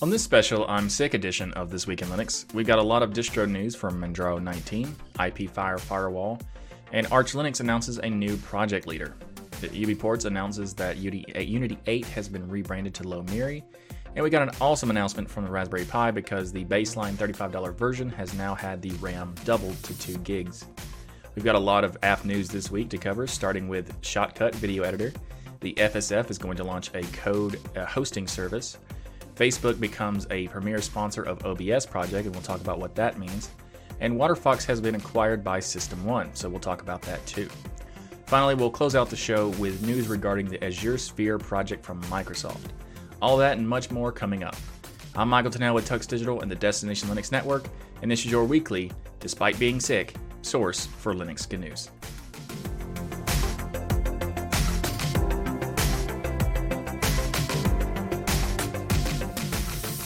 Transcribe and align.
On 0.00 0.10
this 0.10 0.22
special 0.22 0.64
I'm 0.68 0.88
Sick 0.88 1.14
edition 1.14 1.52
of 1.54 1.70
This 1.70 1.88
Week 1.88 2.02
in 2.02 2.08
Linux, 2.08 2.54
we've 2.54 2.68
got 2.68 2.78
a 2.78 2.82
lot 2.82 3.02
of 3.02 3.10
distro 3.10 3.50
news 3.50 3.74
from 3.74 4.00
Manjaro 4.00 4.40
19, 4.40 4.94
IPFire 5.18 5.80
Firewall, 5.80 6.40
and 6.92 7.08
Arch 7.10 7.32
Linux 7.32 7.58
announces 7.58 7.98
a 7.98 8.08
new 8.08 8.36
project 8.36 8.86
leader. 8.86 9.16
The 9.60 9.66
UBports 9.70 10.24
announces 10.24 10.72
that 10.74 10.98
Unity 10.98 11.78
8 11.84 12.04
has 12.06 12.28
been 12.28 12.48
rebranded 12.48 12.94
to 12.94 13.02
Lomiri, 13.02 13.64
and 14.14 14.22
we 14.22 14.30
got 14.30 14.42
an 14.42 14.54
awesome 14.60 14.90
announcement 14.90 15.28
from 15.28 15.42
the 15.42 15.50
Raspberry 15.50 15.84
Pi 15.84 16.12
because 16.12 16.52
the 16.52 16.64
baseline 16.64 17.14
$35 17.14 17.74
version 17.74 18.08
has 18.10 18.32
now 18.34 18.54
had 18.54 18.80
the 18.80 18.92
RAM 19.00 19.34
doubled 19.44 19.82
to 19.82 19.98
2 19.98 20.18
gigs. 20.18 20.64
We've 21.34 21.44
got 21.44 21.56
a 21.56 21.58
lot 21.58 21.82
of 21.82 21.98
app 22.04 22.24
news 22.24 22.48
this 22.48 22.70
week 22.70 22.88
to 22.90 22.98
cover, 22.98 23.26
starting 23.26 23.66
with 23.66 24.00
Shotcut 24.02 24.54
Video 24.54 24.84
Editor. 24.84 25.12
The 25.58 25.74
FSF 25.74 26.30
is 26.30 26.38
going 26.38 26.56
to 26.58 26.62
launch 26.62 26.94
a 26.94 27.02
code 27.14 27.58
uh, 27.76 27.84
hosting 27.84 28.28
service. 28.28 28.78
Facebook 29.38 29.78
becomes 29.78 30.26
a 30.30 30.48
premier 30.48 30.82
sponsor 30.82 31.22
of 31.22 31.46
OBS 31.46 31.86
project, 31.86 32.26
and 32.26 32.34
we'll 32.34 32.42
talk 32.42 32.60
about 32.60 32.80
what 32.80 32.96
that 32.96 33.20
means. 33.20 33.50
And 34.00 34.14
WaterFox 34.14 34.64
has 34.64 34.80
been 34.80 34.96
acquired 34.96 35.44
by 35.44 35.60
System 35.60 36.04
One, 36.04 36.34
so 36.34 36.48
we'll 36.48 36.58
talk 36.58 36.82
about 36.82 37.02
that 37.02 37.24
too. 37.24 37.48
Finally, 38.26 38.56
we'll 38.56 38.68
close 38.68 38.96
out 38.96 39.08
the 39.08 39.16
show 39.16 39.50
with 39.50 39.86
news 39.86 40.08
regarding 40.08 40.46
the 40.46 40.62
Azure 40.64 40.98
Sphere 40.98 41.38
project 41.38 41.84
from 41.84 42.02
Microsoft. 42.04 42.70
All 43.22 43.36
that 43.36 43.56
and 43.58 43.68
much 43.68 43.92
more 43.92 44.10
coming 44.10 44.42
up. 44.42 44.56
I'm 45.14 45.28
Michael 45.28 45.52
Tunnell 45.52 45.74
with 45.74 45.88
Tux 45.88 46.08
Digital 46.08 46.40
and 46.40 46.50
the 46.50 46.56
Destination 46.56 47.08
Linux 47.08 47.30
Network, 47.30 47.68
and 48.02 48.10
this 48.10 48.24
is 48.24 48.32
your 48.32 48.44
weekly, 48.44 48.90
despite 49.20 49.56
being 49.60 49.78
sick, 49.78 50.16
source 50.42 50.86
for 50.86 51.14
Linux 51.14 51.48
news. 51.56 51.90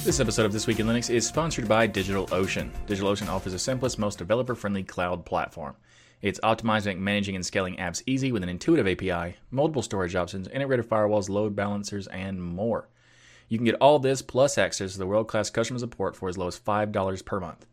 This 0.05 0.19
episode 0.19 0.47
of 0.47 0.53
This 0.53 0.67
Week 0.67 0.81
in 0.81 0.89
Linux 0.89 1.11
is 1.15 1.25
sponsored 1.25 1.69
by 1.69 1.87
DigitalOcean. 1.87 2.73
DigitalOcean 2.89 3.29
offers 3.29 3.53
the 3.53 3.59
simplest, 3.61 4.01
most 4.01 4.19
developer 4.19 4.57
friendly 4.57 4.83
cloud 4.83 5.25
platform. 5.25 5.77
It's 6.23 6.41
optimizing, 6.41 6.99
managing, 6.99 7.37
and 7.37 7.47
scaling 7.47 7.77
apps 7.77 8.03
easy 8.05 8.33
with 8.33 8.43
an 8.43 8.49
intuitive 8.49 8.89
API, 8.89 9.37
multiple 9.53 9.81
storage 9.81 10.17
options, 10.17 10.49
integrated 10.49 10.89
firewalls, 10.89 11.29
load 11.29 11.55
balancers, 11.55 12.09
and 12.09 12.43
more. 12.43 12.89
You 13.49 13.59
can 13.59 13.65
get 13.65 13.77
all 13.77 14.01
this 14.01 14.23
plus 14.23 14.59
access 14.59 14.95
to 14.95 14.99
the 14.99 15.07
world 15.07 15.29
class 15.29 15.51
customer 15.51 15.79
support 15.79 16.17
for 16.17 16.29
as 16.29 16.37
low 16.37 16.49
as 16.49 16.59
$5 16.59 17.25
per 17.25 17.39
month. 17.39 17.65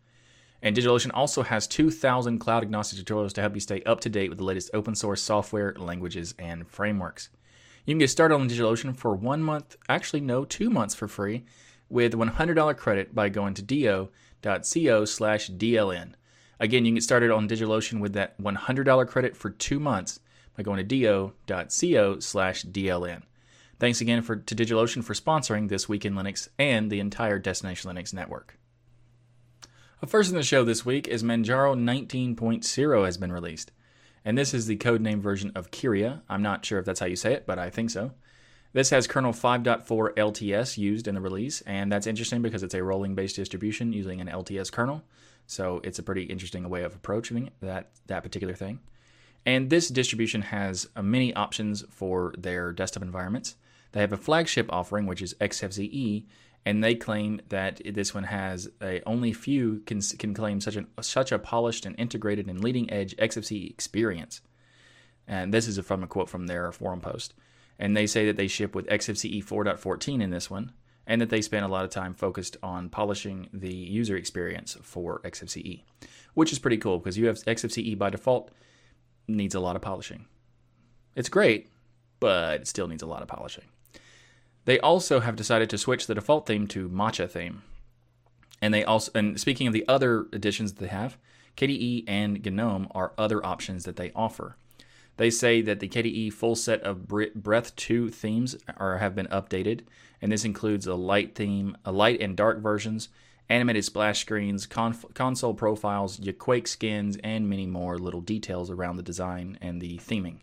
And 0.62 0.78
DigitalOcean 0.78 1.12
also 1.16 1.42
has 1.42 1.66
2,000 1.66 2.38
cloud 2.38 2.62
agnostic 2.62 3.04
tutorials 3.04 3.34
to 3.34 3.42
help 3.42 3.56
you 3.56 3.60
stay 3.60 3.82
up 3.88 4.02
to 4.02 4.10
date 4.10 4.30
with 4.30 4.38
the 4.38 4.44
latest 4.44 4.70
open 4.76 4.94
source 4.94 5.24
software, 5.24 5.74
languages, 5.80 6.36
and 6.38 6.68
frameworks. 6.68 7.30
You 7.88 7.94
can 7.94 8.00
get 8.00 8.12
started 8.12 8.36
on 8.36 8.48
DigitalOcean 8.48 8.96
for 8.96 9.16
one 9.16 9.42
month, 9.42 9.78
actually, 9.90 10.22
no, 10.22 10.46
two 10.46 10.70
months 10.70 10.94
for 10.94 11.08
free, 11.08 11.46
with 11.90 12.14
$100 12.14 12.78
credit 12.78 13.14
by 13.14 13.30
going 13.30 13.54
to 13.56 13.62
do.co 13.62 15.06
slash 15.06 15.50
DLN. 15.50 16.14
Again, 16.60 16.86
you 16.86 16.90
can 16.90 16.96
get 16.96 17.04
started 17.04 17.32
on 17.32 17.48
DigitalOcean 17.48 18.00
with 18.00 18.14
that 18.14 18.40
$100 18.40 19.08
credit 19.08 19.36
for 19.36 19.50
two 19.50 19.80
months 19.80 20.20
by 20.56 20.64
going 20.64 20.78
to 20.78 20.84
do.co 20.84 22.20
slash 22.20 22.66
DLN. 22.66 23.24
Thanks 23.80 24.02
again 24.02 24.22
for, 24.22 24.36
to 24.36 24.56
DigitalOcean 24.56 25.04
for 25.04 25.14
sponsoring 25.14 25.70
This 25.70 25.88
Week 25.88 26.04
in 26.04 26.14
Linux 26.14 26.50
and 26.60 26.92
the 26.92 27.00
entire 27.00 27.40
Destination 27.40 27.90
Linux 27.90 28.14
network. 28.14 28.60
A 30.02 30.08
First 30.08 30.30
in 30.30 30.36
the 30.36 30.44
show 30.44 30.64
this 30.64 30.86
week 30.86 31.08
is 31.08 31.24
Manjaro 31.24 31.78
19.0 31.78 33.06
has 33.06 33.18
been 33.18 33.32
released. 33.32 33.72
And 34.26 34.38
this 34.38 34.54
is 34.54 34.66
the 34.66 34.78
codename 34.78 35.22
version 35.22 35.52
of 35.56 35.72
Kyria. 35.72 36.22
I'm 36.30 36.42
not 36.42 36.66
sure 36.66 36.80
if 36.80 36.86
that's 36.86 37.00
how 37.00 37.06
you 37.06 37.16
say 37.16 37.34
it, 37.34 37.46
but 37.46 37.58
I 37.58 37.70
think 37.70 37.90
so. 37.90 38.12
This 38.72 38.92
has 38.92 39.08
kernel 39.08 39.34
5.4 39.34 40.14
LTS 40.14 40.78
used 40.78 41.08
in 41.08 41.16
the 41.16 41.22
release, 41.22 41.62
and 41.62 41.92
that's 41.92 42.06
interesting 42.06 42.44
because 42.44 42.62
it's 42.62 42.76
a 42.76 42.84
rolling 42.84 43.16
based 43.16 43.36
distribution 43.36 43.94
using 43.94 44.22
an 44.22 44.28
LTS 44.28 44.72
kernel. 44.72 45.04
So 45.48 45.82
it's 45.84 45.98
a 45.98 46.04
pretty 46.04 46.24
interesting 46.24 46.70
way 46.70 46.84
of 46.84 46.94
approaching 46.94 47.50
that, 47.62 47.90
that 48.06 48.22
particular 48.22 48.54
thing. 48.54 48.80
And 49.44 49.72
this 49.72 49.88
distribution 49.88 50.44
has 50.44 50.88
uh, 50.96 51.02
many 51.02 51.34
options 51.34 51.84
for 51.90 52.36
their 52.38 52.72
desktop 52.72 53.02
environments. 53.02 53.56
They 53.92 54.02
have 54.02 54.14
a 54.14 54.18
flagship 54.18 54.72
offering, 54.72 55.08
which 55.08 55.24
is 55.24 55.34
XFCE, 55.42 56.26
and 56.64 56.84
they 56.84 56.94
claim 56.94 57.42
that 57.50 57.82
this 57.84 58.14
one 58.14 58.26
has 58.26 58.70
a, 58.84 59.02
only 59.08 59.34
few 59.34 59.82
can, 59.88 60.02
can 60.02 60.36
claim 60.36 60.62
such, 60.62 60.76
an, 60.76 60.86
such 61.02 61.32
a 61.32 61.40
polished 61.40 61.88
and 61.88 61.96
integrated 61.98 62.48
and 62.48 62.64
leading 62.64 62.92
edge 62.92 63.16
XFCE 63.18 63.72
experience. 63.72 64.42
And 65.28 65.52
this 65.52 65.68
is 65.68 65.80
from 65.80 66.04
a 66.04 66.08
quote 66.08 66.30
from 66.30 66.46
their 66.46 66.72
forum 66.72 67.02
post. 67.02 67.34
And 67.80 67.96
they 67.96 68.06
say 68.06 68.26
that 68.26 68.36
they 68.36 68.48
ship 68.48 68.76
with 68.76 68.88
XFCE 68.88 69.44
4.14 69.44 70.22
in 70.22 70.30
this 70.30 70.50
one, 70.50 70.74
and 71.08 71.22
that 71.22 71.30
they 71.30 71.42
spend 71.42 71.66
a 71.66 71.70
lot 71.70 71.86
of 71.86 71.90
time 71.90 72.14
focused 72.14 72.58
on 72.62 72.90
polishing 72.90 73.50
the 73.54 73.74
user 73.74 74.18
experience 74.18 74.78
for 74.84 75.22
XFCE, 75.22 75.82
which 76.34 76.52
is 76.52 76.60
pretty 76.60 76.78
cool 76.78 77.00
because 77.00 77.18
you 77.18 77.28
have 77.28 77.38
XFCE 77.38 77.98
by 77.98 78.10
default 78.10 78.52
needs 79.28 79.56
a 79.56 79.60
lot 79.60 79.76
of 79.76 79.82
polishing. 79.82 80.26
It's 81.16 81.30
great, 81.30 81.70
but 82.20 82.62
it 82.62 82.68
still 82.68 82.88
needs 82.88 83.04
a 83.04 83.08
lot 83.08 83.22
of 83.22 83.28
polishing. 83.28 83.66
They 84.66 84.80
also 84.80 85.20
have 85.22 85.36
decided 85.36 85.70
to 85.72 85.78
switch 85.78 86.06
the 86.06 86.16
default 86.16 86.46
theme 86.46 86.68
to 86.68 86.90
Matcha 86.90 87.30
theme. 87.30 87.64
And 88.62 88.74
they 88.74 88.84
also 88.84 89.12
and 89.16 89.40
speaking 89.40 89.68
of 89.68 89.74
the 89.74 89.88
other 89.88 90.28
additions 90.34 90.74
that 90.74 90.80
they 90.80 90.90
have, 90.90 91.18
KDE 91.58 92.04
and 92.08 92.46
GNOME 92.46 92.88
are 92.92 93.14
other 93.18 93.44
options 93.46 93.86
that 93.86 93.96
they 93.96 94.12
offer. 94.16 94.58
They 95.20 95.30
say 95.30 95.60
that 95.64 95.82
the 95.82 95.90
KDE 95.90 96.32
full 96.32 96.56
set 96.56 96.82
of 96.84 97.06
Breath 97.10 97.76
2 97.76 98.08
themes 98.08 98.56
are, 98.78 99.00
have 99.00 99.16
been 99.16 99.28
updated, 99.28 99.82
and 100.22 100.32
this 100.32 100.46
includes 100.46 100.88
a 100.88 100.96
light 100.96 101.36
theme, 101.36 101.76
a 101.84 101.92
light 101.92 102.22
and 102.22 102.38
dark 102.38 102.62
versions, 102.62 103.10
animated 103.50 103.84
splash 103.84 104.22
screens, 104.22 104.66
conf- 104.66 105.14
console 105.14 105.54
profiles, 105.54 106.22
your 106.22 106.34
Quake 106.34 106.70
skins, 106.70 107.18
and 107.22 107.50
many 107.50 107.66
more 107.66 107.98
little 107.98 108.22
details 108.22 108.72
around 108.72 108.96
the 108.96 109.04
design 109.04 109.58
and 109.60 109.82
the 109.82 109.98
theming. 109.98 110.38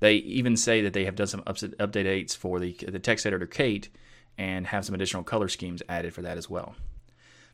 They 0.00 0.14
even 0.14 0.56
say 0.56 0.80
that 0.82 0.92
they 0.92 1.04
have 1.04 1.14
done 1.14 1.28
some 1.28 1.42
updates 1.42 2.36
for 2.36 2.58
the, 2.58 2.72
the 2.72 2.98
text 2.98 3.24
editor 3.24 3.46
Kate 3.46 3.90
and 4.36 4.66
have 4.66 4.84
some 4.84 4.96
additional 4.96 5.22
color 5.22 5.46
schemes 5.46 5.84
added 5.88 6.14
for 6.14 6.22
that 6.22 6.36
as 6.36 6.50
well. 6.50 6.74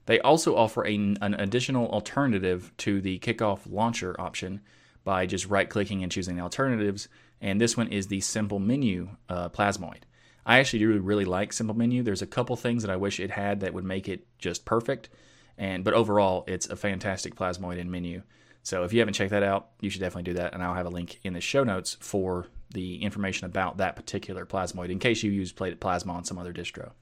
They 0.07 0.19
also 0.21 0.57
offer 0.57 0.87
a, 0.87 0.95
an 0.95 1.35
additional 1.35 1.91
alternative 1.91 2.73
to 2.79 3.03
the 3.03 3.19
kickoff 3.19 3.71
launcher 3.71 4.19
option 4.19 4.63
by 5.05 5.27
just 5.27 5.47
right 5.47 5.69
clicking 5.69 6.03
and 6.03 6.13
choosing 6.13 6.37
the 6.37 6.43
alternatives. 6.43 7.09
And 7.41 7.61
this 7.61 7.77
one 7.77 7.89
is 7.89 8.09
the 8.09 8.21
simple 8.21 8.59
menu 8.59 9.11
uh, 9.29 9.49
Plasmoid. 9.49 10.03
I 10.45 10.59
actually 10.59 10.81
do 10.81 10.99
really 10.99 11.25
like 11.25 11.53
simple 11.53 11.77
menu. 11.77 12.03
There's 12.03 12.23
a 12.23 12.27
couple 12.27 12.57
things 12.57 12.83
that 12.83 12.91
I 12.91 12.97
wish 12.97 13.21
it 13.21 13.31
had 13.31 13.61
that 13.61 13.75
would 13.75 13.85
make 13.85 14.09
it 14.09 14.27
just 14.39 14.65
perfect. 14.65 15.09
And 15.57 15.85
but 15.85 15.95
overall, 15.95 16.45
it's 16.47 16.69
a 16.69 16.77
fantastic 16.77 17.35
Plasmoid 17.35 17.79
in 17.79 17.91
menu. 17.91 18.23
So 18.63 18.85
if 18.85 18.93
you 18.93 18.99
haven't 18.99 19.15
checked 19.15 19.31
that 19.31 19.43
out, 19.43 19.71
you 19.81 19.91
should 19.91 20.01
definitely 20.01 20.33
do 20.33 20.35
that. 20.35 20.53
And 20.55 20.63
I'll 20.63 20.75
have 20.75 20.87
a 20.87 20.91
link 20.91 21.19
in 21.25 21.33
the 21.33 21.41
show 21.41 21.65
notes 21.65 21.97
for 22.01 22.47
the 22.73 23.03
information 23.03 23.47
about 23.47 23.79
that 23.79 23.97
particular 23.97 24.47
Plasmoid 24.47 24.91
in 24.91 24.99
case 24.99 25.23
you 25.23 25.31
use 25.31 25.53
Plasma 25.53 26.13
on 26.13 26.25
some 26.25 26.39
other 26.39 26.53
distro. 26.53 26.93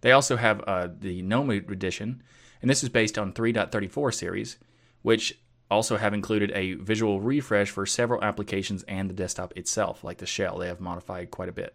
They 0.00 0.12
also 0.12 0.36
have 0.36 0.62
uh, 0.66 0.88
the 0.98 1.22
GNOME 1.22 1.50
edition, 1.50 2.22
and 2.62 2.70
this 2.70 2.82
is 2.82 2.88
based 2.88 3.18
on 3.18 3.32
3.34 3.32 4.14
series, 4.14 4.56
which 5.02 5.38
also 5.70 5.96
have 5.96 6.14
included 6.14 6.50
a 6.52 6.74
visual 6.74 7.20
refresh 7.20 7.70
for 7.70 7.86
several 7.86 8.22
applications 8.22 8.82
and 8.84 9.10
the 9.10 9.14
desktop 9.14 9.56
itself, 9.56 10.02
like 10.02 10.18
the 10.18 10.26
shell. 10.26 10.58
They 10.58 10.68
have 10.68 10.80
modified 10.80 11.30
quite 11.30 11.48
a 11.48 11.52
bit. 11.52 11.74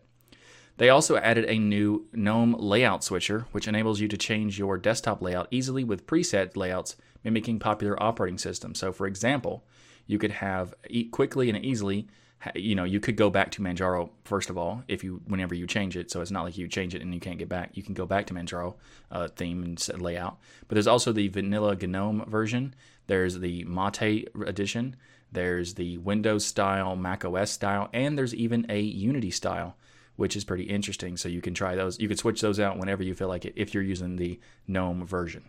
They 0.77 0.89
also 0.89 1.17
added 1.17 1.45
a 1.45 1.59
new 1.59 2.07
GNOME 2.13 2.55
layout 2.57 3.03
switcher, 3.03 3.45
which 3.51 3.67
enables 3.67 3.99
you 3.99 4.07
to 4.07 4.17
change 4.17 4.57
your 4.57 4.77
desktop 4.77 5.21
layout 5.21 5.47
easily 5.51 5.83
with 5.83 6.07
preset 6.07 6.57
layouts 6.57 6.95
mimicking 7.23 7.59
popular 7.59 8.01
operating 8.01 8.39
systems. 8.39 8.79
So, 8.79 8.91
for 8.91 9.05
example, 9.05 9.63
you 10.07 10.17
could 10.17 10.31
have 10.31 10.73
quickly 11.11 11.49
and 11.49 11.63
easily, 11.63 12.07
you 12.55 12.75
know, 12.75 12.83
you 12.83 12.99
could 12.99 13.15
go 13.15 13.29
back 13.29 13.51
to 13.51 13.61
Manjaro 13.61 14.09
first 14.25 14.49
of 14.49 14.57
all 14.57 14.83
if 14.87 15.03
you 15.03 15.21
whenever 15.27 15.55
you 15.55 15.67
change 15.67 15.95
it. 15.95 16.11
So 16.11 16.21
it's 16.21 16.31
not 16.31 16.43
like 16.43 16.57
you 16.57 16.67
change 16.67 16.95
it 16.95 17.01
and 17.01 17.13
you 17.13 17.19
can't 17.19 17.37
get 17.37 17.49
back. 17.49 17.71
You 17.73 17.83
can 17.83 17.93
go 17.93 18.05
back 18.05 18.25
to 18.27 18.33
Manjaro 18.33 18.75
uh, 19.11 19.27
theme 19.29 19.63
and 19.63 20.01
layout. 20.01 20.39
But 20.67 20.75
there's 20.75 20.87
also 20.87 21.11
the 21.11 21.29
vanilla 21.29 21.75
GNOME 21.75 22.25
version 22.27 22.73
there's 23.07 23.39
the 23.39 23.63
Mate 23.65 24.29
edition, 24.45 24.95
there's 25.31 25.73
the 25.73 25.97
Windows 25.97 26.45
style, 26.45 26.95
Mac 26.95 27.25
OS 27.25 27.51
style, 27.51 27.89
and 27.93 28.17
there's 28.17 28.35
even 28.35 28.65
a 28.69 28.79
Unity 28.79 29.31
style, 29.31 29.75
which 30.15 30.35
is 30.35 30.43
pretty 30.43 30.63
interesting. 30.63 31.17
So 31.17 31.27
you 31.27 31.41
can 31.41 31.53
try 31.53 31.75
those. 31.75 31.99
You 31.99 32.07
can 32.07 32.17
switch 32.17 32.41
those 32.41 32.59
out 32.59 32.77
whenever 32.77 33.03
you 33.03 33.15
feel 33.15 33.27
like 33.27 33.45
it 33.45 33.53
if 33.55 33.73
you're 33.73 33.83
using 33.83 34.15
the 34.15 34.39
GNOME 34.67 35.05
version. 35.05 35.43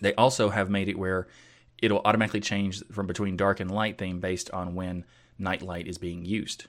They 0.00 0.14
also 0.14 0.50
have 0.50 0.70
made 0.70 0.88
it 0.88 0.98
where 0.98 1.28
it'll 1.80 2.02
automatically 2.04 2.40
change 2.40 2.84
from 2.92 3.06
between 3.06 3.36
dark 3.36 3.60
and 3.60 3.70
light 3.70 3.98
theme 3.98 4.20
based 4.20 4.50
on 4.50 4.74
when 4.74 5.04
Nightlight 5.38 5.86
is 5.86 5.98
being 5.98 6.24
used. 6.24 6.66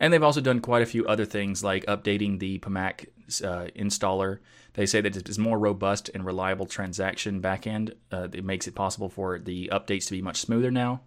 And 0.00 0.12
they've 0.12 0.22
also 0.22 0.40
done 0.40 0.60
quite 0.60 0.82
a 0.82 0.86
few 0.86 1.06
other 1.06 1.24
things 1.24 1.62
like 1.62 1.86
updating 1.86 2.38
the 2.38 2.58
Pamac 2.58 3.06
uh, 3.44 3.68
installer. 3.76 4.38
They 4.74 4.86
say 4.86 5.00
that 5.00 5.16
it 5.16 5.28
is 5.28 5.38
more 5.38 5.58
robust 5.58 6.10
and 6.14 6.24
reliable 6.24 6.66
transaction 6.66 7.40
backend. 7.40 7.94
Uh, 8.10 8.28
it 8.32 8.44
makes 8.44 8.66
it 8.66 8.74
possible 8.74 9.08
for 9.08 9.38
the 9.38 9.68
updates 9.72 10.06
to 10.06 10.12
be 10.12 10.22
much 10.22 10.38
smoother 10.38 10.70
now. 10.70 11.02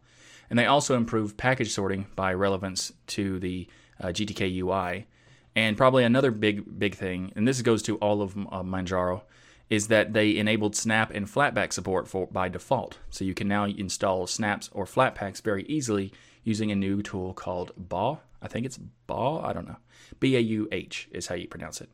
And 0.50 0.60
they 0.60 0.66
also 0.66 0.96
improve 0.96 1.38
package 1.38 1.72
sorting 1.74 2.08
by 2.16 2.34
relevance 2.34 2.94
to 3.08 3.40
the 3.40 3.68
uh, 4.00 4.08
GTK 4.08 4.64
UI. 4.64 5.08
And 5.56 5.78
probably 5.78 6.04
another 6.04 6.32
big 6.32 6.78
big 6.78 6.96
thing, 6.96 7.32
and 7.36 7.48
this 7.48 7.62
goes 7.62 7.82
to 7.84 7.96
all 7.98 8.22
of 8.22 8.38
uh, 8.38 8.62
Manjaro, 8.62 9.22
is 9.70 9.88
that 9.88 10.14
they 10.14 10.36
enabled 10.38 10.76
snap 10.76 11.12
and 11.12 11.28
flatpak 11.28 11.72
support 11.72 12.08
for 12.08 12.28
by 12.28 12.50
default. 12.50 12.98
So 13.10 13.24
you 13.24 13.34
can 13.34 13.48
now 13.48 13.66
install 13.66 14.28
snaps 14.28 14.70
or 14.74 14.86
flatpaks 14.86 15.42
very 15.42 15.64
easily 15.64 16.12
using 16.46 16.72
a 16.72 16.76
new 16.76 17.02
tool 17.02 17.34
called 17.34 17.74
BAW. 17.76 18.20
I 18.42 18.48
think 18.48 18.66
it's 18.66 18.78
BAW. 18.78 19.42
I 19.44 19.52
don't 19.52 19.68
know. 19.68 19.78
B 20.22 20.38
A 20.38 20.40
U 20.40 20.70
H 20.72 21.10
is 21.12 21.28
how 21.28 21.36
you 21.36 21.50
pronounce 21.50 21.82
it. 21.82 21.90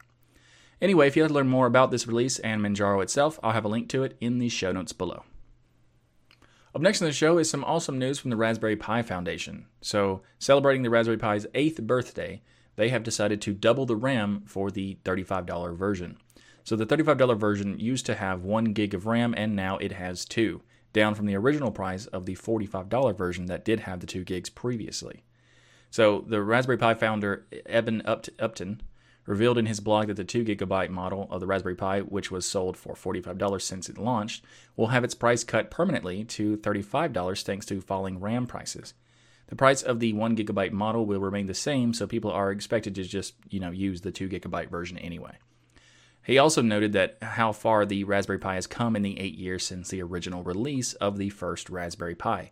Anyway, 0.79 1.07
if 1.07 1.15
you'd 1.15 1.23
like 1.23 1.29
to 1.29 1.35
learn 1.35 1.47
more 1.47 1.65
about 1.65 1.89
this 1.89 2.05
release 2.05 2.37
and 2.39 2.61
Manjaro 2.61 3.01
itself, 3.01 3.39
I'll 3.41 3.53
have 3.53 3.65
a 3.65 3.69
link 3.69 3.87
to 3.89 4.03
it 4.03 4.17
in 4.19 4.37
the 4.37 4.49
show 4.49 4.71
notes 4.71 4.93
below. 4.93 5.23
Up 6.73 6.81
next 6.81 7.01
in 7.01 7.07
the 7.07 7.13
show 7.13 7.37
is 7.37 7.49
some 7.49 7.63
awesome 7.65 7.99
news 7.99 8.19
from 8.19 8.29
the 8.29 8.37
Raspberry 8.37 8.75
Pi 8.75 9.01
Foundation. 9.01 9.65
So, 9.81 10.21
celebrating 10.39 10.83
the 10.83 10.89
Raspberry 10.89 11.17
Pi's 11.17 11.45
eighth 11.53 11.81
birthday, 11.81 12.41
they 12.77 12.89
have 12.89 13.03
decided 13.03 13.41
to 13.41 13.53
double 13.53 13.85
the 13.85 13.95
RAM 13.95 14.43
for 14.45 14.71
the 14.71 14.97
$35 15.03 15.75
version. 15.75 16.17
So, 16.63 16.75
the 16.75 16.85
$35 16.85 17.37
version 17.37 17.79
used 17.79 18.05
to 18.05 18.15
have 18.15 18.43
1 18.43 18.73
gig 18.73 18.93
of 18.93 19.05
RAM, 19.05 19.33
and 19.35 19.55
now 19.55 19.77
it 19.77 19.91
has 19.91 20.25
2, 20.25 20.61
down 20.93 21.15
from 21.15 21.25
the 21.25 21.35
original 21.35 21.71
price 21.71 22.05
of 22.07 22.25
the 22.25 22.35
$45 22.35 23.17
version 23.17 23.45
that 23.45 23.65
did 23.65 23.81
have 23.81 23.99
the 23.99 24.07
2 24.07 24.23
gigs 24.23 24.49
previously. 24.49 25.23
So, 25.89 26.23
the 26.27 26.41
Raspberry 26.41 26.77
Pi 26.77 26.93
founder, 26.93 27.45
Eben 27.65 28.01
Upton, 28.05 28.81
revealed 29.25 29.57
in 29.57 29.65
his 29.65 29.79
blog 29.79 30.07
that 30.07 30.15
the 30.15 30.23
2 30.23 30.43
gigabyte 30.43 30.89
model 30.89 31.27
of 31.29 31.39
the 31.39 31.47
Raspberry 31.47 31.75
Pi, 31.75 31.99
which 32.01 32.31
was 32.31 32.45
sold 32.45 32.75
for 32.75 32.95
$45 32.95 33.61
since 33.61 33.89
it 33.89 33.97
launched, 33.97 34.43
will 34.75 34.87
have 34.87 35.03
its 35.03 35.13
price 35.13 35.43
cut 35.43 35.69
permanently 35.69 36.23
to 36.25 36.57
$35 36.57 37.43
thanks 37.43 37.65
to 37.67 37.81
falling 37.81 38.19
RAM 38.19 38.47
prices. 38.47 38.93
The 39.47 39.55
price 39.55 39.83
of 39.83 39.99
the 39.99 40.13
1 40.13 40.37
gigabyte 40.37 40.71
model 40.71 41.05
will 41.05 41.19
remain 41.19 41.45
the 41.45 41.53
same, 41.53 41.93
so 41.93 42.07
people 42.07 42.31
are 42.31 42.51
expected 42.51 42.95
to 42.95 43.03
just, 43.03 43.35
you 43.49 43.59
know, 43.59 43.71
use 43.71 44.01
the 44.01 44.11
2 44.11 44.29
gigabyte 44.29 44.69
version 44.69 44.97
anyway. 44.97 45.37
He 46.23 46.37
also 46.37 46.61
noted 46.61 46.93
that 46.93 47.17
how 47.21 47.51
far 47.51 47.85
the 47.85 48.03
Raspberry 48.03 48.37
Pi 48.37 48.55
has 48.55 48.67
come 48.67 48.95
in 48.95 49.01
the 49.01 49.19
8 49.19 49.33
years 49.35 49.65
since 49.65 49.89
the 49.89 50.03
original 50.03 50.43
release 50.43 50.93
of 50.93 51.17
the 51.17 51.29
first 51.29 51.69
Raspberry 51.69 52.15
Pi, 52.15 52.51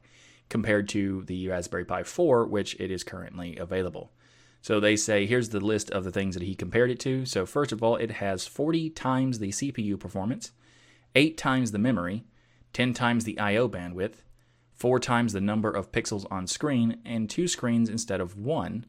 compared 0.49 0.89
to 0.89 1.23
the 1.25 1.47
Raspberry 1.47 1.85
Pi 1.85 2.03
4, 2.03 2.47
which 2.47 2.75
it 2.79 2.89
is 2.89 3.03
currently 3.03 3.57
available. 3.57 4.11
So 4.61 4.79
they 4.79 4.95
say 4.95 5.25
here's 5.25 5.49
the 5.49 5.59
list 5.59 5.91
of 5.91 6.03
the 6.03 6.11
things 6.11 6.33
that 6.33 6.43
he 6.43 6.55
compared 6.55 6.89
it 6.89 6.99
to. 7.01 7.25
So, 7.25 7.45
first 7.45 7.71
of 7.71 7.83
all, 7.83 7.95
it 7.95 8.11
has 8.11 8.47
40 8.47 8.89
times 8.89 9.39
the 9.39 9.51
CPU 9.51 9.97
performance, 9.97 10.51
8 11.15 11.37
times 11.37 11.71
the 11.71 11.77
memory, 11.77 12.25
10 12.73 12.93
times 12.93 13.23
the 13.23 13.39
I/O 13.39 13.69
bandwidth, 13.69 14.23
4 14.73 14.99
times 14.99 15.33
the 15.33 15.41
number 15.41 15.69
of 15.69 15.91
pixels 15.91 16.25
on 16.31 16.47
screen, 16.47 16.97
and 17.05 17.29
2 17.29 17.47
screens 17.47 17.87
instead 17.87 18.19
of 18.19 18.35
1, 18.35 18.85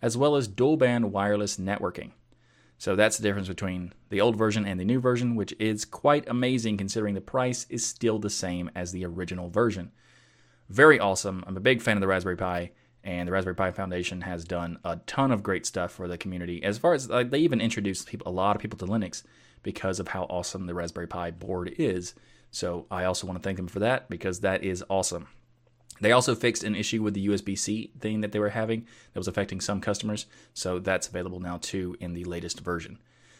as 0.00 0.16
well 0.16 0.36
as 0.36 0.48
dual 0.48 0.76
band 0.76 1.12
wireless 1.12 1.56
networking. 1.56 2.12
So 2.82 2.96
that's 2.96 3.16
the 3.16 3.22
difference 3.22 3.46
between 3.46 3.92
the 4.08 4.20
old 4.20 4.34
version 4.34 4.66
and 4.66 4.80
the 4.80 4.84
new 4.84 4.98
version, 4.98 5.36
which 5.36 5.54
is 5.60 5.84
quite 5.84 6.28
amazing 6.28 6.78
considering 6.78 7.14
the 7.14 7.20
price 7.20 7.64
is 7.70 7.86
still 7.86 8.18
the 8.18 8.28
same 8.28 8.72
as 8.74 8.90
the 8.90 9.04
original 9.06 9.48
version. 9.48 9.92
Very 10.68 10.98
awesome. 10.98 11.44
I'm 11.46 11.56
a 11.56 11.60
big 11.60 11.80
fan 11.80 11.96
of 11.96 12.00
the 12.00 12.08
Raspberry 12.08 12.36
Pi 12.36 12.72
and 13.04 13.28
the 13.28 13.32
Raspberry 13.32 13.54
Pi 13.54 13.70
Foundation 13.70 14.22
has 14.22 14.44
done 14.44 14.80
a 14.82 14.96
ton 15.06 15.30
of 15.30 15.44
great 15.44 15.64
stuff 15.64 15.92
for 15.92 16.08
the 16.08 16.18
community. 16.18 16.60
As 16.64 16.76
far 16.76 16.92
as 16.92 17.08
like, 17.08 17.30
they 17.30 17.38
even 17.38 17.60
introduced 17.60 18.08
people, 18.08 18.26
a 18.26 18.34
lot 18.34 18.56
of 18.56 18.62
people 18.62 18.80
to 18.80 18.86
Linux 18.86 19.22
because 19.62 20.00
of 20.00 20.08
how 20.08 20.24
awesome 20.24 20.66
the 20.66 20.74
Raspberry 20.74 21.06
Pi 21.06 21.30
board 21.30 21.72
is. 21.78 22.14
So 22.50 22.86
I 22.90 23.04
also 23.04 23.28
want 23.28 23.38
to 23.40 23.44
thank 23.44 23.58
them 23.58 23.68
for 23.68 23.78
that 23.78 24.10
because 24.10 24.40
that 24.40 24.64
is 24.64 24.82
awesome. 24.90 25.28
They 26.02 26.10
also 26.10 26.34
fixed 26.34 26.64
an 26.64 26.74
issue 26.74 27.00
with 27.00 27.14
the 27.14 27.28
USB 27.28 27.56
C 27.56 27.92
thing 28.00 28.22
that 28.22 28.32
they 28.32 28.40
were 28.40 28.50
having 28.50 28.86
that 29.12 29.20
was 29.20 29.28
affecting 29.28 29.60
some 29.60 29.80
customers. 29.80 30.26
So 30.52 30.80
that's 30.80 31.06
available 31.06 31.38
now 31.38 31.58
too 31.62 31.96
in 32.00 32.12
the 32.12 32.24
latest 32.24 32.60
version. 32.60 32.98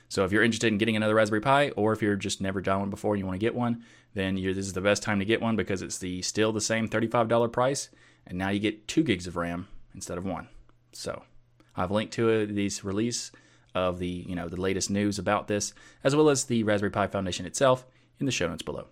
So 0.09 0.25
if 0.25 0.31
you're 0.31 0.45
interested 0.45 0.69
in 0.69 0.79
getting 0.79 0.95
another 0.95 1.17
Raspberry 1.17 1.41
Pi, 1.41 1.71
or 1.71 1.93
if 1.93 2.01
you're 2.01 2.15
just 2.15 2.41
never 2.41 2.61
done 2.61 2.81
one 2.81 2.91
before 2.91 3.15
and 3.15 3.19
you 3.19 3.27
want 3.27 3.35
to 3.35 3.45
get 3.45 3.57
one, 3.57 3.83
then 4.15 4.37
this 4.37 4.59
is 4.59 4.75
the 4.75 4.81
best 4.81 5.03
time 5.03 5.19
to 5.19 5.25
get 5.25 5.43
one 5.43 5.57
because 5.57 5.83
it's 5.83 5.99
the 5.99 6.23
still 6.23 6.53
the 6.53 6.61
same 6.61 6.89
$35 6.89 7.51
price 7.51 7.89
and 8.27 8.39
now 8.39 8.51
you 8.51 8.61
get 8.61 8.87
two 8.87 9.03
gigs 9.03 9.27
of 9.27 9.37
RAM 9.37 9.67
instead 9.93 10.19
of 10.19 10.25
one. 10.25 10.47
So 10.93 11.25
I've 11.75 11.91
linked 11.91 12.13
to 12.15 12.31
uh, 12.31 12.47
this 12.49 12.85
release 12.85 13.33
of 13.75 13.99
the 13.99 14.25
you 14.29 14.37
know 14.37 14.49
the 14.49 14.61
latest 14.61 14.89
news 14.89 15.19
about 15.19 15.49
this, 15.49 15.75
as 16.05 16.15
well 16.15 16.29
as 16.29 16.45
the 16.45 16.63
Raspberry 16.63 16.93
Pi 16.93 17.09
Foundation 17.09 17.45
itself, 17.47 17.87
in 18.21 18.27
the 18.27 18.33
show 18.33 18.47
notes 18.47 18.63
below. 18.63 18.87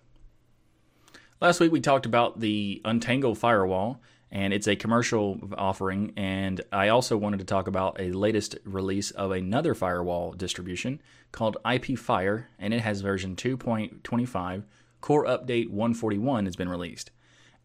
Last 1.41 1.59
week 1.59 1.71
we 1.71 1.81
talked 1.81 2.05
about 2.05 2.39
the 2.39 2.83
Untangle 2.85 3.33
firewall, 3.33 3.99
and 4.29 4.53
it's 4.53 4.67
a 4.67 4.75
commercial 4.75 5.39
offering. 5.57 6.13
And 6.15 6.61
I 6.71 6.89
also 6.89 7.17
wanted 7.17 7.39
to 7.39 7.45
talk 7.45 7.65
about 7.67 7.99
a 7.99 8.11
latest 8.11 8.59
release 8.63 9.09
of 9.09 9.31
another 9.31 9.73
firewall 9.73 10.33
distribution 10.33 11.01
called 11.31 11.57
IPFire, 11.65 12.45
and 12.59 12.75
it 12.75 12.81
has 12.81 13.01
version 13.01 13.35
2.25. 13.35 14.65
Core 15.01 15.25
Update 15.25 15.71
141 15.71 16.45
has 16.45 16.55
been 16.55 16.69
released. 16.69 17.09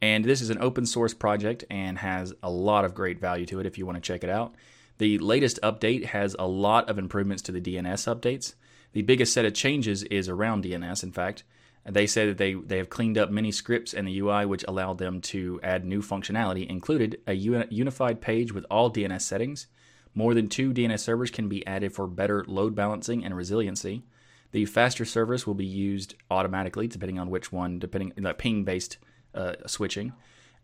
And 0.00 0.24
this 0.24 0.40
is 0.40 0.48
an 0.48 0.62
open 0.62 0.86
source 0.86 1.12
project 1.12 1.64
and 1.68 1.98
has 1.98 2.32
a 2.42 2.48
lot 2.48 2.86
of 2.86 2.94
great 2.94 3.20
value 3.20 3.44
to 3.44 3.60
it 3.60 3.66
if 3.66 3.76
you 3.76 3.84
want 3.84 3.96
to 3.96 4.00
check 4.00 4.24
it 4.24 4.30
out. 4.30 4.54
The 4.96 5.18
latest 5.18 5.58
update 5.62 6.06
has 6.06 6.34
a 6.38 6.46
lot 6.46 6.88
of 6.88 6.96
improvements 6.96 7.42
to 7.42 7.52
the 7.52 7.60
DNS 7.60 8.16
updates. 8.16 8.54
The 8.94 9.02
biggest 9.02 9.34
set 9.34 9.44
of 9.44 9.52
changes 9.52 10.02
is 10.04 10.30
around 10.30 10.64
DNS, 10.64 11.02
in 11.02 11.12
fact. 11.12 11.44
They 11.88 12.06
say 12.06 12.26
that 12.26 12.38
they, 12.38 12.54
they 12.54 12.78
have 12.78 12.90
cleaned 12.90 13.16
up 13.16 13.30
many 13.30 13.52
scripts 13.52 13.94
in 13.94 14.04
the 14.04 14.18
UI 14.18 14.44
which 14.44 14.64
allowed 14.66 14.98
them 14.98 15.20
to 15.22 15.60
add 15.62 15.84
new 15.84 16.02
functionality, 16.02 16.66
included 16.66 17.20
a 17.26 17.32
unified 17.34 18.20
page 18.20 18.52
with 18.52 18.66
all 18.70 18.90
DNS 18.90 19.20
settings. 19.20 19.68
More 20.14 20.34
than 20.34 20.48
two 20.48 20.72
DNS 20.72 20.98
servers 20.98 21.30
can 21.30 21.48
be 21.48 21.64
added 21.66 21.92
for 21.92 22.06
better 22.08 22.44
load 22.48 22.74
balancing 22.74 23.24
and 23.24 23.36
resiliency. 23.36 24.02
The 24.50 24.64
faster 24.64 25.04
service 25.04 25.46
will 25.46 25.54
be 25.54 25.66
used 25.66 26.14
automatically, 26.30 26.88
depending 26.88 27.18
on 27.18 27.30
which 27.30 27.52
one, 27.52 27.78
depending 27.78 28.12
like 28.16 28.38
ping 28.38 28.64
based 28.64 28.96
uh, 29.34 29.54
switching, 29.66 30.12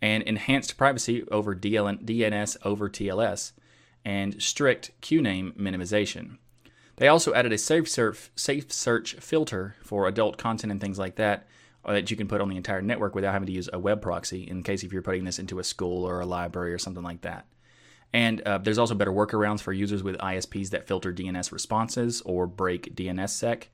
and 0.01 0.23
enhanced 0.25 0.77
privacy 0.77 1.25
over 1.31 1.55
DLN, 1.55 2.05
DNS 2.05 2.57
over 2.65 2.89
TLS, 2.89 3.53
and 4.05 4.43
strict 4.43 4.91
QNAME 5.03 5.57
minimization. 5.57 6.39
They 7.03 7.09
also 7.09 7.35
added 7.35 7.53
a 7.53 7.59
safe 7.59 7.91
search, 7.91 8.31
safe 8.37 8.73
search 8.73 9.15
filter 9.15 9.75
for 9.83 10.07
adult 10.07 10.39
content 10.39 10.71
and 10.71 10.81
things 10.81 11.01
like 11.01 11.17
that 11.17 11.49
uh, 11.85 11.95
that 11.95 12.13
you 12.13 12.17
can 12.17 12.29
put 12.29 12.41
on 12.41 12.49
the 12.49 12.57
entire 12.57 12.81
network 12.81 13.17
without 13.17 13.33
having 13.33 13.47
to 13.47 13.53
use 13.53 13.69
a 13.73 13.79
web 13.81 14.01
proxy 14.01 14.49
in 14.49 14.63
case 14.63 14.85
if 14.85 14.93
you're 14.93 15.03
putting 15.03 15.25
this 15.25 15.41
into 15.41 15.59
a 15.59 15.65
school 15.65 16.05
or 16.05 16.21
a 16.21 16.27
library 16.27 16.73
or 16.73 16.79
something 16.79 17.03
like 17.03 17.23
that. 17.23 17.45
And 18.13 18.41
uh, 18.43 18.59
there's 18.59 18.79
also 18.79 18.95
better 18.95 19.11
workarounds 19.11 19.61
for 19.61 19.73
users 19.73 20.05
with 20.05 20.17
ISPs 20.19 20.71
that 20.71 20.87
filter 20.87 21.13
DNS 21.13 21.51
responses 21.51 22.23
or 22.25 22.47
break 22.47 22.95
DNSSEC. 22.95 23.65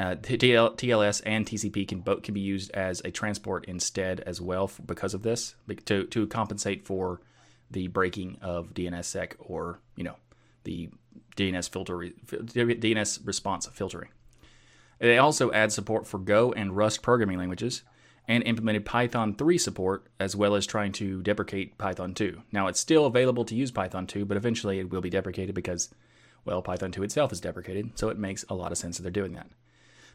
Uh, 0.00 0.16
TLS 0.16 1.22
and 1.24 1.46
TCP 1.46 1.86
can 1.86 2.00
both 2.00 2.24
can 2.24 2.34
be 2.34 2.40
used 2.40 2.72
as 2.72 3.00
a 3.04 3.12
transport 3.12 3.66
instead 3.66 4.18
as 4.26 4.40
well 4.40 4.66
for, 4.66 4.82
because 4.82 5.14
of 5.14 5.22
this 5.22 5.54
to 5.84 6.06
to 6.06 6.26
compensate 6.26 6.84
for 6.84 7.20
the 7.70 7.86
breaking 7.86 8.36
of 8.42 8.74
DNSSEC 8.74 9.34
or 9.38 9.78
you 9.94 10.02
know 10.02 10.16
the 10.64 10.90
DNS 11.36 11.68
filter 11.68 11.94
DNS 11.96 13.26
response 13.26 13.66
filtering. 13.66 14.10
They 14.98 15.18
also 15.18 15.52
add 15.52 15.72
support 15.72 16.06
for 16.06 16.18
Go 16.18 16.52
and 16.52 16.76
Rust 16.76 17.02
programming 17.02 17.38
languages 17.38 17.82
and 18.26 18.42
implemented 18.42 18.84
Python 18.84 19.34
3 19.34 19.56
support 19.56 20.06
as 20.20 20.36
well 20.36 20.54
as 20.54 20.66
trying 20.66 20.92
to 20.92 21.22
deprecate 21.22 21.78
Python 21.78 22.14
2. 22.14 22.42
Now 22.52 22.66
it's 22.66 22.80
still 22.80 23.06
available 23.06 23.44
to 23.46 23.54
use 23.54 23.70
Python 23.70 24.06
2, 24.06 24.24
but 24.24 24.36
eventually 24.36 24.78
it 24.78 24.90
will 24.90 25.00
be 25.00 25.10
deprecated 25.10 25.54
because 25.54 25.94
well 26.44 26.62
Python 26.62 26.92
2 26.92 27.02
itself 27.02 27.32
is 27.32 27.40
deprecated, 27.40 27.92
so 27.94 28.08
it 28.08 28.18
makes 28.18 28.44
a 28.48 28.54
lot 28.54 28.72
of 28.72 28.78
sense 28.78 28.96
that 28.96 29.02
they're 29.02 29.10
doing 29.10 29.34
that. 29.34 29.48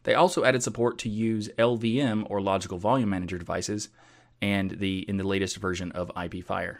They 0.04 0.14
also 0.14 0.44
added 0.44 0.64
support 0.64 0.98
to 1.00 1.10
use 1.10 1.50
LVM 1.58 2.28
or 2.30 2.42
Logical 2.42 2.78
Volume 2.78 3.10
Manager 3.10 3.38
devices 3.38 3.90
and 4.42 4.72
the 4.72 5.00
in 5.10 5.18
the 5.18 5.24
latest 5.24 5.58
version 5.58 5.92
of 5.94 6.12
IPFire. 6.16 6.80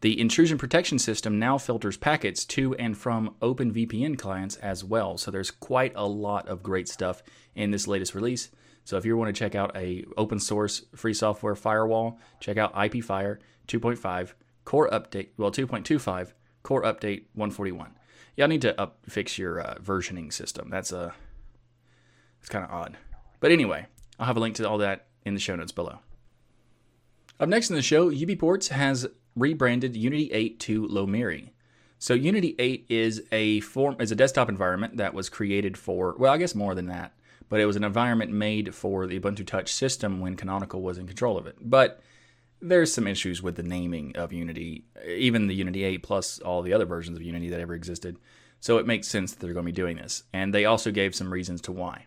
The 0.00 0.18
intrusion 0.18 0.56
protection 0.56 0.98
system 0.98 1.38
now 1.38 1.58
filters 1.58 1.98
packets 1.98 2.46
to 2.46 2.74
and 2.76 2.96
from 2.96 3.34
OpenVPN 3.42 4.18
clients 4.18 4.56
as 4.56 4.82
well. 4.82 5.18
So 5.18 5.30
there's 5.30 5.50
quite 5.50 5.92
a 5.94 6.06
lot 6.06 6.48
of 6.48 6.62
great 6.62 6.88
stuff 6.88 7.22
in 7.54 7.70
this 7.70 7.86
latest 7.86 8.14
release. 8.14 8.50
So 8.84 8.96
if 8.96 9.04
you 9.04 9.16
want 9.16 9.34
to 9.34 9.38
check 9.38 9.54
out 9.54 9.76
a 9.76 10.04
open 10.16 10.38
source 10.38 10.84
free 10.96 11.12
software 11.12 11.54
firewall, 11.54 12.18
check 12.40 12.56
out 12.56 12.74
IPFire 12.74 13.38
2.5 13.68 14.32
core 14.64 14.88
update, 14.88 15.28
well 15.36 15.52
2.25 15.52 16.32
core 16.62 16.82
update 16.82 17.24
141. 17.34 17.92
Y'all 18.36 18.48
need 18.48 18.62
to 18.62 18.80
up 18.80 19.00
fix 19.06 19.36
your 19.36 19.60
uh, 19.60 19.74
versioning 19.82 20.32
system. 20.32 20.70
That's 20.70 20.92
a 20.92 21.14
it's 22.40 22.48
kind 22.48 22.64
of 22.64 22.70
odd. 22.70 22.96
But 23.38 23.52
anyway, 23.52 23.86
I'll 24.18 24.26
have 24.26 24.38
a 24.38 24.40
link 24.40 24.56
to 24.56 24.68
all 24.68 24.78
that 24.78 25.08
in 25.26 25.34
the 25.34 25.40
show 25.40 25.56
notes 25.56 25.72
below. 25.72 25.98
Up 27.38 27.48
next 27.48 27.70
in 27.70 27.76
the 27.76 27.82
show, 27.82 28.10
UBports 28.10 28.68
has 28.68 29.06
rebranded 29.36 29.96
Unity 29.96 30.30
8 30.32 30.60
to 30.60 30.88
Lomiri. 30.88 31.50
So 31.98 32.14
Unity 32.14 32.54
8 32.58 32.86
is 32.88 33.22
a 33.30 33.60
form 33.60 33.96
is 34.00 34.10
a 34.10 34.16
desktop 34.16 34.48
environment 34.48 34.96
that 34.96 35.12
was 35.12 35.28
created 35.28 35.76
for 35.76 36.14
well, 36.18 36.32
I 36.32 36.38
guess 36.38 36.54
more 36.54 36.74
than 36.74 36.86
that, 36.86 37.12
but 37.48 37.60
it 37.60 37.66
was 37.66 37.76
an 37.76 37.84
environment 37.84 38.32
made 38.32 38.74
for 38.74 39.06
the 39.06 39.20
Ubuntu 39.20 39.46
Touch 39.46 39.72
system 39.72 40.20
when 40.20 40.36
Canonical 40.36 40.80
was 40.80 40.98
in 40.98 41.06
control 41.06 41.36
of 41.36 41.46
it. 41.46 41.56
But 41.60 42.00
there's 42.62 42.92
some 42.92 43.06
issues 43.06 43.42
with 43.42 43.56
the 43.56 43.62
naming 43.62 44.16
of 44.16 44.32
Unity, 44.32 44.84
even 45.06 45.46
the 45.46 45.54
Unity 45.54 45.84
8 45.84 46.02
plus 46.02 46.38
all 46.38 46.62
the 46.62 46.72
other 46.72 46.86
versions 46.86 47.16
of 47.16 47.22
Unity 47.22 47.48
that 47.50 47.60
ever 47.60 47.74
existed. 47.74 48.16
So 48.60 48.78
it 48.78 48.86
makes 48.86 49.08
sense 49.08 49.32
that 49.32 49.40
they're 49.40 49.54
going 49.54 49.64
to 49.64 49.72
be 49.72 49.76
doing 49.76 49.96
this. 49.96 50.24
And 50.32 50.54
they 50.54 50.66
also 50.66 50.90
gave 50.90 51.14
some 51.14 51.32
reasons 51.32 51.62
to 51.62 51.72
why. 51.72 52.06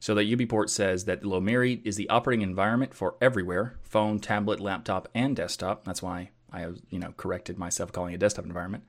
So 0.00 0.16
that 0.16 0.26
UBport 0.26 0.68
says 0.68 1.04
that 1.04 1.22
Lomiri 1.22 1.80
is 1.84 1.94
the 1.94 2.08
operating 2.08 2.42
environment 2.42 2.92
for 2.92 3.14
everywhere, 3.20 3.76
phone, 3.84 4.18
tablet, 4.18 4.58
laptop, 4.58 5.08
and 5.14 5.36
desktop. 5.36 5.84
That's 5.84 6.02
why 6.02 6.30
I 6.52 6.60
have 6.60 6.78
you 6.90 6.98
know 6.98 7.12
corrected 7.16 7.58
myself 7.58 7.92
calling 7.92 8.12
it 8.12 8.16
a 8.16 8.18
desktop 8.18 8.44
environment. 8.44 8.84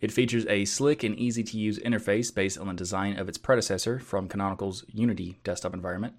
It 0.00 0.12
features 0.12 0.46
a 0.46 0.64
slick 0.64 1.02
and 1.02 1.18
easy 1.18 1.42
to 1.42 1.58
use 1.58 1.78
interface 1.80 2.32
based 2.32 2.58
on 2.58 2.68
the 2.68 2.74
design 2.74 3.18
of 3.18 3.28
its 3.28 3.38
predecessor 3.38 3.98
from 3.98 4.28
Canonical's 4.28 4.84
Unity 4.92 5.38
desktop 5.42 5.74
environment. 5.74 6.14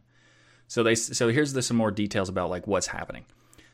So 0.68 0.84
they 0.84 0.96
so 0.96 1.30
here's 1.30 1.54
the, 1.54 1.62
some 1.62 1.78
more 1.78 1.92
details 1.92 2.30
about 2.30 2.50
like 2.50 2.68
what's 2.68 2.88
happening. 2.88 3.26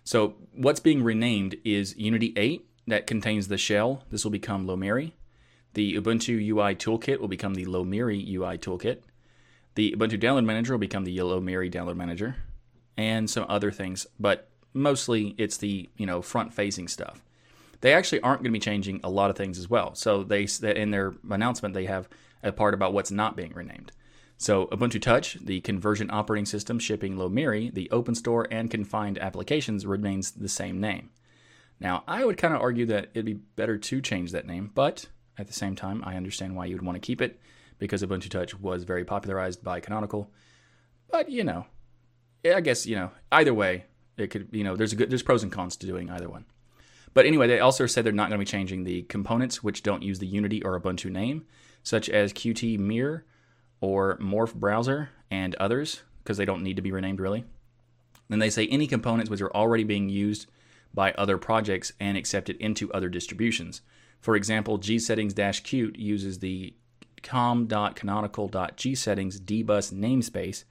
So 0.04 0.36
what's 0.54 0.80
being 0.80 1.04
renamed 1.04 1.56
is 1.66 1.98
Unity 1.98 2.34
8 2.38 2.68
that 2.88 3.08
contains 3.08 3.48
the 3.48 3.58
shell. 3.58 4.04
This 4.12 4.24
will 4.24 4.32
become 4.32 4.68
Lomiri. 4.68 5.14
The 5.74 5.96
Ubuntu 5.96 6.48
UI 6.48 6.76
toolkit 6.76 7.20
will 7.20 7.28
become 7.28 7.56
the 7.56 7.66
Lomiri 7.66 8.26
UI 8.34 8.58
toolkit. 8.58 9.00
The 9.74 9.94
Ubuntu 9.98 10.20
Download 10.20 10.46
Manager 10.46 10.74
will 10.74 10.80
become 10.80 11.04
the 11.04 11.18
Lomiri 11.18 11.70
Download 11.70 11.98
Manager, 11.98 12.38
and 12.96 13.30
some 13.30 13.46
other 13.50 13.72
things, 13.72 14.08
but 14.18 14.50
mostly 14.76 15.34
it's 15.38 15.58
the 15.58 15.90
you 15.98 16.06
know 16.06 16.22
front-facing 16.22 16.88
stuff. 16.88 17.24
They 17.82 17.94
actually 17.94 18.22
aren't 18.22 18.42
going 18.42 18.52
to 18.52 18.60
be 18.60 18.60
changing 18.60 19.00
a 19.04 19.10
lot 19.10 19.30
of 19.30 19.38
things 19.38 19.58
as 19.58 19.70
well. 19.70 19.96
So 19.96 20.24
they 20.24 20.48
in 20.62 20.92
their 20.92 21.14
announcement 21.30 21.74
they 21.74 21.86
have 21.86 22.10
a 22.44 22.52
part 22.52 22.74
about 22.74 22.94
what's 22.94 23.12
not 23.12 23.36
being 23.36 23.54
renamed. 23.54 23.92
So 24.38 24.68
Ubuntu 24.68 25.02
Touch, 25.02 25.36
the 25.36 25.62
conversion 25.62 26.10
operating 26.12 26.46
system 26.46 26.78
shipping 26.78 27.16
Lomiri, 27.16 27.74
the 27.74 27.90
open 27.92 28.16
store 28.16 28.48
and 28.52 28.70
confined 28.70 29.18
applications 29.18 29.86
remains 29.86 30.32
the 30.32 30.50
same 30.50 30.82
name. 30.82 31.10
Now, 31.80 32.04
I 32.08 32.26
would 32.26 32.38
kind 32.38 32.54
of 32.54 32.62
argue 32.62 32.86
that 32.88 33.10
it'd 33.14 33.26
be 33.26 33.34
better 33.34 33.78
to 33.78 34.02
change 34.02 34.32
that 34.32 34.46
name, 34.46 34.72
but 34.74 35.08
at 35.38 35.48
the 35.48 35.54
same 35.54 35.76
time, 35.76 36.04
I 36.06 36.16
understand 36.16 36.56
why 36.56 36.66
you 36.66 36.76
would 36.76 36.86
want 36.86 36.96
to 36.96 37.06
keep 37.06 37.22
it 37.22 37.40
because 37.80 38.04
Ubuntu 38.04 38.30
Touch 38.30 38.60
was 38.60 38.84
very 38.84 39.04
popularized 39.04 39.64
by 39.64 39.80
Canonical. 39.80 40.30
But 41.10 41.30
you 41.30 41.44
know, 41.44 41.66
I 42.46 42.62
guess 42.62 42.86
you 42.86 42.96
know 42.96 43.12
either 43.32 43.54
way, 43.54 43.86
it 44.18 44.28
could 44.28 44.50
you 44.52 44.64
know 44.64 44.76
there's 44.76 44.94
a 44.94 44.96
good 44.96 45.10
there's 45.10 45.24
pros 45.24 45.44
and 45.44 45.52
cons 45.52 45.76
to 45.78 45.88
doing 45.88 46.10
either 46.10 46.30
one. 46.30 46.46
But 47.14 47.26
anyway, 47.26 47.48
they 47.48 47.62
also 47.62 47.86
said 47.86 48.04
they're 48.04 48.12
not 48.12 48.30
going 48.30 48.40
to 48.40 48.46
be 48.46 48.50
changing 48.50 48.84
the 48.84 49.04
components 49.04 49.64
which 49.64 49.84
don't 49.84 50.04
use 50.04 50.20
the 50.20 50.28
Unity 50.28 50.62
or 50.64 50.80
Ubuntu 50.80 51.10
name, 51.10 51.46
such 51.82 52.10
as 52.10 52.34
Qt 52.34 52.78
Mirror 52.78 53.24
or 53.80 54.18
Morph 54.18 54.54
Browser 54.54 55.12
and 55.32 55.56
others, 55.56 56.02
because 56.24 56.36
they 56.36 56.44
don't 56.44 56.62
need 56.62 56.76
to 56.76 56.82
be 56.82 56.92
renamed 56.92 57.22
really. 57.22 57.46
Then 58.28 58.40
they 58.40 58.50
say 58.50 58.68
any 58.68 58.88
components 58.88 59.30
which 59.30 59.42
are 59.42 59.56
already 59.56 59.86
being 59.86 60.10
used 60.10 60.48
by 60.94 61.14
other 61.14 61.38
projects 61.38 61.94
and 62.00 62.18
accepted 62.18 62.58
into 62.58 62.92
other 62.92 63.08
distributions. 63.10 63.82
For 64.20 64.36
example, 64.36 64.80
gsettings-qt 64.80 65.98
uses 65.98 66.40
the 66.40 66.74
com.canonical.gsettings 67.22 69.40
dbus 69.40 69.94
namespace. 69.94 70.66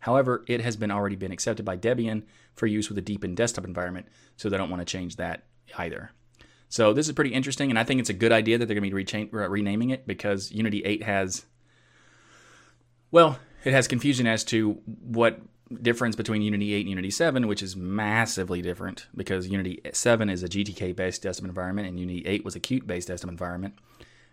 However, 0.00 0.44
it 0.48 0.60
has 0.60 0.76
been 0.76 0.90
already 0.90 1.16
been 1.16 1.32
accepted 1.32 1.64
by 1.64 1.76
Debian 1.76 2.22
for 2.54 2.66
use 2.66 2.88
with 2.88 2.98
a 2.98 3.02
Deepin 3.02 3.34
desktop 3.34 3.64
environment, 3.64 4.06
so 4.36 4.48
they 4.48 4.56
don't 4.56 4.70
want 4.70 4.80
to 4.80 4.90
change 4.90 5.16
that 5.16 5.44
either. 5.78 6.10
So 6.68 6.92
this 6.92 7.08
is 7.08 7.14
pretty 7.14 7.34
interesting, 7.34 7.70
and 7.70 7.78
I 7.78 7.84
think 7.84 8.00
it's 8.00 8.10
a 8.10 8.14
good 8.14 8.32
idea 8.32 8.56
that 8.56 8.66
they're 8.66 8.78
going 8.78 8.90
to 8.90 8.94
be 8.94 9.28
renaming 9.32 9.90
it 9.90 10.06
because 10.06 10.52
Unity 10.52 10.82
8 10.84 11.02
has, 11.02 11.44
well, 13.10 13.38
it 13.64 13.72
has 13.72 13.88
confusion 13.88 14.26
as 14.26 14.44
to 14.44 14.80
what 14.86 15.40
difference 15.82 16.16
between 16.16 16.42
Unity 16.42 16.74
8 16.74 16.80
and 16.80 16.90
Unity 16.90 17.10
7, 17.10 17.46
which 17.46 17.62
is 17.62 17.76
massively 17.76 18.62
different 18.62 19.06
because 19.14 19.48
Unity 19.48 19.80
7 19.92 20.30
is 20.30 20.42
a 20.42 20.48
GTK 20.48 20.94
based 20.96 21.22
desktop 21.22 21.46
environment 21.46 21.88
and 21.88 21.98
Unity 21.98 22.26
8 22.26 22.44
was 22.44 22.56
a 22.56 22.60
Qt 22.60 22.86
based 22.86 23.08
desktop 23.08 23.30
environment. 23.30 23.74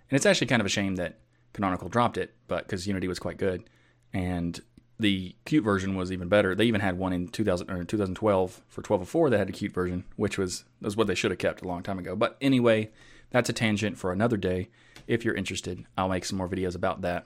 And 0.09 0.15
it's 0.15 0.25
actually 0.25 0.47
kind 0.47 0.61
of 0.61 0.65
a 0.65 0.69
shame 0.69 0.95
that 0.95 1.19
Canonical 1.53 1.89
dropped 1.89 2.17
it, 2.17 2.33
but 2.47 2.65
because 2.65 2.87
Unity 2.87 3.07
was 3.07 3.19
quite 3.19 3.37
good, 3.37 3.69
and 4.13 4.61
the 4.99 5.35
Qt 5.45 5.63
version 5.63 5.95
was 5.95 6.11
even 6.11 6.27
better. 6.27 6.55
They 6.55 6.65
even 6.65 6.81
had 6.81 6.97
one 6.97 7.13
in 7.13 7.27
2000 7.27 7.69
or 7.69 7.83
2012 7.83 8.61
for 8.67 8.81
1204 8.81 9.29
that 9.29 9.37
had 9.37 9.49
a 9.49 9.53
Qt 9.53 9.71
version, 9.71 10.05
which 10.15 10.37
was 10.37 10.63
was 10.81 10.97
what 10.97 11.07
they 11.07 11.15
should 11.15 11.31
have 11.31 11.37
kept 11.37 11.61
a 11.61 11.67
long 11.67 11.83
time 11.83 11.99
ago. 11.99 12.15
But 12.15 12.37
anyway, 12.41 12.91
that's 13.29 13.49
a 13.49 13.53
tangent 13.53 13.97
for 13.97 14.11
another 14.11 14.37
day. 14.37 14.69
If 15.05 15.23
you're 15.23 15.35
interested, 15.35 15.85
I'll 15.97 16.09
make 16.09 16.25
some 16.25 16.37
more 16.37 16.49
videos 16.49 16.75
about 16.75 17.01
that. 17.01 17.25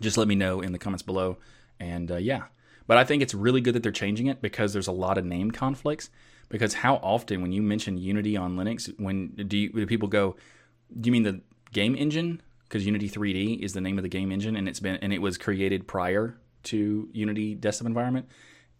Just 0.00 0.16
let 0.16 0.28
me 0.28 0.34
know 0.34 0.60
in 0.60 0.72
the 0.72 0.78
comments 0.78 1.02
below, 1.02 1.38
and 1.78 2.10
uh, 2.10 2.16
yeah. 2.16 2.44
But 2.86 2.96
I 2.96 3.04
think 3.04 3.22
it's 3.22 3.34
really 3.34 3.60
good 3.60 3.74
that 3.74 3.82
they're 3.82 3.92
changing 3.92 4.26
it 4.26 4.42
because 4.42 4.72
there's 4.72 4.88
a 4.88 4.92
lot 4.92 5.16
of 5.16 5.24
name 5.24 5.50
conflicts. 5.50 6.10
Because 6.48 6.74
how 6.74 6.96
often, 6.96 7.42
when 7.42 7.52
you 7.52 7.62
mention 7.62 7.96
Unity 7.96 8.36
on 8.36 8.56
Linux, 8.56 8.92
when 8.98 9.28
do, 9.28 9.56
you, 9.56 9.70
do 9.70 9.86
people 9.86 10.08
go, 10.08 10.34
"Do 10.98 11.06
you 11.06 11.12
mean 11.12 11.22
the 11.22 11.40
game 11.72 11.94
engine?" 11.94 12.42
because 12.64 12.86
Unity 12.86 13.08
3D 13.08 13.60
is 13.60 13.72
the 13.72 13.80
name 13.80 13.98
of 13.98 14.02
the 14.02 14.08
game 14.08 14.32
engine, 14.32 14.56
and 14.56 14.68
it's 14.68 14.80
been 14.80 14.96
and 14.96 15.12
it 15.12 15.22
was 15.22 15.38
created 15.38 15.86
prior 15.86 16.36
to 16.64 17.08
Unity 17.12 17.54
desktop 17.54 17.86
environment, 17.86 18.28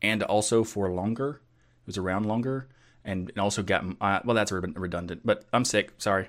and 0.03 0.23
also 0.23 0.65
for 0.65 0.91
longer. 0.91 1.41
It 1.83 1.87
was 1.87 1.99
around 1.99 2.27
longer, 2.27 2.69
and, 3.05 3.33
also 3.39 3.63
got 3.63 3.85
uh, 4.01 4.21
well. 4.25 4.35
That's 4.35 4.53
redundant, 4.53 5.23
but 5.25 5.45
I'm 5.53 5.65
sick. 5.65 5.93
Sorry. 5.99 6.29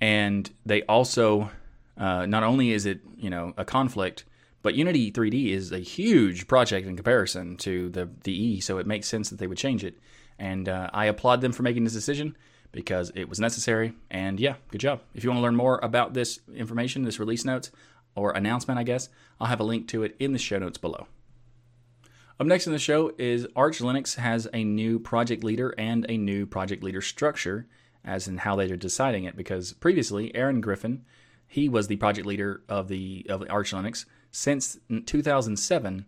And 0.00 0.50
they 0.66 0.82
also 0.82 1.50
uh, 1.96 2.26
not 2.26 2.42
only 2.42 2.72
is 2.72 2.86
it 2.86 3.00
you 3.16 3.30
know 3.30 3.54
a 3.56 3.64
conflict, 3.64 4.24
but 4.62 4.74
Unity 4.74 5.12
3D 5.12 5.50
is 5.50 5.72
a 5.72 5.78
huge 5.78 6.46
project 6.46 6.86
in 6.86 6.96
comparison 6.96 7.56
to 7.58 7.88
the 7.90 8.08
the 8.24 8.32
E, 8.32 8.60
so 8.60 8.78
it 8.78 8.86
makes 8.86 9.08
sense 9.08 9.30
that 9.30 9.38
they 9.38 9.46
would 9.46 9.58
change 9.58 9.84
it. 9.84 9.98
And 10.38 10.68
uh, 10.68 10.90
I 10.92 11.06
applaud 11.06 11.40
them 11.40 11.52
for 11.52 11.62
making 11.62 11.84
this 11.84 11.92
decision 11.92 12.36
because 12.72 13.12
it 13.14 13.28
was 13.28 13.38
necessary. 13.38 13.92
And 14.10 14.40
yeah, 14.40 14.54
good 14.70 14.80
job. 14.80 15.02
If 15.14 15.22
you 15.22 15.30
want 15.30 15.38
to 15.38 15.42
learn 15.42 15.56
more 15.56 15.78
about 15.82 16.14
this 16.14 16.40
information, 16.54 17.04
this 17.04 17.20
release 17.20 17.44
notes 17.44 17.70
or 18.14 18.32
announcement, 18.32 18.78
I 18.78 18.82
guess, 18.82 19.08
I'll 19.40 19.48
have 19.48 19.60
a 19.60 19.64
link 19.64 19.88
to 19.88 20.02
it 20.02 20.16
in 20.18 20.32
the 20.32 20.38
show 20.38 20.58
notes 20.58 20.78
below. 20.78 21.06
Up 22.40 22.46
next 22.46 22.66
in 22.66 22.72
the 22.72 22.78
show 22.78 23.12
is 23.18 23.46
Arch 23.54 23.78
Linux 23.78 24.16
has 24.16 24.48
a 24.52 24.64
new 24.64 24.98
project 24.98 25.44
leader 25.44 25.74
and 25.78 26.06
a 26.08 26.16
new 26.16 26.46
project 26.46 26.82
leader 26.82 27.00
structure, 27.00 27.68
as 28.04 28.26
in 28.26 28.38
how 28.38 28.56
they 28.56 28.70
are 28.70 28.76
deciding 28.76 29.24
it. 29.24 29.36
Because 29.36 29.74
previously, 29.74 30.34
Aaron 30.34 30.60
Griffin, 30.60 31.04
he 31.46 31.68
was 31.68 31.86
the 31.86 31.96
project 31.96 32.26
leader 32.26 32.62
of 32.68 32.88
the 32.88 33.26
of 33.28 33.44
Arch 33.48 33.72
Linux 33.72 34.06
since 34.30 34.78
2007, 35.06 36.06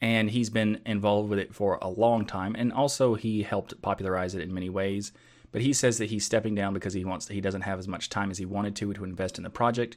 and 0.00 0.30
he's 0.30 0.50
been 0.50 0.80
involved 0.86 1.28
with 1.28 1.38
it 1.38 1.54
for 1.54 1.78
a 1.80 1.88
long 1.88 2.24
time. 2.24 2.56
And 2.58 2.72
also, 2.72 3.14
he 3.14 3.42
helped 3.42 3.80
popularize 3.82 4.34
it 4.34 4.42
in 4.42 4.52
many 4.52 4.70
ways. 4.70 5.12
But 5.52 5.62
he 5.62 5.72
says 5.72 5.98
that 5.98 6.10
he's 6.10 6.26
stepping 6.26 6.54
down 6.54 6.74
because 6.74 6.94
he 6.94 7.04
wants 7.04 7.28
he 7.28 7.40
doesn't 7.40 7.62
have 7.62 7.78
as 7.78 7.88
much 7.88 8.10
time 8.10 8.30
as 8.30 8.38
he 8.38 8.46
wanted 8.46 8.74
to 8.76 8.92
to 8.94 9.04
invest 9.04 9.38
in 9.38 9.44
the 9.44 9.50
project, 9.50 9.96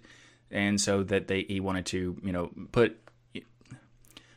and 0.52 0.80
so 0.80 1.04
that 1.04 1.28
they 1.28 1.44
he 1.44 1.60
wanted 1.60 1.86
to 1.88 2.18
you 2.24 2.32
know 2.32 2.52
put 2.72 2.98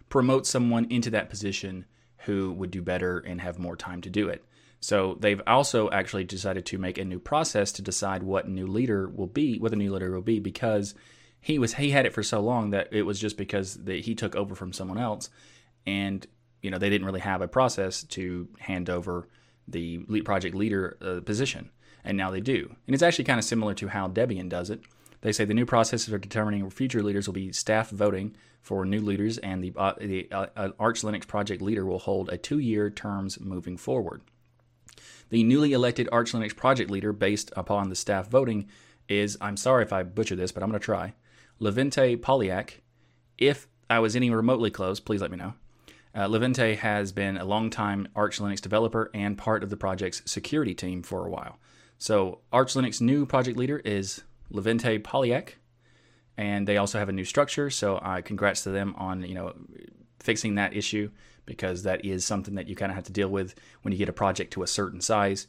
promote 0.08 0.46
someone 0.46 0.86
into 0.90 1.10
that 1.10 1.28
position 1.28 1.84
who 2.18 2.52
would 2.52 2.70
do 2.70 2.80
better 2.80 3.18
and 3.18 3.40
have 3.40 3.58
more 3.58 3.76
time 3.76 4.00
to 4.00 4.08
do 4.08 4.28
it. 4.28 4.44
So 4.78 5.16
they've 5.18 5.40
also 5.46 5.90
actually 5.90 6.24
decided 6.24 6.66
to 6.66 6.78
make 6.78 6.98
a 6.98 7.04
new 7.04 7.18
process 7.18 7.72
to 7.72 7.82
decide 7.82 8.22
what 8.22 8.48
new 8.48 8.66
leader 8.66 9.08
will 9.08 9.26
be, 9.26 9.58
what 9.58 9.70
the 9.70 9.76
new 9.76 9.92
leader 9.92 10.12
will 10.12 10.22
be, 10.22 10.40
because 10.40 10.94
he 11.40 11.58
was 11.58 11.74
he 11.74 11.90
had 11.90 12.06
it 12.06 12.12
for 12.12 12.22
so 12.22 12.40
long 12.40 12.70
that 12.70 12.88
it 12.92 13.02
was 13.02 13.18
just 13.18 13.36
because 13.36 13.74
that 13.74 14.00
he 14.00 14.14
took 14.14 14.36
over 14.36 14.54
from 14.54 14.72
someone 14.72 14.98
else, 14.98 15.30
and 15.86 16.26
you 16.62 16.70
know 16.70 16.78
they 16.78 16.90
didn't 16.90 17.06
really 17.06 17.20
have 17.20 17.42
a 17.42 17.48
process 17.48 18.02
to 18.04 18.48
hand 18.58 18.88
over 18.88 19.28
the 19.66 20.04
lead 20.08 20.24
project 20.24 20.54
leader 20.54 20.96
uh, 21.00 21.20
position, 21.22 21.70
and 22.04 22.16
now 22.16 22.30
they 22.30 22.40
do. 22.40 22.74
And 22.86 22.94
it's 22.94 23.02
actually 23.02 23.24
kind 23.24 23.38
of 23.38 23.44
similar 23.44 23.74
to 23.74 23.88
how 23.88 24.08
Debian 24.08 24.48
does 24.48 24.70
it. 24.70 24.80
They 25.24 25.32
say 25.32 25.46
the 25.46 25.54
new 25.54 25.64
processes 25.64 26.10
for 26.10 26.18
determining 26.18 26.68
future 26.68 27.02
leaders 27.02 27.26
will 27.26 27.32
be 27.32 27.50
staff 27.50 27.88
voting 27.88 28.36
for 28.60 28.84
new 28.84 29.00
leaders, 29.00 29.38
and 29.38 29.64
the, 29.64 29.72
uh, 29.74 29.94
the 29.98 30.28
uh, 30.30 30.48
uh, 30.54 30.68
Arch 30.78 31.00
Linux 31.00 31.26
project 31.26 31.62
leader 31.62 31.86
will 31.86 31.98
hold 31.98 32.28
a 32.28 32.36
two-year 32.36 32.90
terms 32.90 33.40
moving 33.40 33.78
forward. 33.78 34.20
The 35.30 35.42
newly 35.42 35.72
elected 35.72 36.10
Arch 36.12 36.32
Linux 36.32 36.54
project 36.54 36.90
leader, 36.90 37.14
based 37.14 37.50
upon 37.56 37.88
the 37.88 37.96
staff 37.96 38.28
voting, 38.28 38.68
is 39.08 39.38
I'm 39.40 39.56
sorry 39.56 39.82
if 39.82 39.94
I 39.94 40.02
butcher 40.02 40.36
this, 40.36 40.52
but 40.52 40.62
I'm 40.62 40.68
going 40.68 40.78
to 40.78 40.84
try. 40.84 41.14
Levente 41.58 42.18
Polyak. 42.18 42.80
If 43.38 43.66
I 43.88 44.00
was 44.00 44.14
any 44.14 44.28
remotely 44.28 44.70
close, 44.70 45.00
please 45.00 45.22
let 45.22 45.30
me 45.30 45.38
know. 45.38 45.54
Uh, 46.14 46.28
Levente 46.28 46.76
has 46.76 47.12
been 47.12 47.38
a 47.38 47.46
long-time 47.46 48.08
Arch 48.14 48.40
Linux 48.40 48.60
developer 48.60 49.10
and 49.14 49.38
part 49.38 49.62
of 49.62 49.70
the 49.70 49.78
project's 49.78 50.20
security 50.30 50.74
team 50.74 51.02
for 51.02 51.26
a 51.26 51.30
while. 51.30 51.58
So 51.96 52.40
Arch 52.52 52.74
Linux 52.74 53.00
new 53.00 53.24
project 53.24 53.56
leader 53.56 53.78
is 53.86 54.22
Levente 54.54 54.98
Polyak, 55.02 55.54
and 56.36 56.66
they 56.66 56.76
also 56.76 56.98
have 56.98 57.08
a 57.08 57.12
new 57.12 57.24
structure. 57.24 57.70
So 57.70 57.96
uh, 57.96 58.22
congrats 58.22 58.62
to 58.62 58.70
them 58.70 58.94
on 58.96 59.22
you 59.22 59.34
know 59.34 59.54
fixing 60.20 60.54
that 60.54 60.74
issue 60.74 61.10
because 61.46 61.82
that 61.82 62.04
is 62.04 62.24
something 62.24 62.54
that 62.54 62.68
you 62.68 62.74
kind 62.74 62.90
of 62.90 62.96
have 62.96 63.04
to 63.04 63.12
deal 63.12 63.28
with 63.28 63.54
when 63.82 63.92
you 63.92 63.98
get 63.98 64.08
a 64.08 64.12
project 64.12 64.52
to 64.54 64.62
a 64.62 64.66
certain 64.66 65.00
size. 65.00 65.46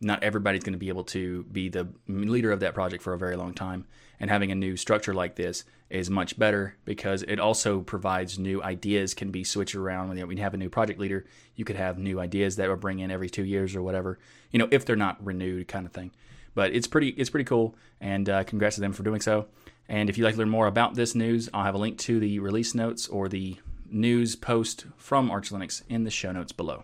Not 0.00 0.22
everybody's 0.22 0.62
going 0.62 0.72
to 0.72 0.78
be 0.78 0.88
able 0.88 1.04
to 1.04 1.44
be 1.44 1.68
the 1.68 1.88
leader 2.06 2.52
of 2.52 2.60
that 2.60 2.74
project 2.74 3.02
for 3.02 3.12
a 3.12 3.18
very 3.18 3.36
long 3.36 3.52
time, 3.52 3.86
and 4.20 4.30
having 4.30 4.50
a 4.50 4.54
new 4.54 4.76
structure 4.76 5.12
like 5.12 5.36
this 5.36 5.64
is 5.90 6.10
much 6.10 6.38
better 6.38 6.76
because 6.84 7.22
it 7.22 7.40
also 7.40 7.80
provides 7.80 8.38
new 8.38 8.62
ideas 8.62 9.14
can 9.14 9.30
be 9.30 9.42
switched 9.42 9.74
around. 9.74 10.08
When 10.08 10.36
you 10.36 10.42
have 10.42 10.54
a 10.54 10.58
new 10.58 10.68
project 10.68 11.00
leader, 11.00 11.24
you 11.56 11.64
could 11.64 11.76
have 11.76 11.98
new 11.98 12.20
ideas 12.20 12.56
that 12.56 12.68
will 12.68 12.76
bring 12.76 13.00
in 13.00 13.10
every 13.10 13.28
two 13.28 13.44
years 13.44 13.74
or 13.74 13.82
whatever. 13.82 14.18
You 14.50 14.58
know, 14.58 14.68
if 14.70 14.84
they're 14.84 14.96
not 14.96 15.24
renewed, 15.24 15.66
kind 15.66 15.86
of 15.86 15.92
thing. 15.92 16.12
But 16.58 16.74
it's 16.74 16.88
pretty 16.88 17.10
it's 17.10 17.30
pretty 17.30 17.44
cool, 17.44 17.76
and 18.00 18.28
uh, 18.28 18.42
congrats 18.42 18.74
to 18.74 18.80
them 18.80 18.92
for 18.92 19.04
doing 19.04 19.20
so. 19.20 19.46
And 19.88 20.10
if 20.10 20.18
you'd 20.18 20.24
like 20.24 20.34
to 20.34 20.40
learn 20.40 20.48
more 20.48 20.66
about 20.66 20.96
this 20.96 21.14
news, 21.14 21.48
I'll 21.54 21.62
have 21.62 21.76
a 21.76 21.78
link 21.78 21.98
to 21.98 22.18
the 22.18 22.40
release 22.40 22.74
notes 22.74 23.06
or 23.06 23.28
the 23.28 23.58
news 23.88 24.34
post 24.34 24.86
from 24.96 25.30
Arch 25.30 25.50
Linux 25.50 25.82
in 25.88 26.02
the 26.02 26.10
show 26.10 26.32
notes 26.32 26.50
below. 26.50 26.82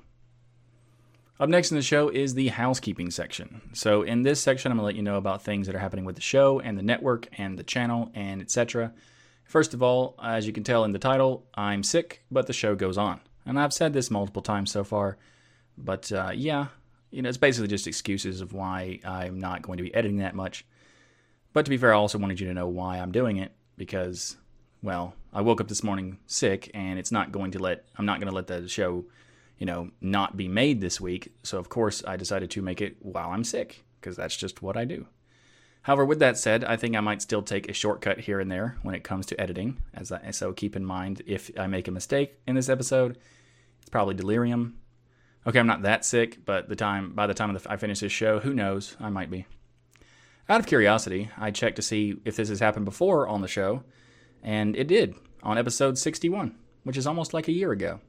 Up 1.41 1.49
next 1.49 1.73
in 1.73 1.77
the 1.77 1.83
show 1.83 2.09
is 2.09 2.35
the 2.35 2.47
housekeeping 2.51 3.11
section. 3.11 3.63
So 3.73 4.03
in 4.03 4.23
this 4.23 4.41
section, 4.41 4.71
I'm 4.71 4.79
to 4.79 4.85
let 4.85 4.95
you 4.95 5.03
know 5.03 5.17
about 5.17 5.43
things 5.43 5.67
that 5.67 5.75
are 5.75 5.81
happening 5.81 6.05
with 6.05 6.15
the 6.15 6.23
show 6.23 6.61
and 6.61 6.79
the 6.79 6.83
network 6.85 7.27
and 7.37 7.59
the 7.59 7.65
channel 7.65 8.13
and 8.15 8.41
etc. 8.41 8.93
First 9.45 9.75
of 9.75 9.83
all, 9.83 10.15
as 10.23 10.47
you 10.47 10.53
can 10.53 10.63
tell 10.63 10.85
in 10.85 10.93
the 10.93 11.01
title, 11.01 11.49
I'm 11.53 11.83
sick, 11.83 12.23
but 12.31 12.47
the 12.47 12.53
show 12.53 12.77
goes 12.77 12.97
on. 12.97 13.23
And 13.45 13.59
I've 13.59 13.73
said 13.73 13.93
this 13.93 14.09
multiple 14.09 14.41
times 14.41 14.71
so 14.71 14.85
far, 14.85 15.19
but 15.77 16.13
uh, 16.13 16.31
yeah, 16.33 16.69
you 17.15 17.23
know, 17.23 17.29
it's 17.29 17.39
basically 17.39 17.69
just 17.69 17.87
excuses 17.87 18.41
of 18.41 18.53
why 18.53 18.99
I'm 19.05 19.39
not 19.39 19.63
going 19.63 19.77
to 19.77 19.85
be 19.85 19.95
editing 19.95 20.17
that 20.17 20.35
much. 20.35 20.67
But 21.53 21.65
to 21.65 21.71
be 21.71 21.77
fair, 21.77 21.95
I 21.95 21.97
also 21.97 22.19
wanted 22.19 22.41
you 22.41 22.49
to 22.49 22.55
know 22.55 22.67
why 22.67 22.99
I'm 22.99 23.13
doing 23.13 23.37
it 23.37 23.53
because, 23.77 24.37
well, 24.83 25.15
I 25.33 25.41
woke 25.41 25.61
up 25.61 25.69
this 25.69 25.85
morning 25.85 26.19
sick, 26.27 26.73
and 26.75 26.99
it's 26.99 27.13
not 27.13 27.31
going 27.31 27.53
to 27.53 27.61
let 27.61 27.85
I'm 27.97 28.05
not 28.05 28.19
going 28.19 28.29
to 28.29 28.35
let 28.35 28.49
the 28.49 28.67
show, 28.67 29.05
you 29.59 29.65
know, 29.65 29.91
not 30.01 30.37
be 30.37 30.49
made 30.49 30.81
this 30.81 31.01
week. 31.01 31.33
So 31.45 31.59
of 31.59 31.69
course, 31.69 32.03
I 32.05 32.17
decided 32.17 32.51
to 32.51 32.63
make 32.63 32.81
it 32.81 32.97
while 32.99 33.31
I'm 33.31 33.45
sick 33.45 33.85
because 34.01 34.17
that's 34.17 34.37
just 34.37 34.61
what 34.61 34.77
I 34.77 34.85
do. 34.85 35.07
However, 35.83 36.05
with 36.05 36.19
that 36.19 36.37
said, 36.37 36.65
I 36.65 36.77
think 36.77 36.97
I 36.97 37.01
might 37.01 37.23
still 37.23 37.43
take 37.43 37.69
a 37.69 37.73
shortcut 37.73 38.19
here 38.19 38.41
and 38.41 38.51
there 38.51 38.79
when 38.83 38.97
it 38.97 39.05
comes 39.05 39.27
to 39.27 39.41
editing. 39.41 39.81
As 39.95 40.11
I, 40.11 40.33
so, 40.33 40.53
keep 40.53 40.75
in 40.75 40.85
mind 40.85 41.23
if 41.27 41.53
I 41.57 41.69
make 41.69 41.87
a 41.87 41.93
mistake 41.93 42.41
in 42.49 42.57
this 42.57 42.69
episode, 42.69 43.19
it's 43.79 43.91
probably 43.91 44.15
delirium. 44.15 44.79
Okay, 45.47 45.59
I'm 45.59 45.67
not 45.67 45.83
that 45.83 46.05
sick, 46.05 46.45
but 46.45 46.69
the 46.69 46.77
time 46.77 47.15
by 47.15 47.27
the 47.27 47.35
time 47.35 47.53
the, 47.53 47.71
I 47.71 47.77
finish 47.77 48.01
this 48.01 48.13
show, 48.13 48.41
who 48.41 48.55
knows? 48.55 48.97
I 48.99 49.11
might 49.11 49.31
be. 49.31 49.47
Out 50.49 50.61
of 50.61 50.67
curiosity, 50.67 51.31
I 51.37 51.51
checked 51.51 51.77
to 51.77 51.83
see 51.83 52.17
if 52.25 52.37
this 52.37 52.49
has 52.49 52.61
happened 52.61 52.85
before 52.85 53.29
on 53.29 53.41
the 53.41 53.49
show, 53.49 53.83
and 54.43 54.75
it 54.77 54.89
did 54.89 55.15
on 55.43 55.59
episode 55.59 55.99
61, 55.99 56.55
which 56.85 56.97
is 56.97 57.07
almost 57.07 57.35
like 57.35 57.49
a 57.49 57.53
year 57.53 57.73
ago. 57.73 58.01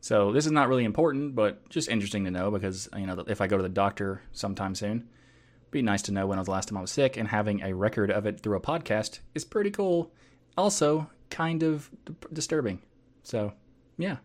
So 0.00 0.32
this 0.32 0.46
is 0.46 0.52
not 0.52 0.68
really 0.68 0.84
important, 0.84 1.34
but 1.34 1.68
just 1.70 1.88
interesting 1.88 2.24
to 2.24 2.30
know 2.30 2.50
because 2.50 2.88
you 2.96 3.06
know 3.06 3.24
if 3.26 3.40
I 3.40 3.46
go 3.46 3.56
to 3.56 3.62
the 3.62 3.68
doctor 3.68 4.22
sometime 4.32 4.74
soon, 4.74 5.08
it'd 5.62 5.70
be 5.70 5.82
nice 5.82 6.02
to 6.02 6.12
know 6.12 6.26
when 6.26 6.38
was 6.38 6.46
the 6.46 6.52
last 6.52 6.68
time 6.68 6.78
I 6.78 6.82
was 6.82 6.90
sick, 6.90 7.16
and 7.16 7.28
having 7.28 7.62
a 7.62 7.74
record 7.74 8.10
of 8.10 8.26
it 8.26 8.40
through 8.40 8.56
a 8.56 8.60
podcast 8.60 9.20
is 9.34 9.44
pretty 9.44 9.70
cool. 9.70 10.12
Also, 10.56 11.10
kind 11.30 11.62
of 11.62 11.90
disturbing. 12.32 12.80
So, 13.22 13.52
yeah. 13.98 14.16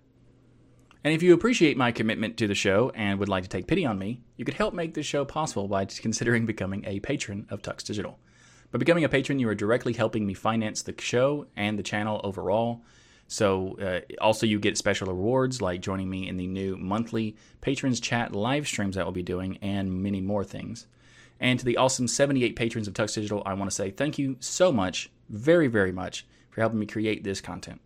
And 1.03 1.13
if 1.13 1.23
you 1.23 1.33
appreciate 1.33 1.77
my 1.77 1.91
commitment 1.91 2.35
to 2.37 2.47
the 2.47 2.55
show 2.55 2.91
and 2.93 3.19
would 3.19 3.29
like 3.29 3.43
to 3.43 3.49
take 3.49 3.67
pity 3.67 3.85
on 3.85 3.97
me, 3.97 4.21
you 4.35 4.43
could 4.43 4.55
help 4.55 4.73
make 4.73 4.93
this 4.93 5.05
show 5.05 5.23
possible 5.23 5.67
by 5.67 5.85
considering 5.85 6.45
becoming 6.45 6.83
a 6.85 6.99
patron 6.99 7.45
of 7.49 7.61
Tux 7.61 7.83
Digital. 7.83 8.19
By 8.71 8.79
becoming 8.79 9.05
a 9.05 9.09
patron, 9.09 9.39
you 9.39 9.47
are 9.47 9.55
directly 9.55 9.93
helping 9.93 10.27
me 10.27 10.33
finance 10.33 10.81
the 10.81 10.93
show 10.99 11.47
and 11.55 11.79
the 11.79 11.83
channel 11.83 12.19
overall. 12.23 12.83
So, 13.27 13.77
uh, 13.79 14.01
also, 14.19 14.45
you 14.45 14.59
get 14.59 14.77
special 14.77 15.07
rewards 15.07 15.61
like 15.61 15.81
joining 15.81 16.09
me 16.09 16.27
in 16.27 16.37
the 16.37 16.47
new 16.47 16.75
monthly 16.75 17.37
Patrons 17.61 17.99
Chat 17.99 18.35
live 18.35 18.67
streams 18.67 18.95
that 18.95 19.05
we'll 19.05 19.13
be 19.13 19.23
doing, 19.23 19.57
and 19.61 20.03
many 20.03 20.19
more 20.19 20.43
things. 20.43 20.87
And 21.39 21.57
to 21.59 21.65
the 21.65 21.77
awesome 21.77 22.07
78 22.07 22.55
patrons 22.55 22.87
of 22.87 22.93
Tux 22.93 23.13
Digital, 23.13 23.41
I 23.45 23.53
want 23.53 23.69
to 23.69 23.75
say 23.75 23.91
thank 23.91 24.17
you 24.17 24.35
so 24.39 24.71
much, 24.71 25.09
very, 25.29 25.67
very 25.67 25.91
much, 25.91 26.25
for 26.49 26.61
helping 26.61 26.79
me 26.79 26.85
create 26.85 27.23
this 27.23 27.39
content. 27.39 27.79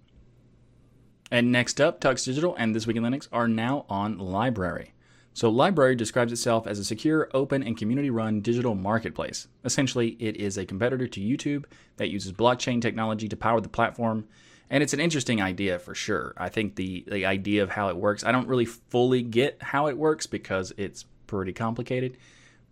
And 1.33 1.51
next 1.51 1.81
up, 1.81 1.99
Tux 1.99 2.25
Digital 2.25 2.53
and 2.59 2.75
This 2.75 2.85
Week 2.85 2.95
in 2.95 3.01
Linux 3.01 3.27
are 3.31 3.47
now 3.47 3.87
on 3.89 4.19
LBRY. 4.19 4.89
So, 5.33 5.51
LBRY 5.51 5.97
describes 5.97 6.31
itself 6.31 6.67
as 6.67 6.77
a 6.77 6.83
secure, 6.83 7.27
open, 7.33 7.63
and 7.63 7.75
community 7.75 8.11
run 8.11 8.41
digital 8.41 8.75
marketplace. 8.75 9.47
Essentially, 9.65 10.09
it 10.19 10.35
is 10.35 10.59
a 10.59 10.65
competitor 10.67 11.07
to 11.07 11.19
YouTube 11.19 11.65
that 11.97 12.11
uses 12.11 12.33
blockchain 12.33 12.79
technology 12.79 13.27
to 13.27 13.35
power 13.35 13.59
the 13.59 13.67
platform. 13.67 14.27
And 14.69 14.83
it's 14.83 14.93
an 14.93 14.99
interesting 14.99 15.41
idea 15.41 15.79
for 15.79 15.95
sure. 15.95 16.35
I 16.37 16.49
think 16.49 16.75
the, 16.75 17.03
the 17.07 17.25
idea 17.25 17.63
of 17.63 17.71
how 17.71 17.89
it 17.89 17.97
works, 17.97 18.23
I 18.23 18.31
don't 18.31 18.47
really 18.47 18.65
fully 18.65 19.23
get 19.23 19.57
how 19.59 19.87
it 19.87 19.97
works 19.97 20.27
because 20.27 20.71
it's 20.77 21.05
pretty 21.25 21.51
complicated 21.51 22.15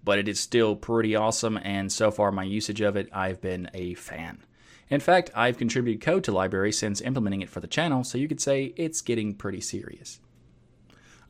but 0.04 0.18
it 0.18 0.28
is 0.28 0.40
still 0.40 0.76
pretty 0.76 1.16
awesome. 1.16 1.60
And 1.62 1.92
so 1.92 2.10
far, 2.10 2.32
my 2.32 2.44
usage 2.44 2.82
of 2.82 2.96
it, 2.96 3.08
I've 3.14 3.40
been 3.40 3.70
a 3.76 3.94
fan. 3.94 4.40
In 4.92 5.00
fact, 5.00 5.32
I've 5.34 5.58
contributed 5.58 6.02
code 6.02 6.26
to 6.26 6.34
LBRY 6.34 6.74
since 6.74 7.00
implementing 7.00 7.42
it 7.42 7.50
for 7.50 7.62
the 7.62 7.68
channel, 7.68 8.04
so 8.04 8.18
you 8.18 8.28
could 8.28 8.42
say 8.42 8.74
it's 8.76 9.00
getting 9.00 9.34
pretty 9.34 9.62
serious. 9.62 10.20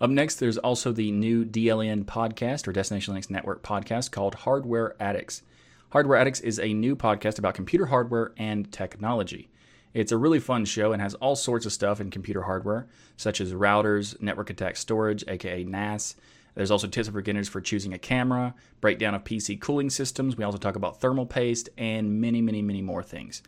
Up 0.02 0.10
next, 0.10 0.38
there's 0.38 0.58
also 0.58 0.91
the 0.91 1.12
new 1.12 1.45
DLN 1.45 2.06
podcast 2.06 2.67
or 2.67 2.74
Destination 2.74 3.13
Linux 3.13 3.30
Network 3.30 3.62
podcast 3.62 4.10
called 4.10 4.34
Hardware 4.34 4.95
Addicts. 5.00 5.43
Hardware 5.91 6.17
Addicts 6.17 6.39
is 6.39 6.60
a 6.60 6.74
new 6.74 6.95
podcast 6.95 7.38
about 7.38 7.54
computer 7.54 7.86
hardware 7.86 8.34
and 8.36 8.71
technology. 8.71 9.52
It's 9.93 10.12
a 10.12 10.17
really 10.17 10.39
fun 10.39 10.65
show 10.65 10.91
and 10.91 11.00
has 11.00 11.13
all 11.15 11.36
sorts 11.36 11.67
of 11.67 11.71
stuff 11.71 12.02
in 12.02 12.10
computer 12.10 12.41
hardware, 12.41 12.88
such 13.15 13.39
as 13.39 13.54
routers, 13.54 14.19
network 14.19 14.50
attached 14.50 14.80
storage, 14.80 15.24
aka 15.28 15.63
NAS, 15.65 16.15
there's 16.55 16.71
also 16.71 16.87
tips 16.87 17.07
and 17.07 17.15
beginners 17.15 17.47
for 17.47 17.61
choosing 17.61 17.93
a 17.93 17.99
camera, 17.99 18.53
breakdown 18.81 19.15
of 19.15 19.23
PC 19.23 19.59
cooling 19.59 19.89
systems. 19.89 20.35
We 20.35 20.43
also 20.43 20.57
talk 20.57 20.75
about 20.75 20.99
thermal 20.99 21.25
paste 21.25 21.69
and 21.77 22.19
many, 22.19 22.41
many, 22.41 22.61
many 22.61 22.81
more 22.81 23.03
things. 23.03 23.41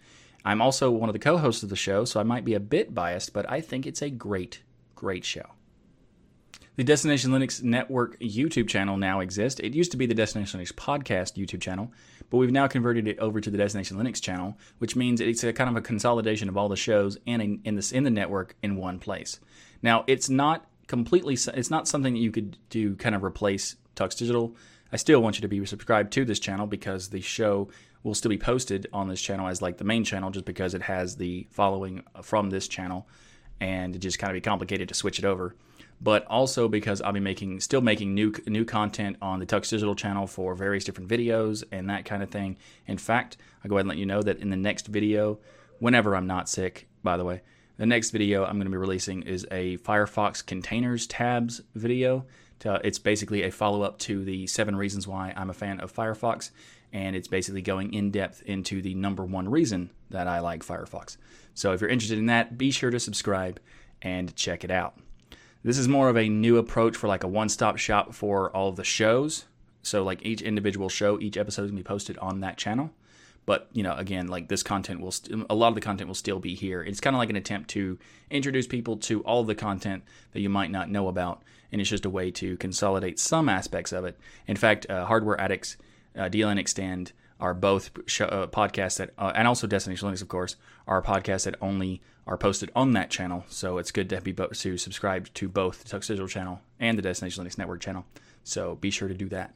I'm 0.45 0.61
also 0.61 0.91
one 0.91 1.09
of 1.09 1.13
the 1.13 1.19
co 1.19 1.37
hosts 1.37 1.63
of 1.63 1.69
the 1.69 1.75
show, 1.75 2.05
so 2.05 2.19
I 2.19 2.23
might 2.23 2.45
be 2.45 2.53
a 2.53 2.59
bit 2.59 2.93
biased, 2.93 3.33
but 3.33 3.49
I 3.49 3.61
think 3.61 3.85
it's 3.85 4.01
a 4.01 4.09
great, 4.09 4.61
great 4.95 5.25
show. 5.25 5.45
The 6.75 6.83
Destination 6.83 7.29
Linux 7.29 7.61
Network 7.61 8.19
YouTube 8.19 8.67
channel 8.67 8.97
now 8.97 9.19
exists. 9.19 9.59
It 9.59 9.75
used 9.75 9.91
to 9.91 9.97
be 9.97 10.07
the 10.07 10.15
Destination 10.15 10.59
Linux 10.59 10.73
Podcast 10.73 11.37
YouTube 11.37 11.61
channel, 11.61 11.91
but 12.31 12.37
we've 12.37 12.51
now 12.51 12.67
converted 12.67 13.07
it 13.07 13.19
over 13.19 13.39
to 13.39 13.51
the 13.51 13.59
Destination 13.59 13.95
Linux 13.97 14.19
channel, 14.19 14.57
which 14.79 14.95
means 14.95 15.21
it's 15.21 15.43
a 15.43 15.53
kind 15.53 15.69
of 15.69 15.75
a 15.75 15.81
consolidation 15.81 16.49
of 16.49 16.57
all 16.57 16.69
the 16.69 16.75
shows 16.75 17.17
in, 17.27 17.61
in, 17.63 17.75
this, 17.75 17.91
in 17.91 18.03
the 18.03 18.09
network 18.09 18.55
in 18.63 18.75
one 18.75 18.97
place. 18.97 19.39
Now, 19.83 20.03
it's 20.07 20.29
not 20.29 20.65
completely 20.87 21.35
it's 21.35 21.69
not 21.69 21.87
something 21.87 22.13
that 22.13 22.19
you 22.19 22.31
could 22.31 22.57
do 22.69 22.95
kind 22.95 23.15
of 23.15 23.23
replace 23.23 23.75
Tux 23.95 24.17
Digital. 24.17 24.55
I 24.91 24.97
still 24.97 25.21
want 25.21 25.37
you 25.37 25.41
to 25.41 25.47
be 25.47 25.65
subscribed 25.65 26.13
to 26.13 26.25
this 26.25 26.39
channel 26.39 26.67
because 26.67 27.09
the 27.09 27.21
show 27.21 27.69
will 28.03 28.13
still 28.13 28.29
be 28.29 28.37
posted 28.37 28.87
on 28.93 29.07
this 29.07 29.21
channel 29.21 29.47
as 29.47 29.61
like 29.61 29.77
the 29.77 29.83
main 29.83 30.03
channel 30.03 30.29
just 30.29 30.45
because 30.45 30.73
it 30.73 30.83
has 30.83 31.15
the 31.15 31.47
following 31.51 32.03
from 32.21 32.49
this 32.49 32.67
channel 32.67 33.07
and 33.59 33.95
it 33.95 33.99
just 33.99 34.19
kind 34.19 34.29
of 34.29 34.35
be 34.35 34.41
complicated 34.41 34.89
to 34.89 34.93
switch 34.93 35.19
it 35.19 35.25
over. 35.25 35.55
But 36.01 36.25
also 36.25 36.67
because 36.67 37.01
I'll 37.01 37.13
be 37.13 37.21
making 37.21 37.61
still 37.61 37.81
making 37.81 38.13
new 38.13 38.33
new 38.45 38.65
content 38.65 39.17
on 39.21 39.39
the 39.39 39.45
Tux 39.45 39.69
Digital 39.69 39.95
channel 39.95 40.27
for 40.27 40.53
various 40.53 40.83
different 40.83 41.09
videos 41.09 41.63
and 41.71 41.89
that 41.89 42.03
kind 42.03 42.21
of 42.21 42.29
thing. 42.29 42.57
In 42.87 42.97
fact, 42.97 43.37
I'll 43.63 43.69
go 43.69 43.77
ahead 43.77 43.83
and 43.83 43.89
let 43.89 43.97
you 43.97 44.05
know 44.05 44.21
that 44.21 44.39
in 44.39 44.49
the 44.49 44.57
next 44.57 44.87
video, 44.87 45.39
whenever 45.79 46.15
I'm 46.15 46.27
not 46.27 46.49
sick, 46.49 46.87
by 47.03 47.15
the 47.15 47.23
way, 47.23 47.41
the 47.77 47.85
next 47.85 48.11
video 48.11 48.43
I'm 48.43 48.55
going 48.55 48.65
to 48.65 48.71
be 48.71 48.77
releasing 48.77 49.23
is 49.23 49.47
a 49.51 49.77
Firefox 49.77 50.45
containers 50.45 51.07
tabs 51.07 51.61
video. 51.75 52.25
It's 52.65 52.99
basically 52.99 53.43
a 53.43 53.51
follow 53.51 53.81
up 53.81 53.99
to 53.99 54.23
the 54.23 54.47
seven 54.47 54.75
reasons 54.75 55.05
why 55.05 55.33
I'm 55.35 55.49
a 55.49 55.53
fan 55.53 55.81
of 55.81 55.93
Firefox, 55.93 56.51
and 56.93 57.13
it's 57.13 57.27
basically 57.27 57.61
going 57.61 57.93
in 57.93 58.09
depth 58.09 58.41
into 58.43 58.81
the 58.81 58.93
number 58.93 59.25
one 59.25 59.49
reason 59.49 59.89
that 60.11 60.27
I 60.27 60.39
like 60.39 60.63
Firefox. 60.63 61.17
So 61.55 61.73
if 61.73 61.81
you're 61.81 61.89
interested 61.89 62.19
in 62.19 62.27
that, 62.27 62.57
be 62.57 62.71
sure 62.71 62.89
to 62.89 62.99
subscribe 62.99 63.59
and 64.01 64.33
check 64.35 64.63
it 64.63 64.71
out. 64.71 64.97
This 65.63 65.77
is 65.77 65.87
more 65.87 66.09
of 66.09 66.17
a 66.17 66.29
new 66.29 66.57
approach 66.57 66.95
for 66.95 67.07
like 67.07 67.23
a 67.23 67.27
one 67.27 67.49
stop 67.49 67.77
shop 67.77 68.13
for 68.13 68.49
all 68.55 68.71
the 68.71 68.83
shows. 68.83 69.45
So, 69.81 70.03
like 70.03 70.25
each 70.25 70.41
individual 70.41 70.87
show, 70.87 71.19
each 71.19 71.35
episode 71.35 71.63
is 71.63 71.71
going 71.71 71.77
to 71.77 71.83
be 71.83 71.87
posted 71.87 72.17
on 72.19 72.39
that 72.39 72.57
channel 72.57 72.91
but 73.45 73.69
you 73.73 73.83
know 73.83 73.95
again 73.95 74.27
like 74.27 74.47
this 74.47 74.63
content 74.63 74.99
will 75.01 75.11
st- 75.11 75.45
a 75.49 75.55
lot 75.55 75.69
of 75.69 75.75
the 75.75 75.81
content 75.81 76.07
will 76.07 76.15
still 76.15 76.39
be 76.39 76.55
here. 76.55 76.83
It's 76.83 76.99
kind 76.99 77.15
of 77.15 77.19
like 77.19 77.29
an 77.29 77.35
attempt 77.35 77.69
to 77.71 77.97
introduce 78.29 78.67
people 78.67 78.97
to 78.97 79.21
all 79.21 79.43
the 79.43 79.55
content 79.55 80.03
that 80.31 80.41
you 80.41 80.49
might 80.49 80.71
not 80.71 80.89
know 80.89 81.07
about 81.07 81.43
and 81.71 81.81
it's 81.81 81.89
just 81.89 82.05
a 82.05 82.09
way 82.09 82.31
to 82.31 82.57
consolidate 82.57 83.19
some 83.19 83.49
aspects 83.49 83.91
of 83.91 84.05
it. 84.05 84.17
In 84.47 84.55
fact 84.55 84.89
uh, 84.89 85.05
hardware 85.05 85.39
addicts 85.39 85.77
uh, 86.15 86.23
dln 86.23 86.57
extend 86.57 87.11
are 87.39 87.53
both 87.53 87.91
show, 88.05 88.25
uh, 88.25 88.47
podcasts 88.47 88.97
that 88.97 89.11
uh, 89.17 89.31
and 89.35 89.47
also 89.47 89.67
destination 89.67 90.09
linux 90.09 90.21
of 90.21 90.27
course 90.27 90.55
are 90.87 91.01
podcasts 91.01 91.45
that 91.45 91.55
only 91.61 92.01
are 92.25 92.37
posted 92.37 92.71
on 92.73 92.93
that 92.93 93.09
channel. 93.09 93.43
So 93.49 93.77
it's 93.79 93.91
good 93.91 94.09
to 94.09 94.21
be 94.21 94.31
bo- 94.31 94.47
to 94.47 94.77
subscribe 94.77 95.33
to 95.33 95.49
both 95.49 95.83
the 95.83 95.89
tux 95.89 96.07
digital 96.07 96.27
channel 96.27 96.61
and 96.79 96.97
the 96.97 97.01
destination 97.01 97.43
linux 97.43 97.57
network 97.57 97.81
channel. 97.81 98.05
So 98.45 98.75
be 98.75 98.89
sure 98.91 99.09
to 99.09 99.13
do 99.13 99.27
that 99.29 99.53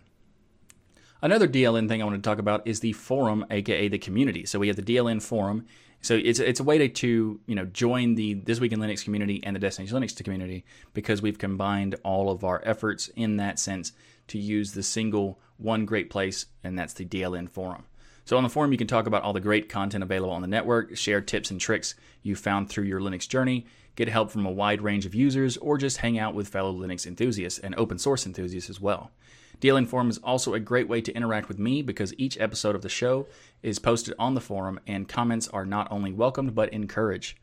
Another 1.22 1.48
DLN 1.48 1.88
thing 1.88 2.02
I 2.02 2.06
want 2.06 2.22
to 2.22 2.28
talk 2.28 2.38
about 2.38 2.68
is 2.68 2.80
the 2.80 2.94
forum, 2.94 3.46
aka 3.50 3.88
the 3.88 3.98
community. 3.98 4.46
So 4.46 4.60
we 4.60 4.68
have 4.68 4.76
the 4.76 4.84
DLN 4.84 5.22
forum. 5.22 5.66
So 6.02 6.16
it's 6.16 6.40
it's 6.40 6.60
a 6.60 6.64
way 6.64 6.78
to, 6.78 6.88
to 6.88 7.40
you 7.48 7.56
know 7.56 7.66
join 7.66 8.16
the 8.16 8.36
This 8.36 8.60
Week 8.60 8.72
in 8.72 8.80
Linux 8.80 9.04
community 9.04 9.42
and 9.44 9.56
the 9.56 9.60
Destination 9.60 10.00
Linux 10.00 10.24
community 10.24 10.64
because 10.94 11.22
we've 11.22 11.40
combined 11.40 11.96
all 12.04 12.30
of 12.30 12.44
our 12.44 12.62
efforts 12.64 13.10
in 13.16 13.38
that 13.38 13.58
sense 13.58 13.94
to 14.28 14.38
use 14.38 14.74
the 14.74 14.84
single 14.84 15.40
one 15.58 15.86
great 15.86 16.10
place, 16.10 16.46
and 16.64 16.78
that's 16.78 16.94
the 16.94 17.06
DLN 17.06 17.50
forum. 17.50 17.86
So 18.26 18.38
on 18.38 18.44
the 18.44 18.50
forum, 18.50 18.72
you 18.72 18.78
can 18.78 18.88
talk 18.88 19.08
about 19.08 19.24
all 19.24 19.34
the 19.34 19.40
great 19.40 19.70
content 19.70 20.04
available 20.04 20.34
on 20.34 20.42
the 20.42 20.48
network, 20.48 20.96
share 20.98 21.22
tips 21.22 21.50
and 21.50 21.60
tricks 21.60 21.96
you 22.22 22.36
found 22.36 22.70
through 22.70 22.84
your 22.84 23.00
Linux 23.00 23.28
journey, 23.28 23.66
get 23.98 24.08
help 24.08 24.32
from 24.32 24.46
a 24.46 24.52
wide 24.52 24.82
range 24.82 25.06
of 25.06 25.14
users, 25.14 25.58
or 25.58 25.78
just 25.78 25.98
hang 25.98 26.18
out 26.18 26.34
with 26.34 26.48
fellow 26.48 26.72
Linux 26.72 27.06
enthusiasts 27.06 27.60
and 27.60 27.76
open 27.76 27.98
source 27.98 28.26
enthusiasts 28.26 28.70
as 28.70 28.80
well. 28.80 29.12
DLN 29.60 29.88
Forum 29.88 30.10
is 30.10 30.20
also 30.20 30.54
a 30.54 30.60
great 30.60 30.88
way 30.88 31.02
to 31.02 31.12
interact 31.14 31.48
with 31.48 31.58
me 31.58 31.82
because 31.82 32.14
each 32.18 32.40
episode 32.40 32.76
of 32.76 32.84
the 32.84 32.90
show 32.90 33.26
is 33.64 33.80
posted 33.80 34.14
on 34.20 34.36
the 34.36 34.42
forum 34.42 34.80
and 34.86 35.10
comments 35.10 35.48
are 35.48 35.66
not 35.66 35.88
only 35.92 36.14
welcomed 36.14 36.54
but 36.54 36.72
encouraged. 36.72 37.38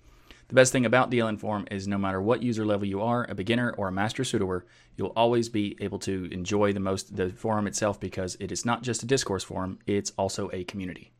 The 0.46 0.54
best 0.54 0.70
thing 0.70 0.86
about 0.86 1.10
DLN 1.10 1.40
Forum 1.40 1.66
is 1.70 1.88
no 1.88 1.98
matter 1.98 2.22
what 2.22 2.42
user 2.42 2.64
level 2.64 2.86
you 2.86 3.00
are, 3.00 3.26
a 3.28 3.34
beginner 3.34 3.74
or 3.76 3.88
a 3.88 3.92
master 3.92 4.22
sudoer, 4.22 4.62
you'll 4.96 5.12
always 5.16 5.48
be 5.48 5.76
able 5.80 5.98
to 6.00 6.28
enjoy 6.30 6.72
the 6.72 6.80
most 6.80 7.16
the 7.16 7.30
forum 7.30 7.66
itself 7.66 7.98
because 7.98 8.36
it 8.38 8.52
is 8.52 8.64
not 8.64 8.82
just 8.82 9.02
a 9.02 9.06
discourse 9.06 9.42
forum, 9.42 9.80
it's 9.86 10.12
also 10.16 10.50
a 10.52 10.62
community. 10.64 11.10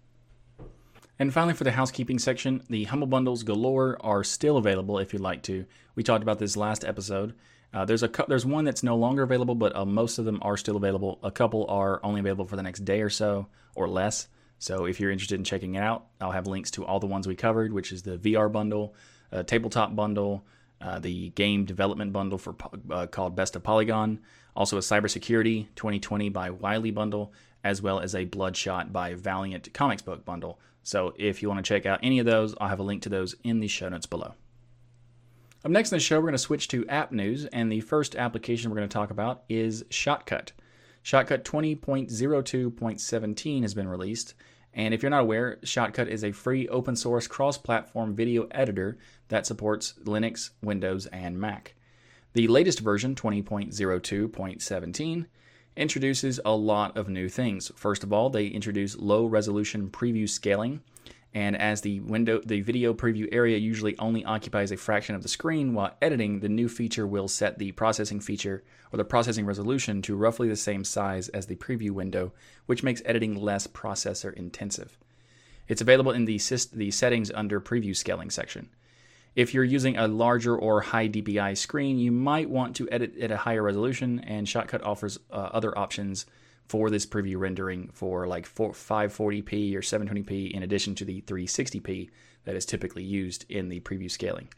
And 1.19 1.33
finally, 1.33 1.55
for 1.55 1.65
the 1.65 1.73
housekeeping 1.73 2.19
section, 2.19 2.63
the 2.69 2.85
Humble 2.85 3.07
Bundles 3.07 3.45
galore 3.45 3.97
are 4.01 4.25
still 4.25 4.57
available 4.57 4.99
if 4.99 5.13
you'd 5.13 5.23
like 5.23 5.43
to. 5.45 5.65
We 5.95 6.03
talked 6.03 6.23
about 6.23 6.41
this 6.41 6.57
last 6.57 6.85
episode. 6.85 7.35
Uh, 7.73 7.85
there's 7.85 8.03
a 8.03 8.11
there's 8.29 8.47
one 8.47 8.65
that's 8.65 8.83
no 8.83 8.97
longer 8.97 9.23
available, 9.23 9.55
but 9.55 9.75
uh, 9.75 9.85
most 9.85 10.19
of 10.19 10.25
them 10.25 10.39
are 10.43 10.57
still 10.57 10.77
available. 10.77 11.19
A 11.23 11.31
couple 11.31 11.67
are 11.69 12.01
only 12.05 12.21
available 12.21 12.47
for 12.47 12.57
the 12.57 12.63
next 12.63 12.85
day 12.85 13.01
or 13.01 13.11
so 13.11 13.47
or 13.75 13.89
less. 13.89 14.29
So 14.59 14.87
if 14.87 15.01
you're 15.01 15.11
interested 15.11 15.39
in 15.39 15.45
checking 15.45 15.75
it 15.75 15.83
out, 15.83 16.07
I'll 16.21 16.31
have 16.31 16.47
links 16.47 16.71
to 16.73 16.85
all 16.85 17.01
the 17.01 17.07
ones 17.07 17.27
we 17.27 17.35
covered, 17.35 17.73
which 17.73 17.93
is 17.93 18.03
the 18.03 18.17
VR 18.17 18.51
bundle, 18.51 18.95
uh, 19.33 19.43
tabletop 19.43 19.95
bundle, 19.95 20.45
uh, 20.81 20.99
the 21.01 21.31
game 21.31 21.65
development 21.65 22.13
bundle 22.13 22.39
for 22.39 22.55
uh, 22.91 23.07
called 23.07 23.35
Best 23.37 23.57
of 23.57 23.63
Polygon, 23.63 24.21
also 24.55 24.77
a 24.77 24.81
cybersecurity 24.81 25.67
2020 25.75 26.29
by 26.29 26.51
Wiley 26.51 26.93
bundle, 26.93 27.33
as 27.65 27.83
well 27.83 28.01
as 28.01 28.15
a 28.15 28.25
Bloodshot 28.25 28.93
by 28.93 29.15
Valiant 29.15 29.73
comics 29.75 30.03
book 30.03 30.25
bundle. 30.25 30.59
So 30.85 31.13
if 31.17 31.43
you 31.43 31.49
want 31.49 31.65
to 31.65 31.69
check 31.69 31.87
out 31.87 31.99
any 32.03 32.19
of 32.21 32.27
those, 32.27 32.55
I'll 32.61 32.69
have 32.69 32.79
a 32.79 32.85
link 32.85 33.03
to 33.03 33.09
those 33.09 33.35
in 33.43 33.59
the 33.61 33.69
show 33.69 33.89
notes 33.89 34.05
below. 34.07 34.35
Up 35.65 35.71
next 35.71 35.91
in 35.91 35.97
the 35.97 36.01
show, 36.01 36.17
we're 36.17 36.25
going 36.25 36.33
to 36.33 36.39
switch 36.39 36.69
to 36.69 36.87
app 36.89 37.11
news, 37.11 37.47
and 37.47 37.73
the 37.73 37.81
first 37.81 38.15
application 38.15 38.71
we're 38.71 38.77
going 38.77 38.89
to 38.89 38.93
talk 38.93 39.11
about 39.11 39.45
is 39.49 39.83
Shotcut. 39.85 40.51
Shotcut 41.03 41.43
20.02.17 41.43 43.63
has 43.63 43.73
been 43.73 43.89
released, 43.89 44.35
and 44.75 44.93
if 44.93 45.03
you're 45.03 45.09
not 45.09 45.23
aware, 45.23 45.57
Shotcut 45.63 46.09
is 46.09 46.23
a 46.23 46.33
free 46.33 46.69
open 46.69 46.97
source 46.97 47.27
cross 47.27 47.57
platform 47.57 48.15
video 48.15 48.47
editor 48.51 48.99
that 49.29 49.47
supports 49.47 49.95
Linux, 50.05 50.51
Windows, 50.63 51.07
and 51.07 51.41
Mac. 51.41 51.77
The 52.35 52.47
latest 52.49 52.81
version, 52.81 53.15
20.02.17, 53.15 55.27
introduces 55.77 56.41
a 56.45 56.55
lot 56.55 56.97
of 56.97 57.09
new 57.09 57.29
things. 57.29 57.71
First 57.75 58.05
of 58.05 58.13
all, 58.13 58.31
they 58.31 58.47
introduce 58.47 58.97
low 58.97 59.27
resolution 59.27 59.91
preview 59.91 60.29
scaling, 60.29 60.83
and 61.33 61.57
as 61.57 61.81
the 61.81 62.01
window 62.01 62.41
the 62.45 62.61
video 62.61 62.95
preview 62.95 63.29
area 63.33 63.59
usually 63.59 63.99
only 63.99 64.25
occupies 64.25 64.71
a 64.71 64.77
fraction 64.77 65.17
of 65.17 65.23
the 65.23 65.29
screen 65.29 65.75
while 65.75 65.97
editing, 66.01 66.41
the 66.41 66.49
new 66.49 66.69
feature 66.69 67.07
will 67.07 67.27
set 67.27 67.59
the 67.59 67.73
processing 67.73 68.21
feature 68.21 68.63
or 68.93 68.97
the 68.97 69.05
processing 69.05 69.45
resolution 69.45 70.01
to 70.03 70.15
roughly 70.15 70.49
the 70.49 70.57
same 70.57 70.85
size 70.85 71.29
as 71.31 71.47
the 71.47 71.57
preview 71.57 71.91
window, 71.91 72.33
which 72.67 72.85
makes 72.85 73.03
editing 73.05 73.35
less 73.35 73.67
processor 73.67 74.33
intensive. 74.35 74.97
It's 75.67 75.81
available 75.81 76.13
in 76.13 76.25
the, 76.25 76.41
the 76.73 76.91
settings 76.91 77.33
under 77.33 77.61
preview 77.61 77.97
scaling 77.97 78.31
section. 78.31 78.69
If 79.37 79.53
you're 79.53 79.65
using 79.65 79.97
a 79.97 80.07
larger 80.07 80.57
or 80.57 80.81
high 80.81 81.09
DPI 81.09 81.57
screen, 81.57 81.99
you 81.99 82.13
might 82.13 82.49
want 82.49 82.77
to 82.77 82.89
edit 82.91 83.19
at 83.19 83.33
a 83.33 83.37
higher 83.37 83.63
resolution, 83.63 84.21
and 84.21 84.47
Shotcut 84.47 84.85
offers 84.85 85.19
uh, 85.31 85.51
other 85.53 85.77
options 85.77 86.27
for 86.69 86.89
this 86.89 87.05
preview 87.05 87.37
rendering 87.37 87.91
for 87.93 88.27
like 88.27 88.49
540p 88.49 89.75
or 89.75 89.81
720p 89.81 90.53
in 90.53 90.63
addition 90.63 90.95
to 90.95 91.05
the 91.05 91.21
360p 91.23 92.11
that 92.45 92.55
is 92.55 92.65
typically 92.65 93.03
used 93.03 93.45
in 93.49 93.69
the 93.69 93.81
preview 93.81 94.11
scaling. 94.11 94.49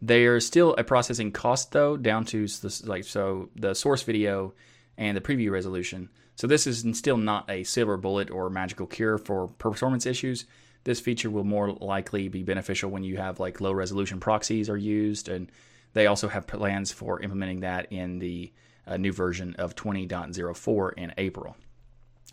There's 0.00 0.46
still 0.46 0.74
a 0.76 0.84
processing 0.84 1.32
cost 1.32 1.72
though, 1.72 1.96
down 1.96 2.24
to 2.26 2.46
like 2.84 3.04
so 3.04 3.48
the 3.56 3.74
source 3.74 4.02
video 4.02 4.54
and 4.96 5.16
the 5.16 5.20
preview 5.20 5.50
resolution. 5.50 6.08
So 6.36 6.46
this 6.46 6.66
is 6.66 6.84
still 6.96 7.16
not 7.16 7.50
a 7.50 7.64
silver 7.64 7.96
bullet 7.96 8.30
or 8.30 8.50
magical 8.50 8.86
cure 8.86 9.18
for 9.18 9.48
performance 9.48 10.06
issues. 10.06 10.44
This 10.88 11.00
feature 11.00 11.28
will 11.28 11.44
more 11.44 11.72
likely 11.72 12.28
be 12.28 12.42
beneficial 12.42 12.90
when 12.90 13.02
you 13.02 13.18
have 13.18 13.38
like 13.38 13.60
low 13.60 13.72
resolution 13.72 14.20
proxies 14.20 14.70
are 14.70 14.76
used, 14.78 15.28
and 15.28 15.52
they 15.92 16.06
also 16.06 16.28
have 16.28 16.46
plans 16.46 16.92
for 16.92 17.20
implementing 17.20 17.60
that 17.60 17.92
in 17.92 18.20
the 18.20 18.50
uh, 18.86 18.96
new 18.96 19.12
version 19.12 19.54
of 19.58 19.74
20.04 19.74 20.92
in 20.96 21.12
April. 21.18 21.58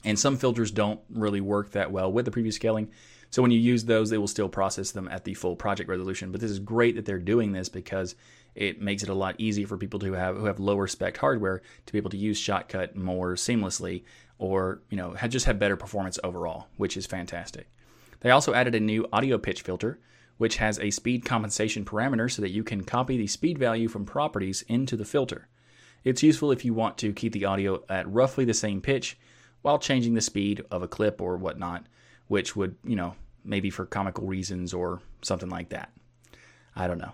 And 0.05 0.17
some 0.17 0.37
filters 0.37 0.71
don't 0.71 1.01
really 1.09 1.41
work 1.41 1.71
that 1.71 1.91
well 1.91 2.09
with 2.09 2.23
the 2.23 2.31
preview 2.31 2.53
scaling. 2.53 2.91
So 3.29 3.41
when 3.41 3.51
you 3.51 3.59
use 3.59 3.83
those, 3.83 4.09
they 4.09 4.17
will 4.17 4.25
still 4.25 4.47
process 4.47 4.91
them 4.91 5.09
at 5.09 5.25
the 5.25 5.33
full 5.33 5.57
project 5.57 5.89
resolution. 5.89 6.31
But 6.31 6.39
this 6.39 6.51
is 6.51 6.59
great 6.59 6.95
that 6.95 7.05
they're 7.05 7.19
doing 7.19 7.51
this 7.51 7.67
because 7.67 8.15
it 8.55 8.81
makes 8.81 9.03
it 9.03 9.09
a 9.09 9.13
lot 9.13 9.35
easier 9.37 9.67
for 9.67 9.77
people 9.77 9.99
to 9.99 10.13
have 10.13 10.37
who 10.37 10.45
have 10.45 10.61
lower 10.61 10.87
spec 10.87 11.17
hardware 11.17 11.61
to 11.87 11.91
be 11.91 11.99
able 11.99 12.11
to 12.11 12.17
use 12.17 12.39
Shotcut 12.39 12.95
more 12.95 13.33
seamlessly, 13.33 14.03
or 14.37 14.79
you 14.89 14.95
know 14.95 15.13
just 15.27 15.45
have 15.45 15.59
better 15.59 15.75
performance 15.75 16.19
overall, 16.23 16.67
which 16.77 16.95
is 16.95 17.05
fantastic. 17.05 17.67
They 18.25 18.31
also 18.31 18.55
added 18.55 18.73
a 18.73 18.79
new 18.79 19.07
audio 19.13 19.37
pitch 19.37 19.61
filter, 19.61 19.99
which 20.37 20.57
has 20.57 20.79
a 20.79 20.89
speed 20.89 21.25
compensation 21.25 21.85
parameter 21.85 22.31
so 22.31 22.41
that 22.41 22.49
you 22.49 22.63
can 22.63 22.83
copy 22.83 23.17
the 23.17 23.27
speed 23.27 23.59
value 23.59 23.87
from 23.87 24.03
properties 24.03 24.63
into 24.67 24.97
the 24.97 25.05
filter. 25.05 25.47
It's 26.03 26.23
useful 26.23 26.51
if 26.51 26.65
you 26.65 26.73
want 26.73 26.97
to 26.97 27.13
keep 27.13 27.33
the 27.33 27.45
audio 27.45 27.83
at 27.87 28.11
roughly 28.11 28.43
the 28.43 28.55
same 28.55 28.81
pitch 28.81 29.15
while 29.61 29.77
changing 29.77 30.15
the 30.15 30.21
speed 30.21 30.65
of 30.71 30.81
a 30.81 30.87
clip 30.87 31.21
or 31.21 31.37
whatnot, 31.37 31.85
which 32.27 32.55
would, 32.55 32.75
you 32.83 32.95
know, 32.95 33.13
maybe 33.43 33.69
for 33.69 33.85
comical 33.85 34.25
reasons 34.25 34.73
or 34.73 35.03
something 35.21 35.49
like 35.49 35.69
that. 35.69 35.91
I 36.75 36.87
don't 36.87 36.97
know. 36.97 37.11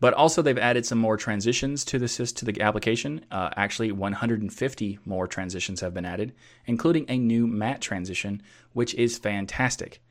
But 0.00 0.12
also, 0.12 0.42
they've 0.42 0.58
added 0.58 0.84
some 0.84 0.98
more 0.98 1.16
transitions 1.16 1.82
to 1.86 1.98
the 1.98 2.08
to 2.08 2.44
the 2.44 2.60
application. 2.60 3.24
Uh, 3.30 3.48
actually, 3.56 3.90
150 3.90 4.98
more 5.06 5.26
transitions 5.26 5.80
have 5.80 5.94
been 5.94 6.04
added, 6.04 6.34
including 6.66 7.06
a 7.08 7.16
new 7.16 7.46
matte 7.46 7.80
transition, 7.80 8.42
which 8.74 8.94
is 8.96 9.16
fantastic. 9.16 10.02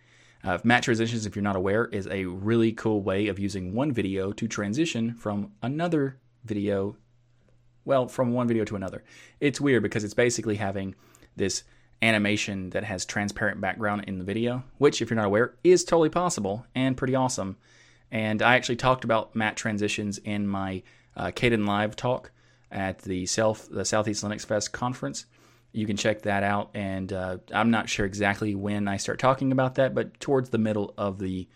Uh, 0.44 0.58
matte 0.64 0.84
transitions, 0.84 1.26
if 1.26 1.36
you're 1.36 1.44
not 1.44 1.56
aware, 1.56 1.86
is 1.86 2.08
a 2.08 2.26
really 2.26 2.72
cool 2.72 3.02
way 3.02 3.28
of 3.28 3.38
using 3.38 3.74
one 3.74 3.92
video 3.92 4.32
to 4.32 4.48
transition 4.48 5.14
from 5.14 5.52
another 5.62 6.18
video, 6.44 6.98
well, 7.86 8.08
from 8.08 8.34
one 8.34 8.48
video 8.48 8.66
to 8.66 8.76
another. 8.76 9.04
It's 9.40 9.62
weird 9.62 9.84
because 9.84 10.04
it's 10.04 10.14
basically 10.14 10.56
having 10.56 10.96
this 11.36 11.64
animation 12.02 12.72
that 12.72 12.84
has 12.84 13.06
transparent 13.06 13.62
background 13.62 14.06
in 14.08 14.18
the 14.18 14.24
video, 14.24 14.64
which, 14.80 15.02
if 15.02 15.10
you're 15.10 15.16
not 15.16 15.26
aware, 15.26 15.54
is 15.64 15.84
totally 15.84 16.10
possible 16.10 16.66
and 16.74 16.98
pretty 16.98 17.14
awesome. 17.14 17.58
And 18.10 18.42
I 18.42 18.56
actually 18.56 18.78
talked 18.78 19.04
about 19.04 19.36
matte 19.36 19.56
transitions 19.56 20.18
in 20.18 20.48
my 20.48 20.82
uh, 21.16 21.28
Kdenlive 21.28 21.96
talk 21.96 22.32
at 22.72 23.00
the 23.00 23.26
Self 23.26 23.70
the 23.70 23.86
Southeast 23.86 24.24
Linux 24.24 24.46
Fest 24.46 24.72
conference 24.72 25.26
you 25.74 25.86
can 25.86 25.98
check 25.98 26.24
that 26.24 26.44
out. 26.44 26.72
And 26.74 27.12
uh, 27.12 27.38
I'm 27.54 27.72
not 27.72 27.90
sure 27.90 28.06
exactly 28.06 28.56
when 28.56 28.88
I 28.88 28.98
start 28.98 29.20
talking 29.20 29.52
about 29.52 29.76
that, 29.76 29.94
but 29.94 30.20
towards 30.20 30.50
the 30.50 30.58
middle 30.58 30.94
of 30.98 31.20
the 31.20 31.48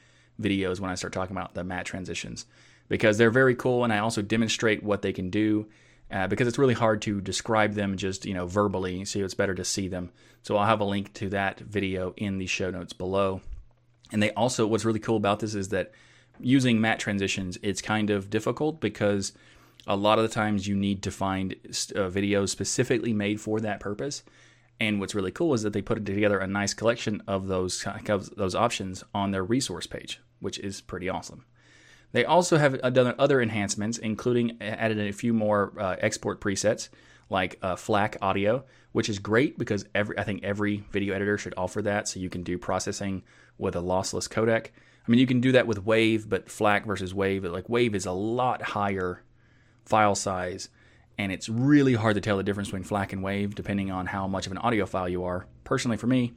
videos 0.41 0.79
when 0.79 0.91
I 0.91 0.95
start 0.95 1.13
talking 1.13 1.35
about 1.35 1.53
the 1.53 1.63
matte 1.63 1.85
transitions 1.85 2.45
because 2.87 3.17
they're 3.17 3.31
very 3.31 3.55
cool. 3.55 3.83
And 3.83 3.91
I 3.91 3.99
also 3.99 4.21
demonstrate 4.21 4.83
what 4.83 5.01
they 5.01 5.13
can 5.13 5.29
do 5.29 5.67
uh, 6.11 6.27
because 6.27 6.47
it's 6.47 6.57
really 6.57 6.73
hard 6.73 7.01
to 7.03 7.19
describe 7.19 7.73
them 7.73 7.97
just 7.97 8.25
you 8.25 8.33
know 8.33 8.45
verbally. 8.45 9.05
So 9.05 9.19
it's 9.19 9.33
better 9.33 9.55
to 9.55 9.65
see 9.65 9.87
them. 9.87 10.11
So 10.43 10.57
I'll 10.57 10.67
have 10.67 10.81
a 10.81 10.85
link 10.85 11.13
to 11.15 11.29
that 11.29 11.59
video 11.59 12.13
in 12.17 12.37
the 12.37 12.45
show 12.45 12.69
notes 12.69 12.93
below. 12.93 13.41
And 14.11 14.21
they 14.21 14.31
also, 14.31 14.67
what's 14.67 14.85
really 14.85 14.99
cool 14.99 15.17
about 15.17 15.39
this 15.39 15.55
is 15.55 15.69
that 15.69 15.91
using 16.39 16.79
matte 16.79 16.99
transitions, 16.99 17.57
it's 17.63 17.81
kind 17.81 18.11
of 18.11 18.29
difficult 18.29 18.79
because 18.79 19.33
a 19.87 19.95
lot 19.95 20.17
of 20.17 20.23
the 20.23 20.33
times 20.33 20.67
you 20.67 20.75
need 20.75 21.03
to 21.03 21.11
find 21.11 21.53
uh, 21.53 22.09
videos 22.09 22.49
specifically 22.49 23.13
made 23.13 23.39
for 23.39 23.59
that 23.59 23.79
purpose. 23.79 24.23
And 24.79 24.99
what's 24.99 25.15
really 25.15 25.31
cool 25.31 25.53
is 25.53 25.61
that 25.63 25.73
they 25.73 25.81
put 25.81 26.05
together 26.05 26.39
a 26.39 26.47
nice 26.47 26.73
collection 26.73 27.21
of 27.27 27.47
those 27.47 27.85
those 28.35 28.55
options 28.55 29.03
on 29.13 29.31
their 29.31 29.43
resource 29.43 29.87
page, 29.87 30.19
which 30.39 30.59
is 30.59 30.81
pretty 30.81 31.07
awesome. 31.07 31.45
They 32.11 32.25
also 32.25 32.57
have 32.57 32.81
done 32.93 33.15
other 33.17 33.41
enhancements, 33.41 33.97
including 33.97 34.57
added 34.61 34.99
a 34.99 35.13
few 35.13 35.33
more 35.33 35.73
uh, 35.79 35.95
export 35.99 36.41
presets 36.41 36.89
like 37.29 37.57
uh, 37.61 37.75
FLAC 37.75 38.17
audio, 38.21 38.63
which 38.91 39.09
is 39.09 39.19
great 39.19 39.57
because 39.57 39.85
every 39.95 40.17
I 40.17 40.23
think 40.23 40.43
every 40.43 40.83
video 40.91 41.15
editor 41.15 41.37
should 41.37 41.53
offer 41.57 41.81
that, 41.81 42.07
so 42.07 42.19
you 42.19 42.29
can 42.29 42.43
do 42.43 42.57
processing 42.57 43.23
with 43.57 43.75
a 43.75 43.81
lossless 43.81 44.29
codec. 44.29 44.67
I 44.67 45.11
mean, 45.11 45.19
you 45.19 45.27
can 45.27 45.39
do 45.39 45.51
that 45.51 45.67
with 45.67 45.85
Wave, 45.85 46.29
but 46.29 46.49
FLAC 46.49 46.85
versus 46.85 47.13
Wave, 47.13 47.43
like 47.45 47.69
Wave 47.69 47.95
is 47.95 48.05
a 48.05 48.11
lot 48.11 48.61
higher 48.61 49.21
file 49.85 50.15
size, 50.15 50.69
and 51.17 51.31
it's 51.31 51.47
really 51.47 51.93
hard 51.93 52.15
to 52.15 52.21
tell 52.21 52.37
the 52.37 52.43
difference 52.43 52.69
between 52.69 52.83
FLAC 52.83 53.13
and 53.13 53.23
WAVE 53.23 53.55
depending 53.55 53.91
on 53.91 54.07
how 54.07 54.27
much 54.27 54.45
of 54.45 54.51
an 54.51 54.57
audio 54.57 54.85
file 54.85 55.07
you 55.07 55.23
are. 55.23 55.45
Personally, 55.63 55.97
for 55.97 56.07
me, 56.07 56.33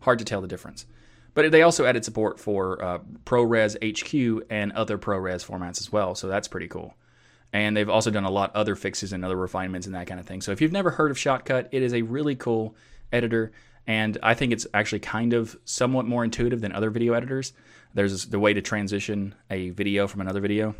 hard 0.00 0.18
to 0.18 0.24
tell 0.24 0.40
the 0.40 0.48
difference. 0.48 0.86
But 1.34 1.50
they 1.50 1.62
also 1.62 1.86
added 1.86 2.04
support 2.04 2.38
for 2.38 2.82
uh, 2.82 2.98
ProRes 3.24 3.76
HQ 3.82 4.46
and 4.50 4.72
other 4.72 4.98
ProRes 4.98 5.46
formats 5.46 5.80
as 5.80 5.90
well, 5.90 6.14
so 6.14 6.28
that's 6.28 6.48
pretty 6.48 6.68
cool. 6.68 6.94
And 7.52 7.76
they've 7.76 7.88
also 7.88 8.10
done 8.10 8.24
a 8.24 8.30
lot 8.30 8.54
other 8.54 8.74
fixes 8.76 9.12
and 9.12 9.24
other 9.24 9.36
refinements 9.36 9.86
and 9.86 9.94
that 9.94 10.06
kind 10.06 10.20
of 10.20 10.26
thing. 10.26 10.40
So 10.40 10.52
if 10.52 10.60
you've 10.60 10.72
never 10.72 10.90
heard 10.90 11.10
of 11.10 11.16
Shotcut, 11.16 11.68
it 11.70 11.82
is 11.82 11.92
a 11.92 12.02
really 12.02 12.34
cool 12.34 12.74
editor. 13.12 13.52
and 13.86 14.16
I 14.22 14.34
think 14.34 14.52
it's 14.52 14.66
actually 14.72 15.00
kind 15.00 15.32
of 15.32 15.56
somewhat 15.64 16.06
more 16.06 16.24
intuitive 16.24 16.60
than 16.60 16.72
other 16.72 16.88
video 16.90 17.14
editors. 17.14 17.52
There's 17.94 18.26
the 18.26 18.38
way 18.38 18.54
to 18.54 18.62
transition 18.62 19.34
a 19.50 19.70
video 19.70 20.06
from 20.06 20.20
another 20.20 20.40
video 20.40 20.74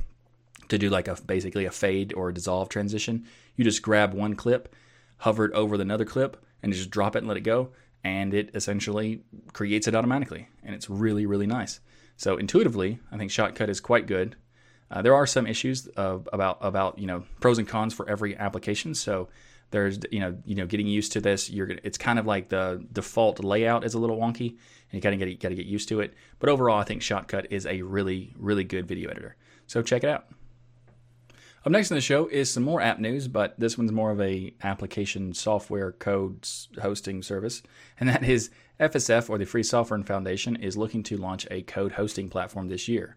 to 0.72 0.78
do 0.78 0.88
like 0.88 1.06
a 1.06 1.16
basically 1.26 1.66
a 1.66 1.70
fade 1.70 2.14
or 2.14 2.30
a 2.30 2.34
dissolve 2.34 2.68
transition. 2.68 3.26
You 3.56 3.64
just 3.64 3.82
grab 3.82 4.14
one 4.14 4.34
clip, 4.34 4.74
hover 5.18 5.44
it 5.44 5.52
over 5.52 5.74
another 5.74 6.06
clip, 6.06 6.42
and 6.62 6.72
just 6.72 6.90
drop 6.90 7.14
it 7.14 7.18
and 7.20 7.28
let 7.28 7.36
it 7.36 7.42
go, 7.42 7.70
and 8.02 8.32
it 8.32 8.50
essentially 8.54 9.22
creates 9.52 9.86
it 9.86 9.94
automatically, 9.94 10.48
and 10.64 10.74
it's 10.74 10.88
really 10.88 11.26
really 11.26 11.46
nice. 11.46 11.80
So 12.16 12.36
intuitively, 12.36 13.00
I 13.10 13.18
think 13.18 13.30
Shotcut 13.30 13.68
is 13.68 13.80
quite 13.80 14.06
good. 14.06 14.36
Uh, 14.90 15.02
there 15.02 15.14
are 15.14 15.26
some 15.26 15.46
issues 15.46 15.88
about 15.96 16.58
about 16.62 16.98
you 16.98 17.06
know 17.06 17.24
pros 17.40 17.58
and 17.58 17.68
cons 17.68 17.92
for 17.92 18.08
every 18.08 18.36
application. 18.36 18.94
So 18.94 19.28
there's 19.72 19.98
you 20.10 20.20
know 20.20 20.38
you 20.46 20.54
know 20.54 20.66
getting 20.66 20.86
used 20.86 21.12
to 21.12 21.20
this. 21.20 21.50
You're 21.50 21.70
it's 21.82 21.98
kind 21.98 22.18
of 22.18 22.24
like 22.26 22.48
the 22.48 22.82
default 22.92 23.44
layout 23.44 23.84
is 23.84 23.92
a 23.92 23.98
little 23.98 24.18
wonky, 24.18 24.48
and 24.48 24.92
you 24.92 25.02
kind 25.02 25.14
of 25.14 25.38
got 25.38 25.50
to 25.50 25.54
get 25.54 25.66
used 25.66 25.90
to 25.90 26.00
it. 26.00 26.14
But 26.38 26.48
overall, 26.48 26.78
I 26.78 26.84
think 26.84 27.02
Shotcut 27.02 27.48
is 27.50 27.66
a 27.66 27.82
really 27.82 28.32
really 28.38 28.64
good 28.64 28.88
video 28.88 29.10
editor. 29.10 29.36
So 29.66 29.82
check 29.82 30.02
it 30.04 30.10
out. 30.10 30.26
Up 31.64 31.70
next 31.70 31.92
in 31.92 31.94
the 31.94 32.00
show 32.00 32.26
is 32.26 32.50
some 32.50 32.64
more 32.64 32.80
app 32.80 32.98
news, 32.98 33.28
but 33.28 33.58
this 33.58 33.78
one's 33.78 33.92
more 33.92 34.10
of 34.10 34.20
a 34.20 34.52
application 34.64 35.32
software 35.32 35.92
code 35.92 36.48
hosting 36.80 37.22
service, 37.22 37.62
and 38.00 38.08
that 38.08 38.24
is 38.24 38.50
FSF 38.80 39.30
or 39.30 39.38
the 39.38 39.46
Free 39.46 39.62
Software 39.62 40.02
Foundation 40.02 40.56
is 40.56 40.76
looking 40.76 41.04
to 41.04 41.16
launch 41.16 41.46
a 41.52 41.62
code 41.62 41.92
hosting 41.92 42.28
platform 42.28 42.66
this 42.66 42.88
year. 42.88 43.16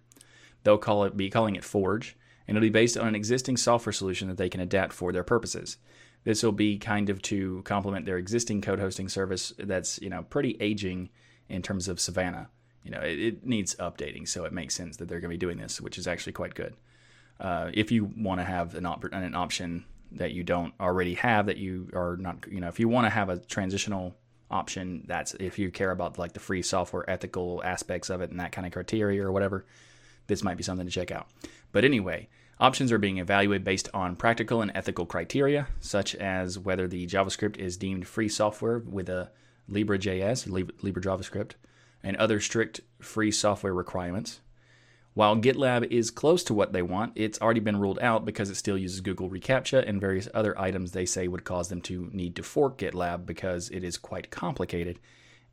They'll 0.63 0.77
call 0.77 1.05
it 1.05 1.17
be 1.17 1.31
calling 1.31 1.55
it 1.55 1.63
Forge, 1.63 2.15
and 2.47 2.55
it'll 2.55 2.65
be 2.65 2.69
based 2.69 2.97
on 2.97 3.07
an 3.07 3.15
existing 3.15 3.57
software 3.57 3.93
solution 3.93 4.27
that 4.27 4.37
they 4.37 4.49
can 4.49 4.61
adapt 4.61 4.93
for 4.93 5.11
their 5.11 5.23
purposes. 5.23 5.77
This 6.23 6.43
will 6.43 6.51
be 6.51 6.77
kind 6.77 7.09
of 7.09 7.23
to 7.23 7.63
complement 7.63 8.05
their 8.05 8.17
existing 8.19 8.61
code 8.61 8.79
hosting 8.79 9.09
service 9.09 9.53
that's 9.57 9.99
you 10.03 10.09
know 10.11 10.21
pretty 10.21 10.55
aging 10.59 11.09
in 11.49 11.63
terms 11.63 11.87
of 11.87 11.99
Savannah. 11.99 12.49
You 12.83 12.91
know 12.91 12.99
it, 12.99 13.19
it 13.19 13.45
needs 13.45 13.73
updating, 13.79 14.27
so 14.27 14.45
it 14.45 14.53
makes 14.53 14.75
sense 14.75 14.97
that 14.97 15.07
they're 15.07 15.19
going 15.19 15.31
to 15.31 15.35
be 15.35 15.45
doing 15.45 15.57
this, 15.57 15.81
which 15.81 15.97
is 15.97 16.07
actually 16.07 16.33
quite 16.33 16.53
good. 16.53 16.75
Uh, 17.39 17.69
if 17.73 17.91
you 17.91 18.05
want 18.17 18.39
to 18.39 18.45
have 18.45 18.75
an, 18.75 18.85
op- 18.85 19.03
an 19.11 19.35
option 19.35 19.85
that 20.15 20.31
you 20.31 20.43
don't 20.43 20.73
already 20.79 21.13
have 21.15 21.47
that 21.47 21.57
you 21.57 21.89
are 21.93 22.17
not 22.17 22.45
you 22.49 22.59
know 22.59 22.67
if 22.67 22.79
you 22.79 22.87
want 22.87 23.05
to 23.05 23.09
have 23.09 23.29
a 23.29 23.37
transitional 23.37 24.15
option 24.49 25.03
that's 25.07 25.33
if 25.35 25.59
you 25.59 25.71
care 25.71 25.91
about 25.91 26.17
like 26.17 26.33
the 26.33 26.39
free 26.39 26.61
software 26.61 27.07
ethical 27.09 27.61
aspects 27.63 28.09
of 28.09 28.21
it 28.21 28.29
and 28.29 28.39
that 28.39 28.51
kind 28.51 28.65
of 28.65 28.73
criteria 28.73 29.23
or 29.23 29.31
whatever 29.31 29.65
this 30.27 30.43
might 30.43 30.57
be 30.57 30.63
something 30.63 30.87
to 30.87 30.91
check 30.91 31.11
out. 31.11 31.27
But 31.71 31.83
anyway 31.83 32.29
options 32.59 32.91
are 32.91 32.97
being 32.97 33.17
evaluated 33.17 33.65
based 33.65 33.89
on 33.93 34.15
practical 34.15 34.61
and 34.61 34.71
ethical 34.73 35.05
criteria 35.05 35.67
such 35.79 36.15
as 36.15 36.57
whether 36.57 36.87
the 36.87 37.05
javascript 37.05 37.57
is 37.57 37.75
deemed 37.75 38.07
free 38.07 38.29
software 38.29 38.79
with 38.79 39.09
a 39.09 39.29
LibreJS 39.69 40.47
libra 40.81 41.01
javascript 41.01 41.53
and 42.03 42.15
other 42.17 42.39
strict 42.39 42.81
free 42.99 43.31
software 43.31 43.73
requirements 43.73 44.39
while 45.15 45.37
GitLab 45.37 45.89
is 45.91 46.11
close 46.11 46.43
to 46.43 46.53
what 46.53 46.73
they 46.73 46.81
want, 46.81 47.13
it's 47.15 47.39
already 47.41 47.61
been 47.61 47.79
ruled 47.79 47.99
out 47.99 48.25
because 48.25 48.49
it 48.49 48.55
still 48.55 48.77
uses 48.77 48.99
Google 48.99 49.29
reCAPTCHA 49.29 49.87
and 49.87 49.99
various 49.99 50.27
other 50.33 50.59
items 50.59 50.91
they 50.91 51.05
say 51.05 51.29
would 51.29 51.45
cause 51.45 51.69
them 51.69 51.79
to 51.83 52.09
need 52.11 52.35
to 52.35 52.43
fork 52.43 52.77
GitLab 52.77 53.25
because 53.25 53.69
it 53.69 53.81
is 53.81 53.97
quite 53.97 54.29
complicated 54.29 54.99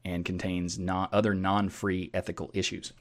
and 0.05 0.25
contains 0.25 0.81
non- 0.81 1.09
other 1.13 1.33
non 1.33 1.69
free 1.69 2.11
ethical 2.13 2.51
issues. 2.53 2.93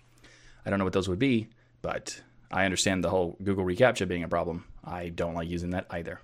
I 0.63 0.69
don't 0.69 0.78
know 0.78 0.86
what 0.86 0.93
those 0.93 1.10
would 1.10 1.17
be, 1.17 1.47
but 1.82 2.21
I 2.52 2.65
understand 2.65 3.04
the 3.04 3.10
whole 3.10 3.38
Google 3.43 3.65
reCAPTCHA 3.65 4.08
being 4.08 4.24
a 4.24 4.28
problem. 4.28 4.65
I 4.84 5.10
don't 5.10 5.34
like 5.34 5.50
using 5.50 5.71
that 5.71 5.88
either. 5.89 6.21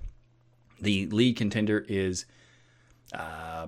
The 0.80 1.08
lead 1.08 1.36
contender 1.36 1.84
is 1.90 2.28
uh, 3.12 3.66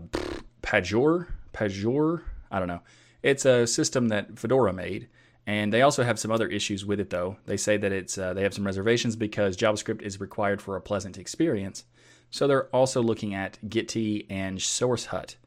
Pagure. 0.62 1.30
Pagure? 1.52 2.22
I 2.52 2.60
don't 2.60 2.68
know. 2.68 2.82
It's 3.24 3.46
a 3.46 3.66
system 3.66 4.10
that 4.10 4.38
Fedora 4.38 4.72
made 4.72 5.08
and 5.50 5.74
they 5.74 5.82
also 5.82 6.04
have 6.04 6.20
some 6.20 6.30
other 6.30 6.48
issues 6.48 6.86
with 6.86 7.00
it, 7.00 7.10
though. 7.10 7.38
They 7.48 7.58
say 7.58 7.76
that 7.76 7.92
it's 7.92 8.20
uh, 8.20 8.36
they 8.36 8.44
have 8.44 8.54
some 8.54 8.68
reservations 8.68 9.16
because 9.16 9.58
JavaScript 9.58 10.04
is 10.04 10.20
required 10.20 10.62
for 10.62 10.76
a 10.76 10.82
pleasant 10.82 11.18
experience. 11.18 11.86
So 12.30 12.46
they're 12.46 12.68
also 12.68 13.02
looking 13.02 13.34
at 13.34 13.58
Gitea 13.68 14.28
and 14.30 14.60
SourceHut. 14.60 15.38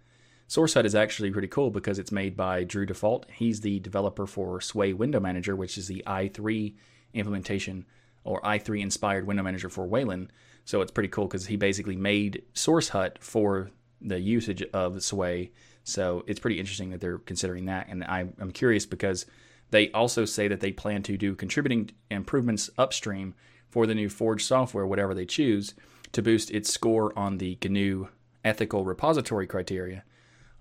SourceHut 0.49 0.87
is 0.87 0.97
actually 0.97 1.31
pretty 1.31 1.47
cool 1.47 1.71
because 1.71 2.01
it's 2.01 2.11
made 2.11 2.37
by 2.37 2.65
Drew 2.65 2.85
DeVault. 2.85 3.31
He's 3.31 3.61
the 3.61 3.79
developer 3.79 4.27
for 4.27 4.61
Sway 4.61 4.93
Window 4.93 5.21
Manager, 5.21 5.55
which 5.55 5.79
is 5.79 5.87
the 5.87 6.03
i3 6.05 6.75
implementation 7.15 7.87
or 8.25 8.41
i3 8.41 8.81
inspired 8.81 9.25
window 9.25 9.45
manager 9.45 9.69
for 9.69 9.87
Wayland. 9.87 10.33
So 10.65 10.81
it's 10.81 10.91
pretty 10.91 11.11
cool 11.11 11.29
because 11.29 11.47
he 11.47 11.55
basically 11.55 11.95
made 11.95 12.43
SourceHut 12.55 13.19
for 13.21 13.71
the 14.01 14.19
usage 14.19 14.65
of 14.73 15.01
Sway. 15.01 15.53
So 15.85 16.25
it's 16.27 16.41
pretty 16.41 16.59
interesting 16.59 16.91
that 16.91 17.01
they're 17.01 17.19
considering 17.19 17.67
that. 17.67 17.87
And 17.87 18.03
I'm 18.03 18.51
curious 18.51 18.85
because 18.85 19.27
they 19.73 19.91
also 19.91 20.25
say 20.27 20.49
that 20.49 20.61
they 20.61 20.71
plan 20.71 21.03
to 21.03 21.17
do 21.17 21.35
contributing 21.35 21.91
improvements 22.11 22.71
upstream 22.79 23.35
for 23.69 23.87
the 23.87 23.95
new 23.95 24.09
Forge 24.09 24.45
software, 24.45 24.87
whatever 24.87 25.15
they 25.15 25.25
choose, 25.25 25.75
to 26.13 26.23
boost 26.23 26.51
its 26.51 26.71
score 26.71 27.19
on 27.19 27.39
the 27.39 27.59
GNU 27.65 28.09
ethical 28.45 28.85
repository 28.85 29.47
criteria. 29.47 30.05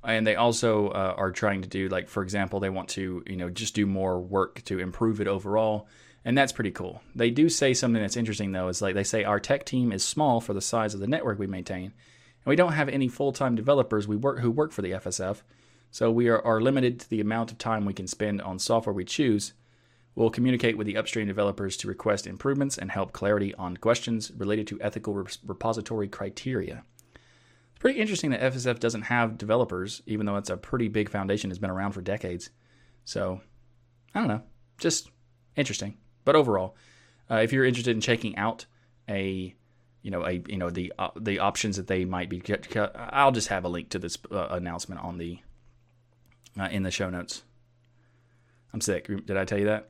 And 0.04 0.26
they 0.26 0.36
also 0.36 0.88
uh, 0.90 1.14
are 1.18 1.32
trying 1.32 1.62
to 1.62 1.68
do, 1.68 1.90
like, 1.90 2.08
for 2.08 2.24
example, 2.24 2.62
they 2.62 2.70
want 2.70 2.88
to, 2.90 3.22
you 3.28 3.36
know, 3.36 3.50
just 3.50 3.76
do 3.76 3.86
more 3.86 4.20
work 4.20 4.64
to 4.64 4.80
improve 4.80 5.20
it 5.20 5.28
overall. 5.28 5.88
And 6.24 6.38
that's 6.38 6.54
pretty 6.54 6.72
cool. 6.72 7.02
They 7.14 7.32
do 7.32 7.50
say 7.50 7.74
something 7.74 8.02
that's 8.02 8.18
interesting, 8.18 8.54
though, 8.54 8.70
is 8.70 8.82
like 8.82 8.96
they 8.96 9.04
say 9.04 9.26
our 9.26 9.42
tech 9.42 9.66
team 9.66 9.92
is 9.92 10.04
small 10.04 10.40
for 10.40 10.54
the 10.54 10.62
size 10.62 10.94
of 10.94 11.02
the 11.02 11.08
network 11.08 11.38
we 11.38 11.48
maintain. 11.48 11.86
And 11.86 12.46
we 12.46 12.56
don't 12.56 12.74
have 12.74 12.88
any 12.88 13.10
full 13.10 13.34
time 13.34 13.56
developers 13.56 14.08
we 14.08 14.16
work, 14.16 14.40
who 14.40 14.52
work 14.52 14.72
for 14.72 14.82
the 14.82 14.92
FSF. 14.92 15.42
So 15.92 16.10
we 16.10 16.30
are, 16.30 16.42
are 16.42 16.62
limited 16.62 17.02
to 17.02 17.10
the 17.10 17.20
amount 17.20 17.52
of 17.52 17.58
time 17.58 17.86
we 17.86 17.94
can 17.94 18.08
spend 18.08 18.42
on 18.42 18.60
software 18.60 18.94
we 18.94 19.04
choose. 19.04 19.54
We'll 20.16 20.30
communicate 20.30 20.78
with 20.78 20.88
the 20.88 20.98
upstream 20.98 21.28
developers 21.28 21.76
to 21.78 21.88
request 21.88 22.26
improvements 22.26 22.78
and 22.78 22.90
help 22.90 23.12
clarity 23.12 23.54
on 23.56 23.78
questions 23.78 24.32
related 24.36 24.68
to 24.68 24.82
ethical 24.82 25.14
repository 25.14 26.08
criteria. 26.08 26.84
It's 27.14 27.80
pretty 27.80 28.00
interesting 28.00 28.32
that 28.32 28.42
FSF 28.42 28.80
doesn't 28.80 29.04
have 29.04 29.38
developers, 29.38 30.02
even 30.06 30.26
though 30.26 30.38
it's 30.38 30.50
a 30.50 30.58
pretty 30.58 30.88
big 30.88 31.10
foundation, 31.10 31.50
that's 31.50 31.60
been 31.60 31.70
around 31.70 31.92
for 31.92 32.02
decades. 32.02 32.50
So, 33.04 33.42
I 34.16 34.20
don't 34.20 34.30
know, 34.30 34.44
just 34.78 35.10
interesting. 35.58 35.98
But 36.24 36.36
overall, 36.36 36.76
uh, 37.30 37.36
if 37.36 37.52
you're 37.52 37.66
interested 37.66 37.96
in 37.96 38.02
checking 38.02 38.38
out 38.38 38.66
a 39.10 39.56
you 40.04 40.10
know 40.10 40.26
a 40.26 40.42
you 40.48 40.58
know 40.58 40.70
the 40.70 40.94
uh, 40.98 41.10
the 41.20 41.40
options 41.40 41.78
that 41.78 41.88
they 41.88 42.06
might 42.06 42.30
be 42.30 42.42
I'll 42.96 43.32
just 43.32 43.50
have 43.50 43.66
a 43.66 43.70
link 43.70 43.90
to 43.90 44.00
this 44.00 44.18
uh, 44.32 44.48
announcement 44.50 45.02
on 45.02 45.18
the 45.18 45.40
uh, 46.60 46.70
in 46.72 46.84
the 46.84 46.92
show 46.92 47.10
notes. 47.10 47.44
I'm 48.74 48.82
sick. 48.82 49.08
Did 49.08 49.38
I 49.38 49.46
tell 49.46 49.60
you 49.60 49.66
that? 49.66 49.90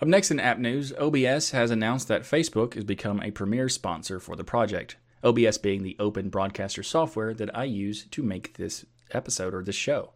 Up 0.00 0.08
next 0.08 0.30
in 0.30 0.40
app 0.40 0.58
news, 0.58 0.92
OBS 0.94 1.50
has 1.50 1.70
announced 1.70 2.08
that 2.08 2.22
Facebook 2.22 2.74
has 2.74 2.84
become 2.84 3.20
a 3.22 3.30
premier 3.30 3.68
sponsor 3.68 4.18
for 4.18 4.34
the 4.34 4.44
project. 4.44 4.96
OBS 5.22 5.58
being 5.58 5.82
the 5.82 5.96
open 5.98 6.30
broadcaster 6.30 6.82
software 6.82 7.34
that 7.34 7.54
I 7.56 7.64
use 7.64 8.06
to 8.06 8.22
make 8.22 8.56
this 8.56 8.86
episode 9.12 9.54
or 9.54 9.62
this 9.62 9.76
show. 9.76 10.12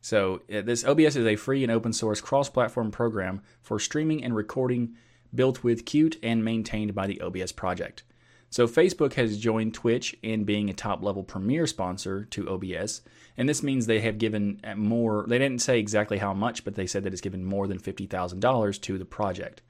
So, 0.00 0.42
uh, 0.52 0.60
this 0.62 0.84
OBS 0.84 1.16
is 1.16 1.26
a 1.26 1.34
free 1.34 1.64
and 1.64 1.72
open 1.72 1.92
source 1.92 2.20
cross 2.20 2.48
platform 2.48 2.92
program 2.92 3.42
for 3.60 3.80
streaming 3.80 4.22
and 4.22 4.36
recording 4.36 4.94
built 5.34 5.64
with 5.64 5.84
Qt 5.84 6.16
and 6.22 6.44
maintained 6.44 6.94
by 6.94 7.08
the 7.08 7.20
OBS 7.20 7.50
project. 7.50 8.04
So 8.50 8.66
Facebook 8.66 9.14
has 9.14 9.38
joined 9.38 9.74
Twitch 9.74 10.16
in 10.22 10.44
being 10.44 10.70
a 10.70 10.74
top 10.74 11.02
level 11.02 11.22
premier 11.22 11.66
sponsor 11.66 12.24
to 12.26 12.48
OBS, 12.48 13.02
and 13.36 13.48
this 13.48 13.62
means 13.62 13.86
they 13.86 14.00
have 14.00 14.18
given 14.18 14.60
more. 14.76 15.26
They 15.28 15.38
didn't 15.38 15.62
say 15.62 15.78
exactly 15.78 16.18
how 16.18 16.32
much, 16.32 16.64
but 16.64 16.74
they 16.74 16.86
said 16.86 17.04
that 17.04 17.12
it's 17.12 17.20
given 17.20 17.44
more 17.44 17.66
than 17.66 17.78
fifty 17.78 18.06
thousand 18.06 18.40
dollars 18.40 18.78
to 18.80 18.96
the 18.96 19.04
project. 19.04 19.60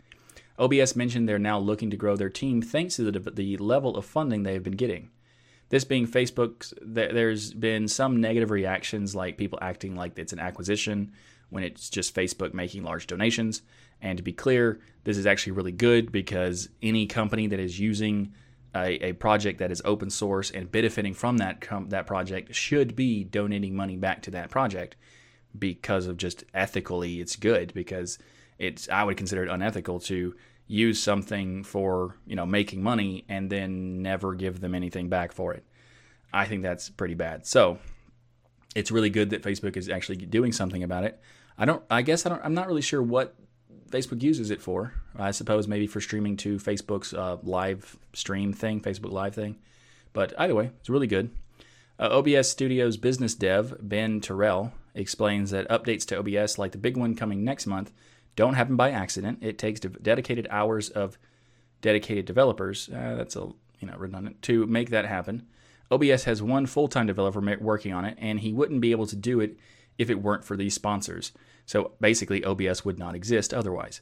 OBS 0.58 0.96
mentioned 0.96 1.28
they're 1.28 1.38
now 1.38 1.58
looking 1.58 1.90
to 1.90 1.96
grow 1.96 2.16
their 2.16 2.30
team 2.30 2.60
thanks 2.60 2.96
to 2.96 3.10
the, 3.10 3.30
the 3.30 3.56
level 3.58 3.96
of 3.96 4.04
funding 4.04 4.42
they 4.42 4.54
have 4.54 4.64
been 4.64 4.72
getting. 4.72 5.10
This 5.68 5.84
being 5.84 6.06
Facebook's, 6.06 6.72
there's 6.80 7.52
been 7.52 7.88
some 7.88 8.20
negative 8.20 8.50
reactions, 8.50 9.14
like 9.14 9.36
people 9.36 9.58
acting 9.60 9.94
like 9.94 10.18
it's 10.18 10.32
an 10.32 10.38
acquisition 10.38 11.12
when 11.50 11.62
it's 11.62 11.90
just 11.90 12.14
Facebook 12.14 12.54
making 12.54 12.82
large 12.82 13.06
donations. 13.06 13.62
And 14.00 14.16
to 14.16 14.22
be 14.22 14.32
clear, 14.32 14.80
this 15.04 15.16
is 15.16 15.26
actually 15.26 15.52
really 15.52 15.72
good 15.72 16.10
because 16.10 16.68
any 16.82 17.06
company 17.06 17.46
that 17.48 17.60
is 17.60 17.78
using 17.78 18.32
a, 18.84 19.10
a, 19.10 19.12
project 19.12 19.58
that 19.58 19.70
is 19.70 19.82
open 19.84 20.10
source 20.10 20.50
and 20.50 20.70
benefiting 20.70 21.14
from 21.14 21.38
that 21.38 21.60
com- 21.60 21.88
that 21.90 22.06
project 22.06 22.54
should 22.54 22.94
be 22.96 23.24
donating 23.24 23.74
money 23.74 23.96
back 23.96 24.22
to 24.22 24.30
that 24.30 24.50
project 24.50 24.96
because 25.58 26.06
of 26.06 26.16
just 26.16 26.44
ethically 26.54 27.20
it's 27.20 27.36
good 27.36 27.72
because 27.74 28.18
it's 28.58 28.88
I 28.88 29.04
would 29.04 29.16
consider 29.16 29.44
it 29.44 29.50
unethical 29.50 30.00
to 30.00 30.34
use 30.66 31.02
something 31.02 31.64
for 31.64 32.16
you 32.26 32.36
know 32.36 32.46
making 32.46 32.82
money 32.82 33.24
and 33.28 33.50
then 33.50 34.02
never 34.02 34.34
give 34.34 34.60
them 34.60 34.74
anything 34.74 35.08
back 35.08 35.32
for 35.32 35.54
it. 35.54 35.64
I 36.32 36.44
think 36.44 36.62
that's 36.62 36.90
pretty 36.90 37.14
bad. 37.14 37.46
So 37.46 37.78
it's 38.74 38.90
really 38.90 39.10
good 39.10 39.30
that 39.30 39.42
Facebook 39.42 39.76
is 39.76 39.88
actually 39.88 40.16
doing 40.16 40.52
something 40.52 40.82
about 40.82 41.04
it. 41.04 41.20
I 41.56 41.64
don't. 41.64 41.82
I 41.90 42.02
guess 42.02 42.26
I 42.26 42.28
don't. 42.28 42.44
I'm 42.44 42.54
not 42.54 42.66
really 42.66 42.82
sure 42.82 43.02
what 43.02 43.34
Facebook 43.90 44.22
uses 44.22 44.50
it 44.50 44.62
for. 44.62 44.94
I 45.16 45.30
suppose 45.30 45.66
maybe 45.66 45.86
for 45.86 46.00
streaming 46.00 46.36
to 46.38 46.56
Facebook's 46.56 47.14
uh, 47.14 47.38
live 47.42 47.96
stream 48.12 48.52
thing, 48.52 48.80
Facebook 48.80 49.12
Live 49.12 49.34
thing. 49.34 49.56
But 50.12 50.32
either 50.38 50.54
way, 50.54 50.70
it's 50.80 50.90
really 50.90 51.06
good. 51.06 51.30
Uh, 51.98 52.08
OBS 52.18 52.48
Studios 52.48 52.96
business 52.96 53.34
dev 53.34 53.76
Ben 53.80 54.20
Torell 54.20 54.72
explains 54.94 55.50
that 55.50 55.68
updates 55.68 56.04
to 56.06 56.18
OBS, 56.18 56.58
like 56.58 56.72
the 56.72 56.78
big 56.78 56.96
one 56.96 57.14
coming 57.14 57.44
next 57.44 57.66
month, 57.66 57.92
don't 58.36 58.54
happen 58.54 58.76
by 58.76 58.90
accident. 58.90 59.38
It 59.42 59.58
takes 59.58 59.80
de- 59.80 59.88
dedicated 59.88 60.46
hours 60.50 60.90
of 60.90 61.18
dedicated 61.80 62.24
developers. 62.24 62.88
Uh, 62.88 63.14
that's 63.16 63.36
a 63.36 63.50
you 63.80 63.88
know 63.88 63.96
redundant 63.96 64.42
to 64.42 64.66
make 64.66 64.90
that 64.90 65.06
happen. 65.06 65.46
OBS 65.90 66.24
has 66.24 66.42
one 66.42 66.66
full-time 66.66 67.06
developer 67.06 67.40
working 67.60 67.92
on 67.92 68.04
it, 68.04 68.16
and 68.20 68.40
he 68.40 68.52
wouldn't 68.52 68.80
be 68.80 68.90
able 68.90 69.06
to 69.06 69.16
do 69.16 69.40
it 69.40 69.56
if 69.96 70.10
it 70.10 70.22
weren't 70.22 70.44
for 70.44 70.56
these 70.56 70.74
sponsors. 70.74 71.32
So 71.68 71.92
basically, 72.00 72.42
OBS 72.42 72.86
would 72.86 72.98
not 72.98 73.14
exist 73.14 73.52
otherwise. 73.52 74.00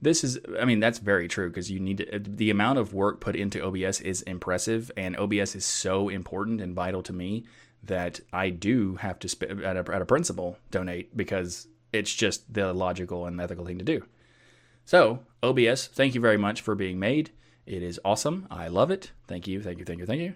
This 0.00 0.24
is, 0.24 0.40
I 0.58 0.64
mean, 0.64 0.80
that's 0.80 0.98
very 0.98 1.28
true 1.28 1.50
because 1.50 1.70
you 1.70 1.78
need 1.78 1.98
to, 1.98 2.16
uh, 2.16 2.18
the 2.22 2.48
amount 2.48 2.78
of 2.78 2.94
work 2.94 3.20
put 3.20 3.36
into 3.36 3.62
OBS 3.62 4.00
is 4.00 4.22
impressive, 4.22 4.90
and 4.96 5.14
OBS 5.18 5.54
is 5.54 5.66
so 5.66 6.08
important 6.08 6.62
and 6.62 6.74
vital 6.74 7.02
to 7.02 7.12
me 7.12 7.44
that 7.84 8.20
I 8.32 8.48
do 8.48 8.96
have 8.96 9.18
to, 9.18 9.28
sp- 9.28 9.60
at, 9.62 9.76
a, 9.76 9.94
at 9.94 10.00
a 10.00 10.06
principle, 10.06 10.56
donate 10.70 11.14
because 11.14 11.68
it's 11.92 12.14
just 12.14 12.50
the 12.52 12.72
logical 12.72 13.26
and 13.26 13.38
ethical 13.38 13.66
thing 13.66 13.78
to 13.78 13.84
do. 13.84 14.06
So, 14.86 15.20
OBS, 15.42 15.88
thank 15.88 16.14
you 16.14 16.20
very 16.22 16.38
much 16.38 16.62
for 16.62 16.74
being 16.74 16.98
made. 16.98 17.30
It 17.66 17.82
is 17.82 18.00
awesome. 18.06 18.46
I 18.50 18.68
love 18.68 18.90
it. 18.90 19.12
Thank 19.28 19.46
you, 19.46 19.60
thank 19.60 19.78
you, 19.78 19.84
thank 19.84 20.00
you, 20.00 20.06
thank 20.06 20.22
you. 20.22 20.34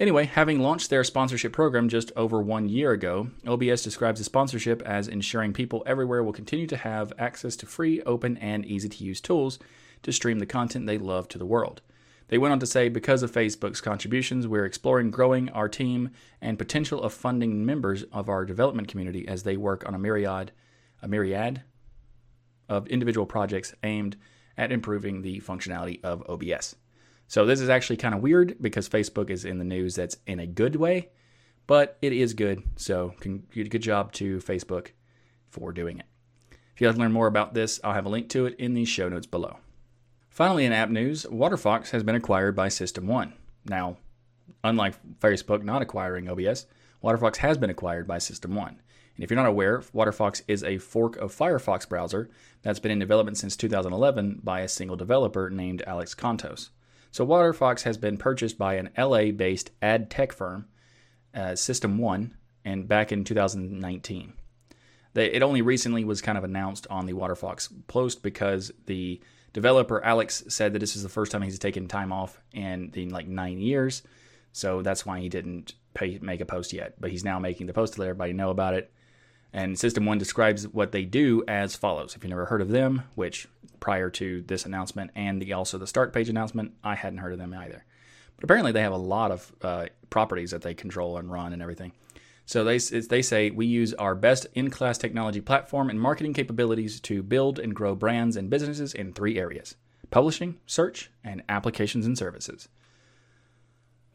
Anyway, 0.00 0.26
having 0.26 0.60
launched 0.60 0.90
their 0.90 1.02
sponsorship 1.02 1.52
program 1.52 1.88
just 1.88 2.12
over 2.14 2.40
one 2.40 2.68
year 2.68 2.92
ago, 2.92 3.30
OBS 3.44 3.82
describes 3.82 4.20
the 4.20 4.24
sponsorship 4.24 4.80
as 4.82 5.08
ensuring 5.08 5.52
people 5.52 5.82
everywhere 5.86 6.22
will 6.22 6.32
continue 6.32 6.68
to 6.68 6.76
have 6.76 7.12
access 7.18 7.56
to 7.56 7.66
free, 7.66 8.00
open, 8.02 8.36
and 8.36 8.64
easy 8.64 8.88
to 8.88 9.04
use 9.04 9.20
tools 9.20 9.58
to 10.04 10.12
stream 10.12 10.38
the 10.38 10.46
content 10.46 10.86
they 10.86 10.98
love 10.98 11.26
to 11.26 11.36
the 11.36 11.44
world. 11.44 11.82
They 12.28 12.38
went 12.38 12.52
on 12.52 12.60
to 12.60 12.66
say, 12.66 12.88
because 12.88 13.24
of 13.24 13.32
Facebook's 13.32 13.80
contributions, 13.80 14.46
we're 14.46 14.66
exploring 14.66 15.10
growing 15.10 15.48
our 15.48 15.68
team 15.68 16.10
and 16.40 16.58
potential 16.58 17.02
of 17.02 17.12
funding 17.12 17.66
members 17.66 18.04
of 18.12 18.28
our 18.28 18.44
development 18.44 18.86
community 18.86 19.26
as 19.26 19.42
they 19.42 19.56
work 19.56 19.84
on 19.88 19.94
a 19.94 19.98
myriad, 19.98 20.52
a 21.02 21.08
myriad 21.08 21.62
of 22.68 22.86
individual 22.86 23.26
projects 23.26 23.74
aimed 23.82 24.16
at 24.56 24.70
improving 24.70 25.22
the 25.22 25.40
functionality 25.40 25.98
of 26.04 26.22
OBS. 26.28 26.76
So 27.28 27.44
this 27.44 27.60
is 27.60 27.68
actually 27.68 27.98
kind 27.98 28.14
of 28.14 28.22
weird 28.22 28.56
because 28.60 28.88
Facebook 28.88 29.30
is 29.30 29.44
in 29.44 29.58
the 29.58 29.64
news 29.64 29.94
that's 29.94 30.16
in 30.26 30.40
a 30.40 30.46
good 30.46 30.76
way, 30.76 31.10
but 31.66 31.98
it 32.00 32.12
is 32.12 32.32
good. 32.32 32.62
So 32.76 33.14
good 33.20 33.82
job 33.82 34.12
to 34.14 34.38
Facebook 34.38 34.88
for 35.50 35.72
doing 35.72 35.98
it. 35.98 36.06
If 36.74 36.80
you'd 36.80 36.88
like 36.88 36.96
to 36.96 37.02
learn 37.02 37.12
more 37.12 37.26
about 37.26 37.54
this, 37.54 37.80
I'll 37.84 37.92
have 37.92 38.06
a 38.06 38.10
link 38.10 38.28
to 38.30 38.46
it 38.46 38.54
in 38.58 38.72
the 38.72 38.84
show 38.84 39.08
notes 39.08 39.26
below. 39.26 39.58
Finally, 40.30 40.64
in 40.64 40.72
app 40.72 40.88
news, 40.88 41.26
WaterFox 41.26 41.90
has 41.90 42.02
been 42.02 42.14
acquired 42.14 42.56
by 42.56 42.68
System 42.68 43.06
One. 43.06 43.34
Now, 43.66 43.98
unlike 44.64 44.94
Facebook 45.18 45.62
not 45.62 45.82
acquiring 45.82 46.28
OBS, 46.30 46.66
WaterFox 47.02 47.36
has 47.38 47.58
been 47.58 47.70
acquired 47.70 48.06
by 48.06 48.18
System 48.18 48.54
One. 48.54 48.80
And 49.16 49.24
if 49.24 49.30
you're 49.30 49.36
not 49.36 49.46
aware, 49.46 49.80
WaterFox 49.80 50.42
is 50.46 50.62
a 50.62 50.78
fork 50.78 51.16
of 51.16 51.36
Firefox 51.36 51.88
browser 51.88 52.30
that's 52.62 52.78
been 52.78 52.92
in 52.92 53.00
development 53.00 53.36
since 53.36 53.56
2011 53.56 54.40
by 54.42 54.60
a 54.60 54.68
single 54.68 54.96
developer 54.96 55.50
named 55.50 55.82
Alex 55.86 56.14
Kontos. 56.14 56.70
So 57.10 57.26
WaterFox 57.26 57.82
has 57.82 57.96
been 57.96 58.16
purchased 58.16 58.58
by 58.58 58.74
an 58.74 58.90
LA-based 58.96 59.70
ad 59.80 60.10
tech 60.10 60.32
firm, 60.32 60.66
uh, 61.34 61.54
System 61.56 61.98
One, 61.98 62.34
and 62.64 62.86
back 62.86 63.12
in 63.12 63.24
2019. 63.24 64.34
They, 65.14 65.32
it 65.32 65.42
only 65.42 65.62
recently 65.62 66.04
was 66.04 66.20
kind 66.20 66.38
of 66.38 66.44
announced 66.44 66.86
on 66.90 67.06
the 67.06 67.14
WaterFox 67.14 67.72
post 67.86 68.22
because 68.22 68.70
the 68.86 69.20
developer 69.52 70.04
Alex 70.04 70.44
said 70.48 70.72
that 70.72 70.78
this 70.80 70.96
is 70.96 71.02
the 71.02 71.08
first 71.08 71.32
time 71.32 71.42
he's 71.42 71.58
taken 71.58 71.88
time 71.88 72.12
off 72.12 72.40
in 72.52 72.90
the 72.92 73.08
like 73.08 73.26
nine 73.26 73.58
years, 73.58 74.02
so 74.52 74.82
that's 74.82 75.06
why 75.06 75.20
he 75.20 75.28
didn't 75.28 75.74
pay, 75.94 76.18
make 76.20 76.40
a 76.40 76.46
post 76.46 76.72
yet. 76.72 77.00
But 77.00 77.10
he's 77.10 77.24
now 77.24 77.38
making 77.38 77.66
the 77.66 77.72
post 77.72 77.94
to 77.94 78.00
let 78.00 78.08
everybody 78.08 78.32
know 78.32 78.50
about 78.50 78.74
it. 78.74 78.92
And 79.52 79.78
System 79.78 80.04
One 80.04 80.18
describes 80.18 80.68
what 80.68 80.92
they 80.92 81.04
do 81.04 81.42
as 81.48 81.74
follows. 81.74 82.14
If 82.14 82.22
you've 82.22 82.30
never 82.30 82.46
heard 82.46 82.60
of 82.60 82.68
them, 82.68 83.04
which 83.14 83.48
prior 83.80 84.10
to 84.10 84.42
this 84.42 84.66
announcement 84.66 85.10
and 85.14 85.40
the, 85.40 85.52
also 85.52 85.78
the 85.78 85.86
start 85.86 86.12
page 86.12 86.28
announcement, 86.28 86.74
I 86.84 86.94
hadn't 86.94 87.20
heard 87.20 87.32
of 87.32 87.38
them 87.38 87.54
either. 87.54 87.84
But 88.36 88.44
apparently, 88.44 88.72
they 88.72 88.82
have 88.82 88.92
a 88.92 88.96
lot 88.96 89.30
of 89.30 89.52
uh, 89.62 89.86
properties 90.10 90.50
that 90.50 90.62
they 90.62 90.74
control 90.74 91.16
and 91.16 91.30
run 91.30 91.52
and 91.52 91.62
everything. 91.62 91.92
So 92.44 92.64
they 92.64 92.78
they 92.78 93.20
say 93.20 93.50
we 93.50 93.66
use 93.66 93.92
our 93.94 94.14
best 94.14 94.46
in-class 94.54 94.96
technology 94.96 95.40
platform 95.40 95.90
and 95.90 96.00
marketing 96.00 96.32
capabilities 96.32 96.98
to 97.00 97.22
build 97.22 97.58
and 97.58 97.74
grow 97.74 97.94
brands 97.94 98.36
and 98.36 98.48
businesses 98.48 98.94
in 98.94 99.12
three 99.12 99.38
areas: 99.38 99.74
publishing, 100.10 100.58
search, 100.66 101.10
and 101.22 101.42
applications 101.48 102.06
and 102.06 102.16
services. 102.16 102.68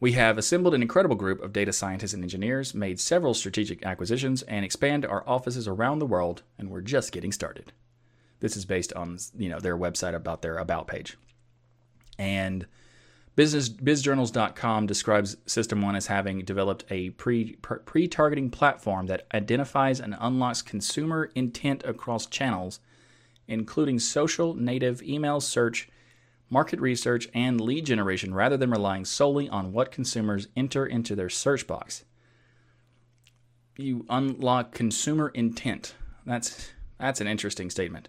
We 0.03 0.11
have 0.11 0.37
assembled 0.37 0.73
an 0.73 0.81
incredible 0.81 1.15
group 1.15 1.41
of 1.41 1.53
data 1.53 1.71
scientists 1.71 2.11
and 2.11 2.23
engineers, 2.23 2.73
made 2.73 2.99
several 2.99 3.33
strategic 3.33 3.85
acquisitions, 3.85 4.41
and 4.41 4.65
expand 4.65 5.05
our 5.05 5.23
offices 5.25 5.65
around 5.65 5.99
the 5.99 6.05
world, 6.05 6.43
and 6.57 6.69
we're 6.69 6.81
just 6.81 7.13
getting 7.13 7.31
started. 7.31 7.71
This 8.41 8.57
is 8.57 8.65
based 8.65 8.91
on 8.91 9.17
you 9.37 9.47
know 9.47 9.61
their 9.61 9.77
website 9.77 10.13
about 10.13 10.41
their 10.41 10.57
about 10.57 10.87
page. 10.87 11.15
And 12.19 12.67
Business 13.37 13.69
BizJournals.com 13.69 14.87
describes 14.87 15.37
System 15.45 15.81
One 15.81 15.95
as 15.95 16.07
having 16.07 16.43
developed 16.43 16.83
a 16.89 17.11
pre 17.11 17.53
pre 17.53 18.09
targeting 18.09 18.49
platform 18.49 19.05
that 19.05 19.25
identifies 19.33 20.01
and 20.01 20.17
unlocks 20.19 20.61
consumer 20.61 21.31
intent 21.33 21.81
across 21.85 22.25
channels, 22.25 22.81
including 23.47 23.99
social, 23.99 24.53
native, 24.53 25.01
email, 25.01 25.39
search, 25.39 25.87
market 26.53 26.79
research, 26.79 27.27
and 27.33 27.59
lead 27.59 27.85
generation 27.85 28.33
rather 28.33 28.55
than 28.55 28.69
relying 28.69 29.03
solely 29.03 29.49
on 29.49 29.73
what 29.73 29.91
consumers 29.91 30.47
enter 30.55 30.85
into 30.85 31.15
their 31.15 31.29
search 31.29 31.65
box. 31.65 32.05
You 33.75 34.05
unlock 34.07 34.71
consumer 34.71 35.29
intent. 35.29 35.95
That's 36.25 36.71
that's 36.99 37.19
an 37.19 37.27
interesting 37.27 37.71
statement. 37.71 38.07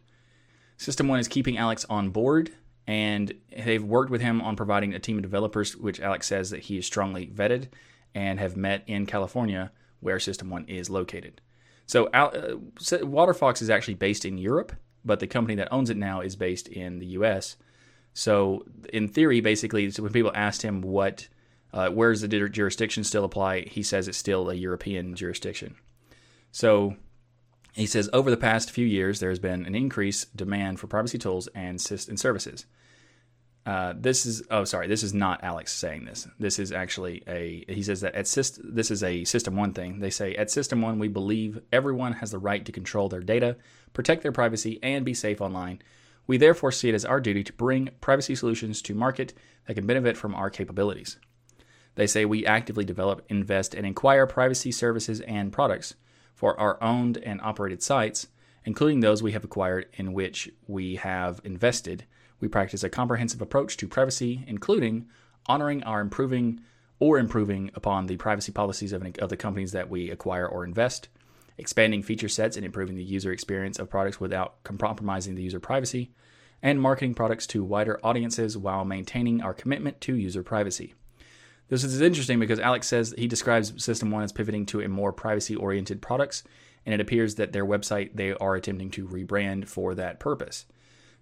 System 0.76 1.08
1 1.08 1.20
is 1.20 1.26
keeping 1.26 1.56
Alex 1.56 1.86
on 1.88 2.10
board 2.10 2.52
and 2.86 3.32
they've 3.64 3.82
worked 3.82 4.10
with 4.10 4.20
him 4.20 4.42
on 4.42 4.56
providing 4.56 4.92
a 4.92 4.98
team 4.98 5.16
of 5.16 5.22
developers 5.22 5.74
which 5.74 6.00
Alex 6.00 6.26
says 6.26 6.50
that 6.50 6.64
he 6.64 6.76
is 6.76 6.84
strongly 6.84 7.26
vetted 7.26 7.68
and 8.14 8.38
have 8.38 8.56
met 8.56 8.84
in 8.86 9.06
California 9.06 9.72
where 10.00 10.20
System 10.20 10.50
1 10.50 10.66
is 10.66 10.90
located. 10.90 11.40
So 11.86 12.06
uh, 12.08 12.56
WaterFox 12.76 13.62
is 13.62 13.70
actually 13.70 13.94
based 13.94 14.26
in 14.26 14.36
Europe, 14.36 14.72
but 15.02 15.20
the 15.20 15.26
company 15.26 15.54
that 15.54 15.72
owns 15.72 15.88
it 15.88 15.96
now 15.96 16.20
is 16.20 16.36
based 16.36 16.68
in 16.68 16.98
the 16.98 17.06
US 17.06 17.56
so 18.14 18.64
in 18.92 19.08
theory, 19.08 19.40
basically, 19.40 19.90
so 19.90 20.02
when 20.04 20.12
people 20.12 20.32
asked 20.34 20.62
him 20.62 20.80
what, 20.80 21.28
uh, 21.72 21.88
where's 21.90 22.20
the 22.20 22.28
jurisdiction 22.28 23.02
still 23.02 23.24
apply, 23.24 23.62
he 23.62 23.82
says 23.82 24.06
it's 24.06 24.16
still 24.16 24.48
a 24.48 24.54
European 24.54 25.16
jurisdiction. 25.16 25.74
So 26.52 26.96
he 27.72 27.86
says 27.86 28.08
over 28.12 28.30
the 28.30 28.36
past 28.36 28.70
few 28.70 28.86
years, 28.86 29.18
there 29.18 29.30
has 29.30 29.40
been 29.40 29.66
an 29.66 29.74
increased 29.74 30.36
demand 30.36 30.78
for 30.78 30.86
privacy 30.86 31.18
tools 31.18 31.48
and, 31.48 31.84
and 31.90 32.20
services. 32.20 32.66
Uh, 33.66 33.94
this 33.96 34.26
is 34.26 34.42
oh 34.50 34.62
sorry 34.64 34.86
this 34.86 35.02
is 35.02 35.14
not 35.14 35.42
Alex 35.42 35.72
saying 35.72 36.04
this. 36.04 36.28
This 36.38 36.58
is 36.58 36.70
actually 36.70 37.22
a 37.26 37.64
he 37.66 37.82
says 37.82 38.02
that 38.02 38.14
at 38.14 38.26
syst, 38.26 38.60
this 38.62 38.90
is 38.90 39.02
a 39.02 39.24
system 39.24 39.56
one 39.56 39.72
thing. 39.72 40.00
They 40.00 40.10
say 40.10 40.34
at 40.34 40.50
system 40.50 40.82
one 40.82 40.98
we 40.98 41.08
believe 41.08 41.62
everyone 41.72 42.12
has 42.12 42.30
the 42.30 42.38
right 42.38 42.62
to 42.66 42.72
control 42.72 43.08
their 43.08 43.22
data, 43.22 43.56
protect 43.94 44.22
their 44.22 44.32
privacy, 44.32 44.78
and 44.82 45.02
be 45.02 45.14
safe 45.14 45.40
online. 45.40 45.80
We 46.26 46.36
therefore 46.36 46.72
see 46.72 46.88
it 46.88 46.94
as 46.94 47.04
our 47.04 47.20
duty 47.20 47.44
to 47.44 47.52
bring 47.52 47.90
privacy 48.00 48.34
solutions 48.34 48.80
to 48.82 48.94
market 48.94 49.34
that 49.66 49.74
can 49.74 49.86
benefit 49.86 50.16
from 50.16 50.34
our 50.34 50.50
capabilities. 50.50 51.18
They 51.96 52.06
say 52.06 52.24
we 52.24 52.46
actively 52.46 52.84
develop, 52.84 53.24
invest, 53.28 53.74
and 53.74 53.86
acquire 53.86 54.26
privacy 54.26 54.72
services 54.72 55.20
and 55.20 55.52
products 55.52 55.94
for 56.34 56.58
our 56.58 56.82
owned 56.82 57.18
and 57.18 57.40
operated 57.40 57.82
sites, 57.82 58.28
including 58.64 59.00
those 59.00 59.22
we 59.22 59.32
have 59.32 59.44
acquired 59.44 59.86
in 59.94 60.12
which 60.12 60.50
we 60.66 60.96
have 60.96 61.40
invested. 61.44 62.04
We 62.40 62.48
practice 62.48 62.82
a 62.82 62.90
comprehensive 62.90 63.40
approach 63.40 63.76
to 63.76 63.88
privacy, 63.88 64.44
including 64.46 65.06
honoring 65.46 65.82
our 65.84 66.00
improving 66.00 66.60
or 66.98 67.18
improving 67.18 67.70
upon 67.74 68.06
the 68.06 68.16
privacy 68.16 68.52
policies 68.52 68.92
of, 68.92 69.06
of 69.18 69.28
the 69.28 69.36
companies 69.36 69.72
that 69.72 69.90
we 69.90 70.10
acquire 70.10 70.46
or 70.46 70.64
invest, 70.64 71.08
expanding 71.58 72.02
feature 72.02 72.28
sets 72.28 72.56
and 72.56 72.64
improving 72.64 72.96
the 72.96 73.04
user 73.04 73.32
experience 73.32 73.78
of 73.78 73.90
products 73.90 74.20
without 74.20 74.62
compromising 74.64 75.34
the 75.34 75.42
user 75.42 75.60
privacy, 75.60 76.10
and 76.62 76.80
marketing 76.80 77.14
products 77.14 77.46
to 77.46 77.62
wider 77.62 78.00
audiences 78.02 78.56
while 78.56 78.84
maintaining 78.84 79.42
our 79.42 79.54
commitment 79.54 80.00
to 80.00 80.16
user 80.16 80.42
privacy. 80.42 80.94
This 81.68 81.84
is 81.84 82.00
interesting 82.00 82.38
because 82.38 82.60
Alex 82.60 82.86
says 82.86 83.14
he 83.16 83.26
describes 83.26 83.82
System 83.82 84.10
1 84.10 84.22
as 84.22 84.32
pivoting 84.32 84.66
to 84.66 84.80
a 84.80 84.88
more 84.88 85.12
privacy 85.12 85.56
oriented 85.56 86.02
products, 86.02 86.42
and 86.84 86.94
it 86.94 87.00
appears 87.00 87.36
that 87.36 87.52
their 87.52 87.64
website 87.64 88.10
they 88.14 88.32
are 88.32 88.54
attempting 88.54 88.90
to 88.92 89.08
rebrand 89.08 89.66
for 89.66 89.94
that 89.94 90.20
purpose. 90.20 90.66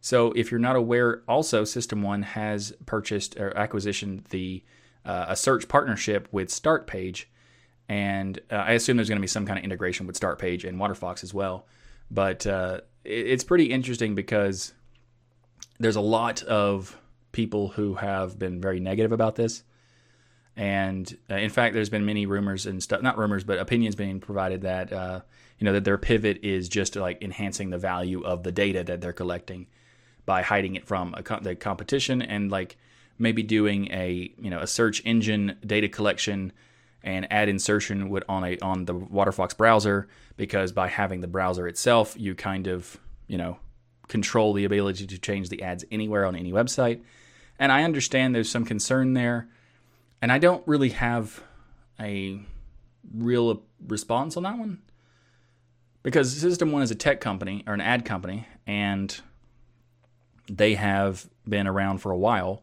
So, 0.00 0.32
if 0.32 0.50
you're 0.50 0.58
not 0.58 0.74
aware, 0.74 1.22
also 1.28 1.62
System 1.62 2.02
1 2.02 2.22
has 2.22 2.72
purchased 2.86 3.36
or 3.38 3.52
acquisitioned 3.52 4.28
the 4.28 4.64
uh, 5.04 5.26
a 5.28 5.36
search 5.36 5.68
partnership 5.68 6.28
with 6.32 6.48
StartPage, 6.48 7.26
and 7.92 8.40
uh, 8.50 8.54
I 8.54 8.72
assume 8.72 8.96
there's 8.96 9.10
going 9.10 9.18
to 9.18 9.22
be 9.22 9.26
some 9.26 9.44
kind 9.44 9.58
of 9.58 9.64
integration 9.66 10.06
with 10.06 10.18
StartPage 10.18 10.66
and 10.66 10.78
WaterFox 10.78 11.22
as 11.22 11.34
well. 11.34 11.66
But 12.10 12.46
uh, 12.46 12.80
it, 13.04 13.26
it's 13.26 13.44
pretty 13.44 13.66
interesting 13.66 14.14
because 14.14 14.72
there's 15.78 15.96
a 15.96 16.00
lot 16.00 16.42
of 16.44 16.98
people 17.32 17.68
who 17.68 17.96
have 17.96 18.38
been 18.38 18.62
very 18.62 18.80
negative 18.80 19.12
about 19.12 19.36
this. 19.36 19.62
And 20.56 21.14
uh, 21.30 21.34
in 21.34 21.50
fact, 21.50 21.74
there's 21.74 21.90
been 21.90 22.06
many 22.06 22.24
rumors 22.24 22.64
and 22.64 22.82
stuff, 22.82 23.02
not 23.02 23.18
rumors, 23.18 23.44
but 23.44 23.58
opinions 23.58 23.94
being 23.94 24.20
provided 24.20 24.62
that, 24.62 24.90
uh, 24.90 25.20
you 25.58 25.66
know, 25.66 25.74
that 25.74 25.84
their 25.84 25.98
pivot 25.98 26.42
is 26.42 26.70
just 26.70 26.96
like 26.96 27.20
enhancing 27.20 27.68
the 27.68 27.78
value 27.78 28.24
of 28.24 28.42
the 28.42 28.52
data 28.52 28.82
that 28.84 29.02
they're 29.02 29.12
collecting 29.12 29.66
by 30.24 30.40
hiding 30.40 30.76
it 30.76 30.86
from 30.86 31.12
co- 31.24 31.40
the 31.40 31.54
competition 31.54 32.22
and 32.22 32.50
like 32.50 32.78
maybe 33.18 33.42
doing 33.42 33.92
a, 33.92 34.32
you 34.38 34.48
know, 34.48 34.60
a 34.60 34.66
search 34.66 35.02
engine 35.04 35.58
data 35.66 35.90
collection 35.90 36.54
and 37.04 37.30
ad 37.32 37.48
insertion 37.48 38.08
would 38.10 38.24
on 38.28 38.44
a 38.44 38.58
on 38.58 38.84
the 38.84 38.94
WaterFox 38.94 39.56
browser 39.56 40.08
because 40.36 40.72
by 40.72 40.88
having 40.88 41.20
the 41.20 41.26
browser 41.26 41.66
itself, 41.66 42.14
you 42.18 42.34
kind 42.34 42.66
of, 42.66 42.98
you 43.26 43.38
know, 43.38 43.58
control 44.08 44.52
the 44.52 44.64
ability 44.64 45.06
to 45.06 45.18
change 45.18 45.48
the 45.48 45.62
ads 45.62 45.84
anywhere 45.90 46.24
on 46.26 46.36
any 46.36 46.52
website. 46.52 47.00
And 47.58 47.70
I 47.70 47.84
understand 47.84 48.34
there's 48.34 48.50
some 48.50 48.64
concern 48.64 49.14
there 49.14 49.48
and 50.22 50.30
I 50.30 50.38
don't 50.38 50.66
really 50.66 50.90
have 50.90 51.42
a 52.00 52.40
real 53.12 53.62
response 53.86 54.36
on 54.36 54.44
that 54.44 54.56
one 54.56 54.78
because 56.02 56.34
System 56.34 56.72
One 56.72 56.82
is 56.82 56.92
a 56.92 56.94
tech 56.94 57.20
company 57.20 57.64
or 57.66 57.74
an 57.74 57.80
ad 57.80 58.04
company, 58.04 58.46
and 58.66 59.20
they 60.50 60.74
have 60.74 61.28
been 61.46 61.66
around 61.66 61.98
for 61.98 62.12
a 62.12 62.16
while. 62.16 62.62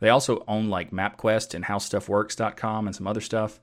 They 0.00 0.08
also 0.08 0.44
own 0.46 0.68
like 0.68 0.90
MapQuest 0.90 1.54
and 1.54 1.64
HowStuffWorks.com 1.64 2.86
and 2.86 2.94
some 2.94 3.06
other 3.06 3.20
stuff. 3.20 3.60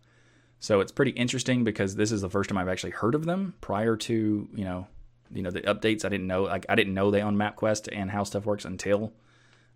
So 0.64 0.80
it's 0.80 0.94
pretty 0.94 1.12
interesting 1.12 1.66
because 1.66 1.98
this 1.98 2.10
is 2.10 2.22
the 2.22 2.30
first 2.30 2.50
time 2.50 2.58
I've 2.58 2.70
actually 2.70 2.92
heard 2.92 3.16
of 3.16 3.26
them. 3.26 3.54
Prior 3.60 3.98
to 3.98 4.48
you 4.56 4.64
know, 4.64 4.88
you 5.30 5.44
know 5.44 5.52
the 5.52 5.60
updates, 5.60 6.06
I 6.06 6.10
didn't 6.10 6.26
know 6.26 6.44
like 6.44 6.66
I 6.70 6.76
didn't 6.76 6.94
know 6.94 7.12
they 7.12 7.22
own 7.22 7.36
MapQuest 7.36 7.90
and 7.92 8.10
How 8.10 8.24
Stuff 8.24 8.46
Works 8.46 8.64
until 8.64 9.12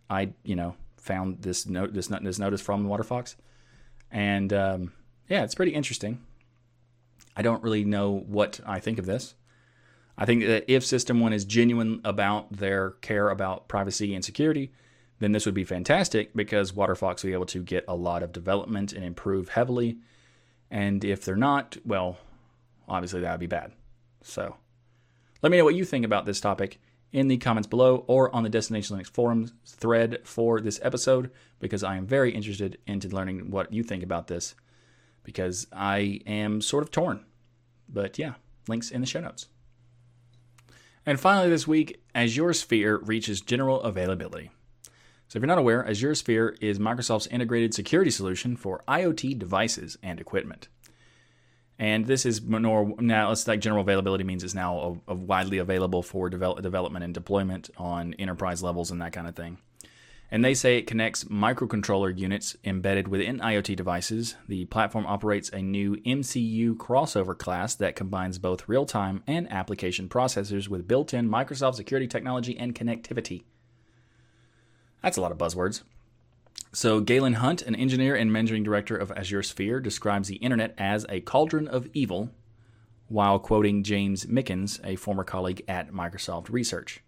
I 0.09 0.29
you 0.45 0.55
know 0.55 0.75
found 0.95 1.41
this 1.41 1.65
note 1.65 1.93
this 1.93 2.07
this 2.07 2.39
notice 2.39 2.61
from 2.61 2.87
WaterFox. 2.87 3.35
And 4.11 4.53
um, 4.53 4.93
yeah, 5.27 5.43
it's 5.43 5.55
pretty 5.55 5.73
interesting. 5.73 6.21
I 7.35 7.41
don't 7.41 7.63
really 7.63 7.83
know 7.83 8.23
what 8.25 8.61
I 8.65 8.79
think 8.79 8.97
of 8.97 9.05
this. 9.05 9.35
I 10.17 10.23
think 10.23 10.45
that 10.45 10.71
if 10.71 10.85
System 10.85 11.19
One 11.19 11.33
is 11.33 11.43
genuine 11.43 11.99
about 12.05 12.49
their 12.49 12.91
care 12.91 13.27
about 13.27 13.67
privacy 13.67 14.15
and 14.15 14.23
security, 14.23 14.71
then 15.19 15.33
this 15.33 15.45
would 15.45 15.53
be 15.53 15.65
fantastic 15.65 16.33
because 16.33 16.71
WaterFox 16.71 17.23
will 17.23 17.29
be 17.29 17.33
able 17.33 17.45
to 17.47 17.61
get 17.61 17.83
a 17.89 17.95
lot 17.95 18.23
of 18.23 18.31
development 18.31 18.93
and 18.93 19.03
improve 19.03 19.49
heavily. 19.49 19.97
And 20.69 21.03
if 21.03 21.23
they're 21.23 21.35
not, 21.35 21.77
well, 21.85 22.17
obviously 22.87 23.21
that 23.21 23.31
would 23.31 23.39
be 23.39 23.47
bad. 23.47 23.71
So 24.21 24.55
let 25.41 25.51
me 25.51 25.57
know 25.57 25.63
what 25.63 25.75
you 25.75 25.85
think 25.85 26.05
about 26.05 26.25
this 26.25 26.41
topic 26.41 26.79
in 27.11 27.27
the 27.27 27.37
comments 27.37 27.67
below 27.67 28.03
or 28.07 28.33
on 28.35 28.43
the 28.43 28.49
Destination 28.49 28.97
Linux 28.97 29.07
forums 29.07 29.53
thread 29.65 30.19
for 30.23 30.59
this 30.59 30.79
episode 30.83 31.31
because 31.59 31.83
I 31.83 31.95
am 31.95 32.05
very 32.05 32.31
interested 32.31 32.77
into 32.85 33.07
learning 33.07 33.49
what 33.49 33.71
you 33.71 33.83
think 33.83 34.03
about 34.03 34.27
this 34.27 34.55
because 35.23 35.67
I 35.71 36.21
am 36.25 36.61
sort 36.61 36.83
of 36.83 36.91
torn. 36.91 37.25
But 37.87 38.19
yeah, 38.19 38.33
links 38.67 38.91
in 38.91 39.01
the 39.01 39.07
show 39.07 39.21
notes. 39.21 39.47
And 41.05 41.19
finally, 41.19 41.49
this 41.49 41.67
week, 41.67 42.03
Azure 42.13 42.53
Sphere 42.53 42.97
reaches 42.97 43.39
general 43.39 43.81
availability. 43.81 44.51
So, 45.27 45.37
if 45.37 45.41
you're 45.41 45.47
not 45.47 45.57
aware, 45.57 45.85
Azure 45.87 46.15
Sphere 46.15 46.55
is 46.61 46.79
Microsoft's 46.79 47.27
integrated 47.27 47.73
security 47.73 48.11
solution 48.11 48.55
for 48.55 48.83
IoT 48.87 49.37
devices 49.37 49.97
and 50.01 50.21
equipment. 50.21 50.69
And 51.79 52.07
this 52.07 52.25
is 52.25 52.41
more 52.41 52.95
now. 52.99 53.31
It's 53.31 53.47
like 53.47 53.59
general 53.59 53.81
availability 53.81 54.23
means 54.23 54.43
it's 54.43 54.55
now 54.55 55.01
a, 55.07 55.11
a 55.11 55.15
widely 55.15 55.59
available 55.59 56.01
for 56.01 56.29
develop, 56.29 56.61
development 56.61 57.05
and 57.05 57.13
deployment 57.13 57.69
on 57.77 58.13
enterprise 58.15 58.63
levels 58.63 58.89
and 58.89 59.01
that 59.01 59.13
kind 59.13 59.27
of 59.27 59.35
thing. 59.35 59.59
And 60.29 60.43
they 60.43 60.55
say 60.55 60.77
it 60.77 60.87
connects 60.87 61.23
microcontroller 61.25 62.17
units 62.17 62.57
embedded 62.63 63.07
within 63.07 63.39
IoT 63.39 63.75
devices. 63.75 64.35
The 64.47 64.65
platform 64.65 65.05
operates 65.05 65.49
a 65.49 65.61
new 65.61 65.95
MCU 65.97 66.75
crossover 66.75 67.37
class 67.37 67.75
that 67.75 67.95
combines 67.95 68.37
both 68.39 68.67
real 68.67 68.85
time 68.85 69.23
and 69.25 69.49
application 69.51 70.09
processors 70.09 70.67
with 70.67 70.87
built 70.87 71.13
in 71.13 71.29
Microsoft 71.29 71.75
security 71.75 72.07
technology 72.07 72.57
and 72.57 72.75
connectivity. 72.75 73.43
That's 75.01 75.17
a 75.17 75.21
lot 75.21 75.31
of 75.31 75.37
buzzwords. 75.37 75.83
So, 76.73 76.99
Galen 76.99 77.33
Hunt, 77.33 77.61
an 77.61 77.75
engineer 77.75 78.15
and 78.15 78.31
managing 78.31 78.63
director 78.63 78.95
of 78.95 79.11
Azure 79.11 79.43
Sphere, 79.43 79.79
describes 79.79 80.27
the 80.27 80.35
internet 80.35 80.75
as 80.77 81.05
a 81.09 81.21
cauldron 81.21 81.67
of 81.67 81.89
evil 81.93 82.29
while 83.07 83.39
quoting 83.39 83.83
James 83.83 84.25
Mickens, 84.25 84.79
a 84.83 84.95
former 84.95 85.23
colleague 85.23 85.63
at 85.67 85.91
Microsoft 85.91 86.49
Research. 86.49 87.01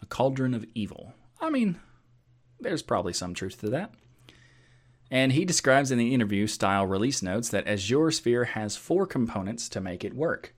A 0.00 0.06
cauldron 0.06 0.54
of 0.54 0.64
evil. 0.74 1.12
I 1.40 1.50
mean, 1.50 1.78
there's 2.60 2.82
probably 2.82 3.12
some 3.12 3.34
truth 3.34 3.60
to 3.60 3.68
that. 3.70 3.92
And 5.10 5.32
he 5.32 5.44
describes 5.44 5.90
in 5.90 5.98
the 5.98 6.14
interview 6.14 6.46
style 6.46 6.86
release 6.86 7.22
notes 7.22 7.48
that 7.50 7.66
Azure 7.66 8.10
Sphere 8.10 8.44
has 8.44 8.76
four 8.76 9.06
components 9.06 9.68
to 9.70 9.80
make 9.80 10.04
it 10.04 10.14
work 10.14 10.54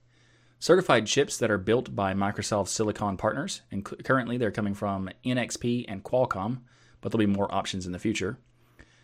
certified 0.61 1.07
chips 1.07 1.37
that 1.39 1.51
are 1.51 1.57
built 1.57 1.93
by 1.93 2.13
Microsoft 2.13 2.69
Silicon 2.69 3.17
partners, 3.17 3.63
and 3.69 3.83
currently 3.83 4.37
they're 4.37 4.49
coming 4.49 4.73
from 4.73 5.09
NXP 5.25 5.83
and 5.89 6.05
Qualcomm 6.05 6.59
but 7.01 7.11
there'll 7.11 7.27
be 7.27 7.33
more 7.33 7.53
options 7.53 7.85
in 7.85 7.91
the 7.91 7.99
future. 7.99 8.37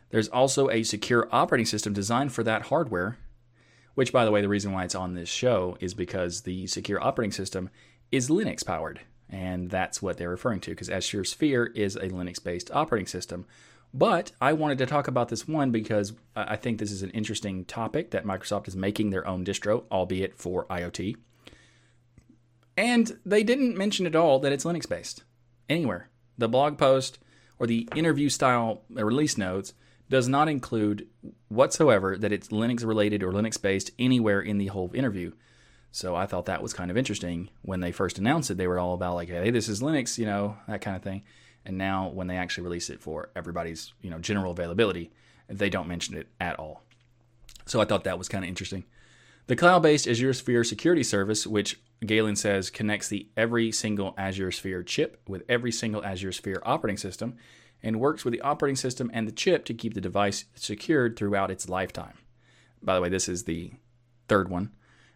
There's 0.09 0.29
also 0.29 0.69
a 0.69 0.83
secure 0.83 1.27
operating 1.31 1.65
system 1.65 1.91
designed 1.91 2.31
for 2.31 2.43
that 2.43 2.63
hardware, 2.63 3.17
which, 3.95 4.13
by 4.13 4.23
the 4.23 4.31
way, 4.31 4.41
the 4.41 4.47
reason 4.47 4.71
why 4.71 4.85
it's 4.85 4.95
on 4.95 5.15
this 5.15 5.27
show 5.27 5.75
is 5.81 5.93
because 5.93 6.41
the 6.41 6.67
secure 6.67 7.03
operating 7.03 7.33
system 7.33 7.69
is 8.11 8.29
Linux 8.29 8.65
powered. 8.65 9.01
And 9.29 9.69
that's 9.69 10.01
what 10.01 10.17
they're 10.17 10.29
referring 10.29 10.61
to 10.61 10.71
because 10.71 10.89
Azure 10.89 11.25
Sphere 11.25 11.65
is 11.75 11.97
a 11.97 12.09
Linux 12.09 12.41
based 12.41 12.71
operating 12.71 13.07
system. 13.07 13.45
But 13.93 14.31
I 14.39 14.53
wanted 14.53 14.77
to 14.77 14.85
talk 14.85 15.09
about 15.09 15.27
this 15.27 15.47
one 15.47 15.71
because 15.71 16.13
I 16.35 16.55
think 16.55 16.77
this 16.77 16.91
is 16.91 17.03
an 17.03 17.09
interesting 17.09 17.65
topic 17.65 18.11
that 18.11 18.25
Microsoft 18.25 18.69
is 18.69 18.75
making 18.75 19.09
their 19.09 19.27
own 19.27 19.43
distro, 19.43 19.83
albeit 19.91 20.37
for 20.37 20.65
IoT. 20.67 21.17
And 22.77 23.19
they 23.25 23.43
didn't 23.43 23.75
mention 23.75 24.05
at 24.05 24.15
all 24.15 24.39
that 24.39 24.53
it's 24.53 24.63
Linux 24.63 24.87
based 24.87 25.23
anywhere. 25.67 26.09
The 26.37 26.47
blog 26.47 26.77
post, 26.77 27.17
or 27.57 27.65
the 27.65 27.89
interview 27.95 28.29
style 28.29 28.83
release 28.89 29.37
notes 29.37 29.73
does 30.09 30.27
not 30.27 30.47
include 30.47 31.07
whatsoever 31.49 32.17
that 32.17 32.31
it's 32.31 32.49
Linux 32.49 32.85
related 32.85 33.23
or 33.23 33.31
Linux 33.31 33.59
based 33.59 33.91
anywhere 33.97 34.39
in 34.39 34.59
the 34.59 34.67
whole 34.67 34.91
interview. 34.93 35.31
So 35.91 36.15
I 36.15 36.27
thought 36.27 36.45
that 36.45 36.61
was 36.61 36.73
kind 36.73 36.91
of 36.91 36.97
interesting 36.97 37.49
when 37.63 37.79
they 37.79 37.91
first 37.91 38.19
announced 38.19 38.51
it. 38.51 38.57
They 38.57 38.67
were 38.67 38.77
all 38.77 38.93
about 38.93 39.15
like, 39.15 39.29
"Hey, 39.29 39.49
this 39.49 39.67
is 39.67 39.81
Linux," 39.81 40.17
you 40.17 40.25
know, 40.25 40.57
that 40.67 40.81
kind 40.81 40.95
of 40.95 41.01
thing. 41.01 41.23
And 41.65 41.77
now 41.77 42.09
when 42.09 42.27
they 42.27 42.37
actually 42.37 42.65
release 42.65 42.89
it 42.89 43.01
for 43.01 43.29
everybody's, 43.35 43.93
you 44.01 44.09
know, 44.09 44.19
general 44.19 44.51
availability, 44.51 45.11
they 45.49 45.69
don't 45.69 45.87
mention 45.87 46.15
it 46.15 46.27
at 46.39 46.59
all. 46.59 46.83
So 47.65 47.81
I 47.81 47.85
thought 47.85 48.03
that 48.03 48.17
was 48.17 48.29
kind 48.29 48.45
of 48.45 48.47
interesting. 48.47 48.85
The 49.47 49.55
cloud-based 49.55 50.07
Azure 50.07 50.33
Sphere 50.33 50.63
security 50.63 51.03
service, 51.03 51.47
which 51.47 51.79
Galen 52.05 52.35
says 52.35 52.69
connects 52.69 53.07
the 53.07 53.27
every 53.35 53.71
single 53.71 54.13
Azure 54.17 54.51
Sphere 54.51 54.83
chip 54.83 55.21
with 55.27 55.43
every 55.49 55.71
single 55.71 56.03
Azure 56.03 56.31
Sphere 56.31 56.61
operating 56.63 56.97
system 56.97 57.35
and 57.81 57.99
works 57.99 58.23
with 58.23 58.33
the 58.33 58.41
operating 58.41 58.75
system 58.75 59.09
and 59.13 59.27
the 59.27 59.31
chip 59.31 59.65
to 59.65 59.73
keep 59.73 59.93
the 59.93 60.01
device 60.01 60.45
secured 60.55 61.15
throughout 61.15 61.51
its 61.51 61.69
lifetime. 61.69 62.17
By 62.81 62.95
the 62.95 63.01
way, 63.01 63.09
this 63.09 63.27
is 63.27 63.43
the 63.43 63.71
third 64.27 64.49
one. 64.49 64.71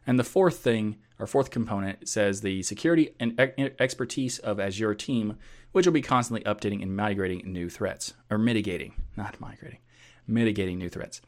And 0.07 0.17
the 0.17 0.23
fourth 0.23 0.57
thing, 0.57 0.97
or 1.19 1.27
fourth 1.27 1.51
component, 1.51 2.09
says 2.09 2.41
the 2.41 2.63
security 2.63 3.13
and 3.19 3.39
expertise 3.79 4.39
of 4.39 4.59
Azure 4.59 4.95
team, 4.95 5.38
which 5.71 5.86
will 5.86 5.93
be 5.93 6.01
constantly 6.01 6.43
updating 6.43 6.82
and 6.82 6.95
migrating 6.95 7.51
new 7.51 7.69
threats, 7.69 8.13
or 8.29 8.39
mitigating, 8.39 8.93
not 9.15 9.39
migrating, 9.39 9.79
mitigating 10.25 10.79
new 10.79 10.89
threats. 10.89 11.21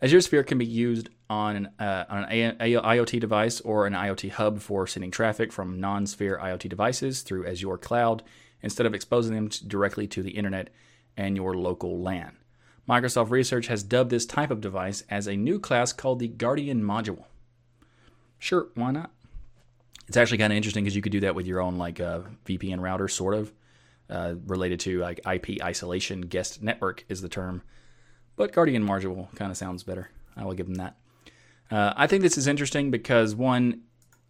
Azure 0.00 0.22
Sphere 0.22 0.42
can 0.42 0.56
be 0.56 0.66
used 0.66 1.10
on 1.28 1.56
an, 1.56 1.68
uh, 1.78 2.04
on 2.08 2.24
an 2.24 2.56
IoT 2.58 3.20
device 3.20 3.60
or 3.60 3.86
an 3.86 3.92
IoT 3.92 4.30
hub 4.32 4.60
for 4.60 4.86
sending 4.86 5.10
traffic 5.10 5.52
from 5.52 5.80
non 5.80 6.06
Sphere 6.06 6.38
IoT 6.42 6.68
devices 6.68 7.22
through 7.22 7.46
Azure 7.46 7.78
Cloud 7.78 8.22
instead 8.62 8.86
of 8.86 8.94
exposing 8.94 9.34
them 9.34 9.48
directly 9.66 10.06
to 10.08 10.22
the 10.22 10.30
internet 10.30 10.70
and 11.16 11.36
your 11.36 11.54
local 11.54 12.00
LAN. 12.00 12.36
Microsoft 12.88 13.30
Research 13.30 13.66
has 13.66 13.82
dubbed 13.82 14.10
this 14.10 14.26
type 14.26 14.50
of 14.50 14.60
device 14.60 15.02
as 15.10 15.26
a 15.26 15.36
new 15.36 15.58
class 15.58 15.92
called 15.92 16.20
the 16.20 16.28
Guardian 16.28 16.82
Module. 16.82 17.24
Sure, 18.38 18.68
why 18.74 18.92
not? 18.92 19.10
It's 20.06 20.16
actually 20.16 20.38
kind 20.38 20.52
of 20.52 20.56
interesting 20.56 20.84
because 20.84 20.94
you 20.94 21.02
could 21.02 21.12
do 21.12 21.20
that 21.20 21.34
with 21.34 21.46
your 21.46 21.60
own 21.60 21.78
like 21.78 22.00
uh, 22.00 22.20
VPN 22.44 22.80
router, 22.80 23.08
sort 23.08 23.34
of 23.34 23.52
uh, 24.08 24.34
related 24.46 24.78
to 24.80 25.00
like 25.00 25.20
IP 25.26 25.60
isolation. 25.62 26.20
Guest 26.22 26.62
network 26.62 27.04
is 27.08 27.22
the 27.22 27.28
term 27.28 27.62
but 28.36 28.52
Guardian 28.52 28.86
Module 28.86 29.34
kind 29.34 29.50
of 29.50 29.56
sounds 29.56 29.82
better. 29.82 30.10
I 30.36 30.44
will 30.44 30.52
give 30.52 30.66
them 30.66 30.76
that. 30.76 30.96
Uh, 31.70 31.92
I 31.96 32.06
think 32.06 32.22
this 32.22 32.38
is 32.38 32.46
interesting 32.46 32.90
because 32.90 33.34
one, 33.34 33.82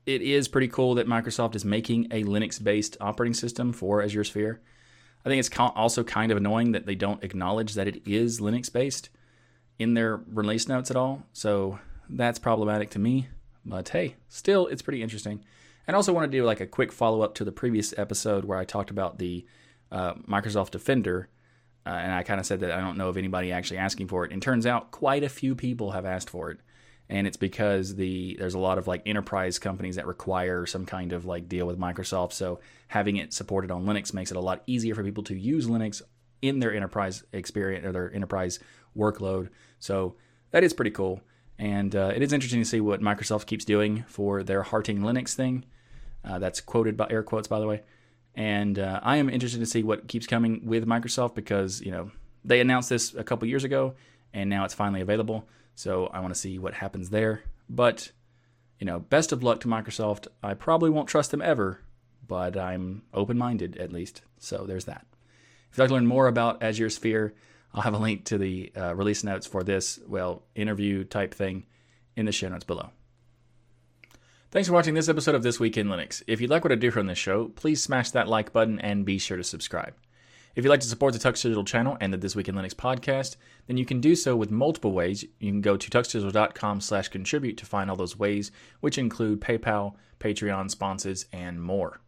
it 0.06 0.22
is 0.22 0.48
pretty 0.48 0.68
cool 0.68 0.94
that 0.94 1.06
Microsoft 1.06 1.54
is 1.54 1.64
making 1.64 2.06
a 2.10 2.24
Linux-based 2.24 2.96
operating 3.00 3.34
system 3.34 3.72
for 3.72 4.02
Azure 4.02 4.24
Sphere. 4.24 4.60
I 5.24 5.28
think 5.28 5.40
it's 5.40 5.50
also 5.58 6.04
kind 6.04 6.30
of 6.30 6.38
annoying 6.38 6.72
that 6.72 6.86
they 6.86 6.94
don't 6.94 7.24
acknowledge 7.24 7.74
that 7.74 7.88
it 7.88 8.00
is 8.06 8.40
Linux-based 8.40 9.10
in 9.78 9.94
their 9.94 10.20
release 10.28 10.68
notes 10.68 10.90
at 10.90 10.96
all. 10.96 11.24
So 11.32 11.78
that's 12.08 12.38
problematic 12.38 12.90
to 12.90 12.98
me. 12.98 13.28
But 13.64 13.88
hey, 13.88 14.14
still, 14.28 14.68
it's 14.68 14.82
pretty 14.82 15.02
interesting. 15.02 15.44
And 15.86 15.96
also 15.96 16.12
want 16.12 16.30
to 16.30 16.38
do 16.38 16.44
like 16.44 16.60
a 16.60 16.66
quick 16.66 16.92
follow 16.92 17.22
up 17.22 17.34
to 17.34 17.44
the 17.44 17.52
previous 17.52 17.92
episode 17.98 18.44
where 18.44 18.58
I 18.58 18.64
talked 18.64 18.90
about 18.90 19.18
the 19.18 19.44
uh, 19.90 20.14
Microsoft 20.14 20.70
Defender 20.70 21.28
Uh, 21.86 21.90
and 21.90 22.12
I 22.12 22.24
kind 22.24 22.40
of 22.40 22.46
said 22.46 22.60
that 22.60 22.72
I 22.72 22.80
don't 22.80 22.98
know 22.98 23.08
of 23.08 23.16
anybody 23.16 23.52
actually 23.52 23.78
asking 23.78 24.08
for 24.08 24.24
it. 24.24 24.32
And 24.32 24.42
turns 24.42 24.66
out 24.66 24.90
quite 24.90 25.22
a 25.22 25.28
few 25.28 25.54
people 25.54 25.92
have 25.92 26.04
asked 26.04 26.28
for 26.30 26.50
it. 26.50 26.58
And 27.08 27.26
it's 27.26 27.36
because 27.36 27.94
the 27.94 28.36
there's 28.38 28.54
a 28.54 28.58
lot 28.58 28.78
of 28.78 28.86
like 28.86 29.02
enterprise 29.06 29.58
companies 29.58 29.96
that 29.96 30.06
require 30.06 30.66
some 30.66 30.86
kind 30.86 31.12
of 31.12 31.24
like 31.24 31.48
deal 31.48 31.66
with 31.66 31.78
Microsoft. 31.78 32.32
So 32.32 32.60
having 32.88 33.16
it 33.16 33.32
supported 33.32 33.70
on 33.70 33.84
Linux 33.84 34.12
makes 34.12 34.30
it 34.30 34.36
a 34.36 34.40
lot 34.40 34.62
easier 34.66 34.94
for 34.94 35.04
people 35.04 35.24
to 35.24 35.38
use 35.38 35.66
Linux 35.66 36.02
in 36.42 36.58
their 36.58 36.74
enterprise 36.74 37.24
experience 37.32 37.86
or 37.86 37.92
their 37.92 38.12
enterprise 38.12 38.58
workload. 38.96 39.50
So 39.78 40.16
that 40.50 40.64
is 40.64 40.72
pretty 40.72 40.90
cool. 40.90 41.20
And 41.58 41.94
uh, 41.94 42.12
it 42.14 42.22
is 42.22 42.32
interesting 42.32 42.60
to 42.60 42.68
see 42.68 42.80
what 42.80 43.00
Microsoft 43.00 43.46
keeps 43.46 43.64
doing 43.64 44.04
for 44.08 44.42
their 44.42 44.62
Harting 44.62 45.00
Linux 45.00 45.34
thing. 45.34 45.64
Uh, 46.24 46.38
that's 46.38 46.60
quoted 46.60 46.96
by 46.96 47.06
air 47.08 47.22
quotes, 47.22 47.48
by 47.48 47.60
the 47.60 47.66
way. 47.66 47.82
And 48.34 48.78
uh, 48.78 49.00
I 49.02 49.16
am 49.16 49.30
interested 49.30 49.60
to 49.60 49.66
see 49.66 49.82
what 49.82 50.08
keeps 50.08 50.26
coming 50.26 50.66
with 50.66 50.86
Microsoft 50.86 51.34
because 51.34 51.80
you 51.80 51.90
know 51.90 52.10
they 52.44 52.60
announced 52.60 52.90
this 52.90 53.14
a 53.14 53.24
couple 53.24 53.48
years 53.48 53.64
ago, 53.64 53.94
and 54.34 54.50
now 54.50 54.64
it's 54.64 54.74
finally 54.74 55.00
available. 55.00 55.48
So 55.76 56.06
I 56.06 56.18
want 56.18 56.34
to 56.34 56.40
see 56.40 56.58
what 56.58 56.74
happens 56.74 57.10
there. 57.10 57.42
But 57.68 58.10
you 58.80 58.86
know, 58.86 58.98
best 58.98 59.32
of 59.32 59.42
luck 59.42 59.60
to 59.60 59.68
Microsoft. 59.68 60.26
I 60.42 60.54
probably 60.54 60.90
won't 60.90 61.08
trust 61.08 61.30
them 61.30 61.40
ever, 61.40 61.80
but 62.26 62.56
I'm 62.56 63.02
open-minded 63.14 63.76
at 63.78 63.92
least. 63.92 64.22
So 64.38 64.64
there's 64.66 64.84
that. 64.86 65.06
If 65.70 65.78
you'd 65.78 65.84
like 65.84 65.88
to 65.88 65.94
learn 65.94 66.06
more 66.06 66.26
about 66.26 66.62
Azure 66.62 66.90
Sphere, 66.90 67.34
I'll 67.72 67.82
have 67.82 67.94
a 67.94 67.98
link 67.98 68.24
to 68.26 68.38
the 68.38 68.72
uh, 68.76 68.94
release 68.94 69.24
notes 69.24 69.46
for 69.46 69.62
this, 69.62 69.98
well, 70.06 70.42
interview 70.54 71.04
type 71.04 71.34
thing 71.34 71.66
in 72.16 72.26
the 72.26 72.32
show 72.32 72.48
notes 72.48 72.64
below. 72.64 72.90
Thanks 74.50 74.68
for 74.68 74.74
watching 74.74 74.94
this 74.94 75.08
episode 75.08 75.34
of 75.34 75.42
This 75.42 75.60
Week 75.60 75.76
in 75.76 75.88
Linux. 75.88 76.22
If 76.26 76.40
you 76.40 76.46
like 76.46 76.64
what 76.64 76.72
I 76.72 76.76
do 76.76 76.90
from 76.90 77.06
this 77.06 77.18
show, 77.18 77.48
please 77.48 77.82
smash 77.82 78.10
that 78.12 78.28
like 78.28 78.52
button 78.52 78.78
and 78.78 79.04
be 79.04 79.18
sure 79.18 79.36
to 79.36 79.44
subscribe. 79.44 79.94
If 80.56 80.64
you'd 80.64 80.70
like 80.70 80.80
to 80.80 80.88
support 80.88 81.12
the 81.12 81.18
Tux 81.18 81.42
Digital 81.42 81.64
channel 81.64 81.98
and 82.00 82.10
the 82.10 82.16
This 82.16 82.34
Week 82.34 82.48
in 82.48 82.54
Linux 82.54 82.72
podcast, 82.74 83.36
then 83.66 83.76
you 83.76 83.84
can 83.84 84.00
do 84.00 84.16
so 84.16 84.34
with 84.34 84.50
multiple 84.50 84.92
ways. 84.92 85.22
You 85.38 85.52
can 85.52 85.60
go 85.60 85.76
to 85.76 85.90
tuxdigital.com 85.90 86.80
slash 86.80 87.08
contribute 87.08 87.58
to 87.58 87.66
find 87.66 87.90
all 87.90 87.96
those 87.96 88.18
ways, 88.18 88.50
which 88.80 88.96
include 88.96 89.42
PayPal, 89.42 89.96
Patreon, 90.18 90.70
sponsors, 90.70 91.26
and 91.30 91.62
more. 91.62 92.00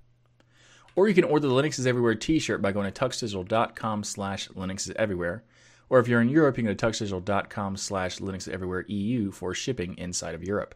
Or 0.97 1.09
you 1.09 1.15
can 1.15 1.25
order 1.25 1.47
the 1.47 1.53
Linux 1.53 1.79
is 1.79 1.87
Everywhere 1.87 2.15
t-shirt 2.15 2.63
by 2.63 2.73
going 2.73 2.91
to 2.91 3.01
tuxdigital.com 3.01 4.03
slash 4.03 4.49
Linux 4.49 4.89
is 4.89 4.95
Everywhere. 4.97 5.45
Or 5.91 5.99
if 5.99 6.09
you're 6.09 6.23
in 6.23 6.31
Europe, 6.31 6.57
you 6.57 6.65
can 6.65 6.75
go 6.75 6.75
to 6.75 6.87
tuxdigital.com 6.87 7.77
slash 7.77 8.17
Linux 8.17 8.49
Everywhere 8.49 8.87
EU 8.89 9.31
for 9.31 9.53
shipping 9.53 9.95
inside 9.99 10.35
of 10.35 10.43
Europe. 10.43 10.75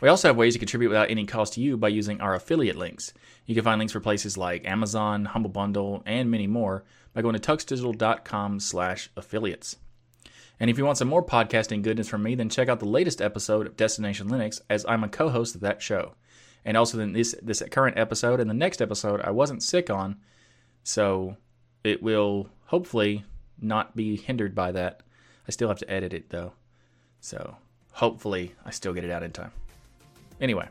We 0.00 0.08
also 0.08 0.28
have 0.28 0.36
ways 0.36 0.52
to 0.52 0.58
contribute 0.58 0.90
without 0.90 1.10
any 1.10 1.24
cost 1.24 1.54
to 1.54 1.60
you 1.60 1.76
by 1.76 1.88
using 1.88 2.20
our 2.20 2.34
affiliate 2.34 2.76
links. 2.76 3.14
You 3.46 3.54
can 3.54 3.64
find 3.64 3.78
links 3.78 3.92
for 3.92 4.00
places 4.00 4.36
like 4.36 4.66
Amazon, 4.66 5.24
Humble 5.24 5.50
Bundle, 5.50 6.02
and 6.04 6.30
many 6.30 6.46
more 6.46 6.84
by 7.14 7.22
going 7.22 7.38
to 7.38 7.40
tuxdigital.com 7.40 8.60
slash 8.60 9.10
affiliates. 9.16 9.76
And 10.60 10.70
if 10.70 10.78
you 10.78 10.84
want 10.84 10.98
some 10.98 11.08
more 11.08 11.24
podcasting 11.24 11.82
goodness 11.82 12.08
from 12.08 12.22
me, 12.22 12.34
then 12.34 12.48
check 12.48 12.68
out 12.68 12.80
the 12.80 12.86
latest 12.86 13.22
episode 13.22 13.66
of 13.66 13.76
Destination 13.76 14.28
Linux, 14.28 14.60
as 14.68 14.84
I'm 14.86 15.04
a 15.04 15.08
co-host 15.08 15.54
of 15.54 15.60
that 15.62 15.82
show. 15.82 16.14
And 16.64 16.76
also, 16.76 16.98
then 16.98 17.12
this 17.12 17.34
this 17.40 17.62
current 17.70 17.96
episode 17.96 18.40
and 18.40 18.50
the 18.50 18.54
next 18.54 18.82
episode, 18.82 19.20
I 19.22 19.30
wasn't 19.30 19.62
sick 19.62 19.88
on, 19.88 20.16
so 20.82 21.36
it 21.84 22.02
will 22.02 22.50
hopefully 22.66 23.24
not 23.60 23.94
be 23.94 24.16
hindered 24.16 24.54
by 24.54 24.72
that. 24.72 25.02
I 25.46 25.52
still 25.52 25.68
have 25.68 25.78
to 25.78 25.90
edit 25.90 26.12
it 26.12 26.30
though, 26.30 26.52
so 27.20 27.56
hopefully 27.92 28.54
I 28.64 28.70
still 28.70 28.92
get 28.92 29.04
it 29.04 29.10
out 29.10 29.22
in 29.22 29.30
time. 29.30 29.52
Anyway, 30.40 30.68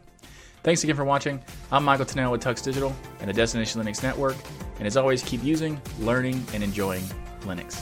thanks 0.63 0.83
again 0.83 0.95
for 0.95 1.05
watching. 1.05 1.41
I'm 1.71 1.83
Michael 1.83 2.05
Tunnell 2.05 2.31
with 2.31 2.43
Tux 2.43 2.63
Digital 2.63 2.95
and 3.19 3.29
the 3.29 3.33
Destination 3.33 3.81
Linux 3.81 4.03
Network. 4.03 4.35
And 4.77 4.87
as 4.87 4.97
always, 4.97 5.23
keep 5.23 5.43
using, 5.43 5.81
learning, 5.99 6.45
and 6.53 6.63
enjoying 6.63 7.03
Linux. 7.41 7.81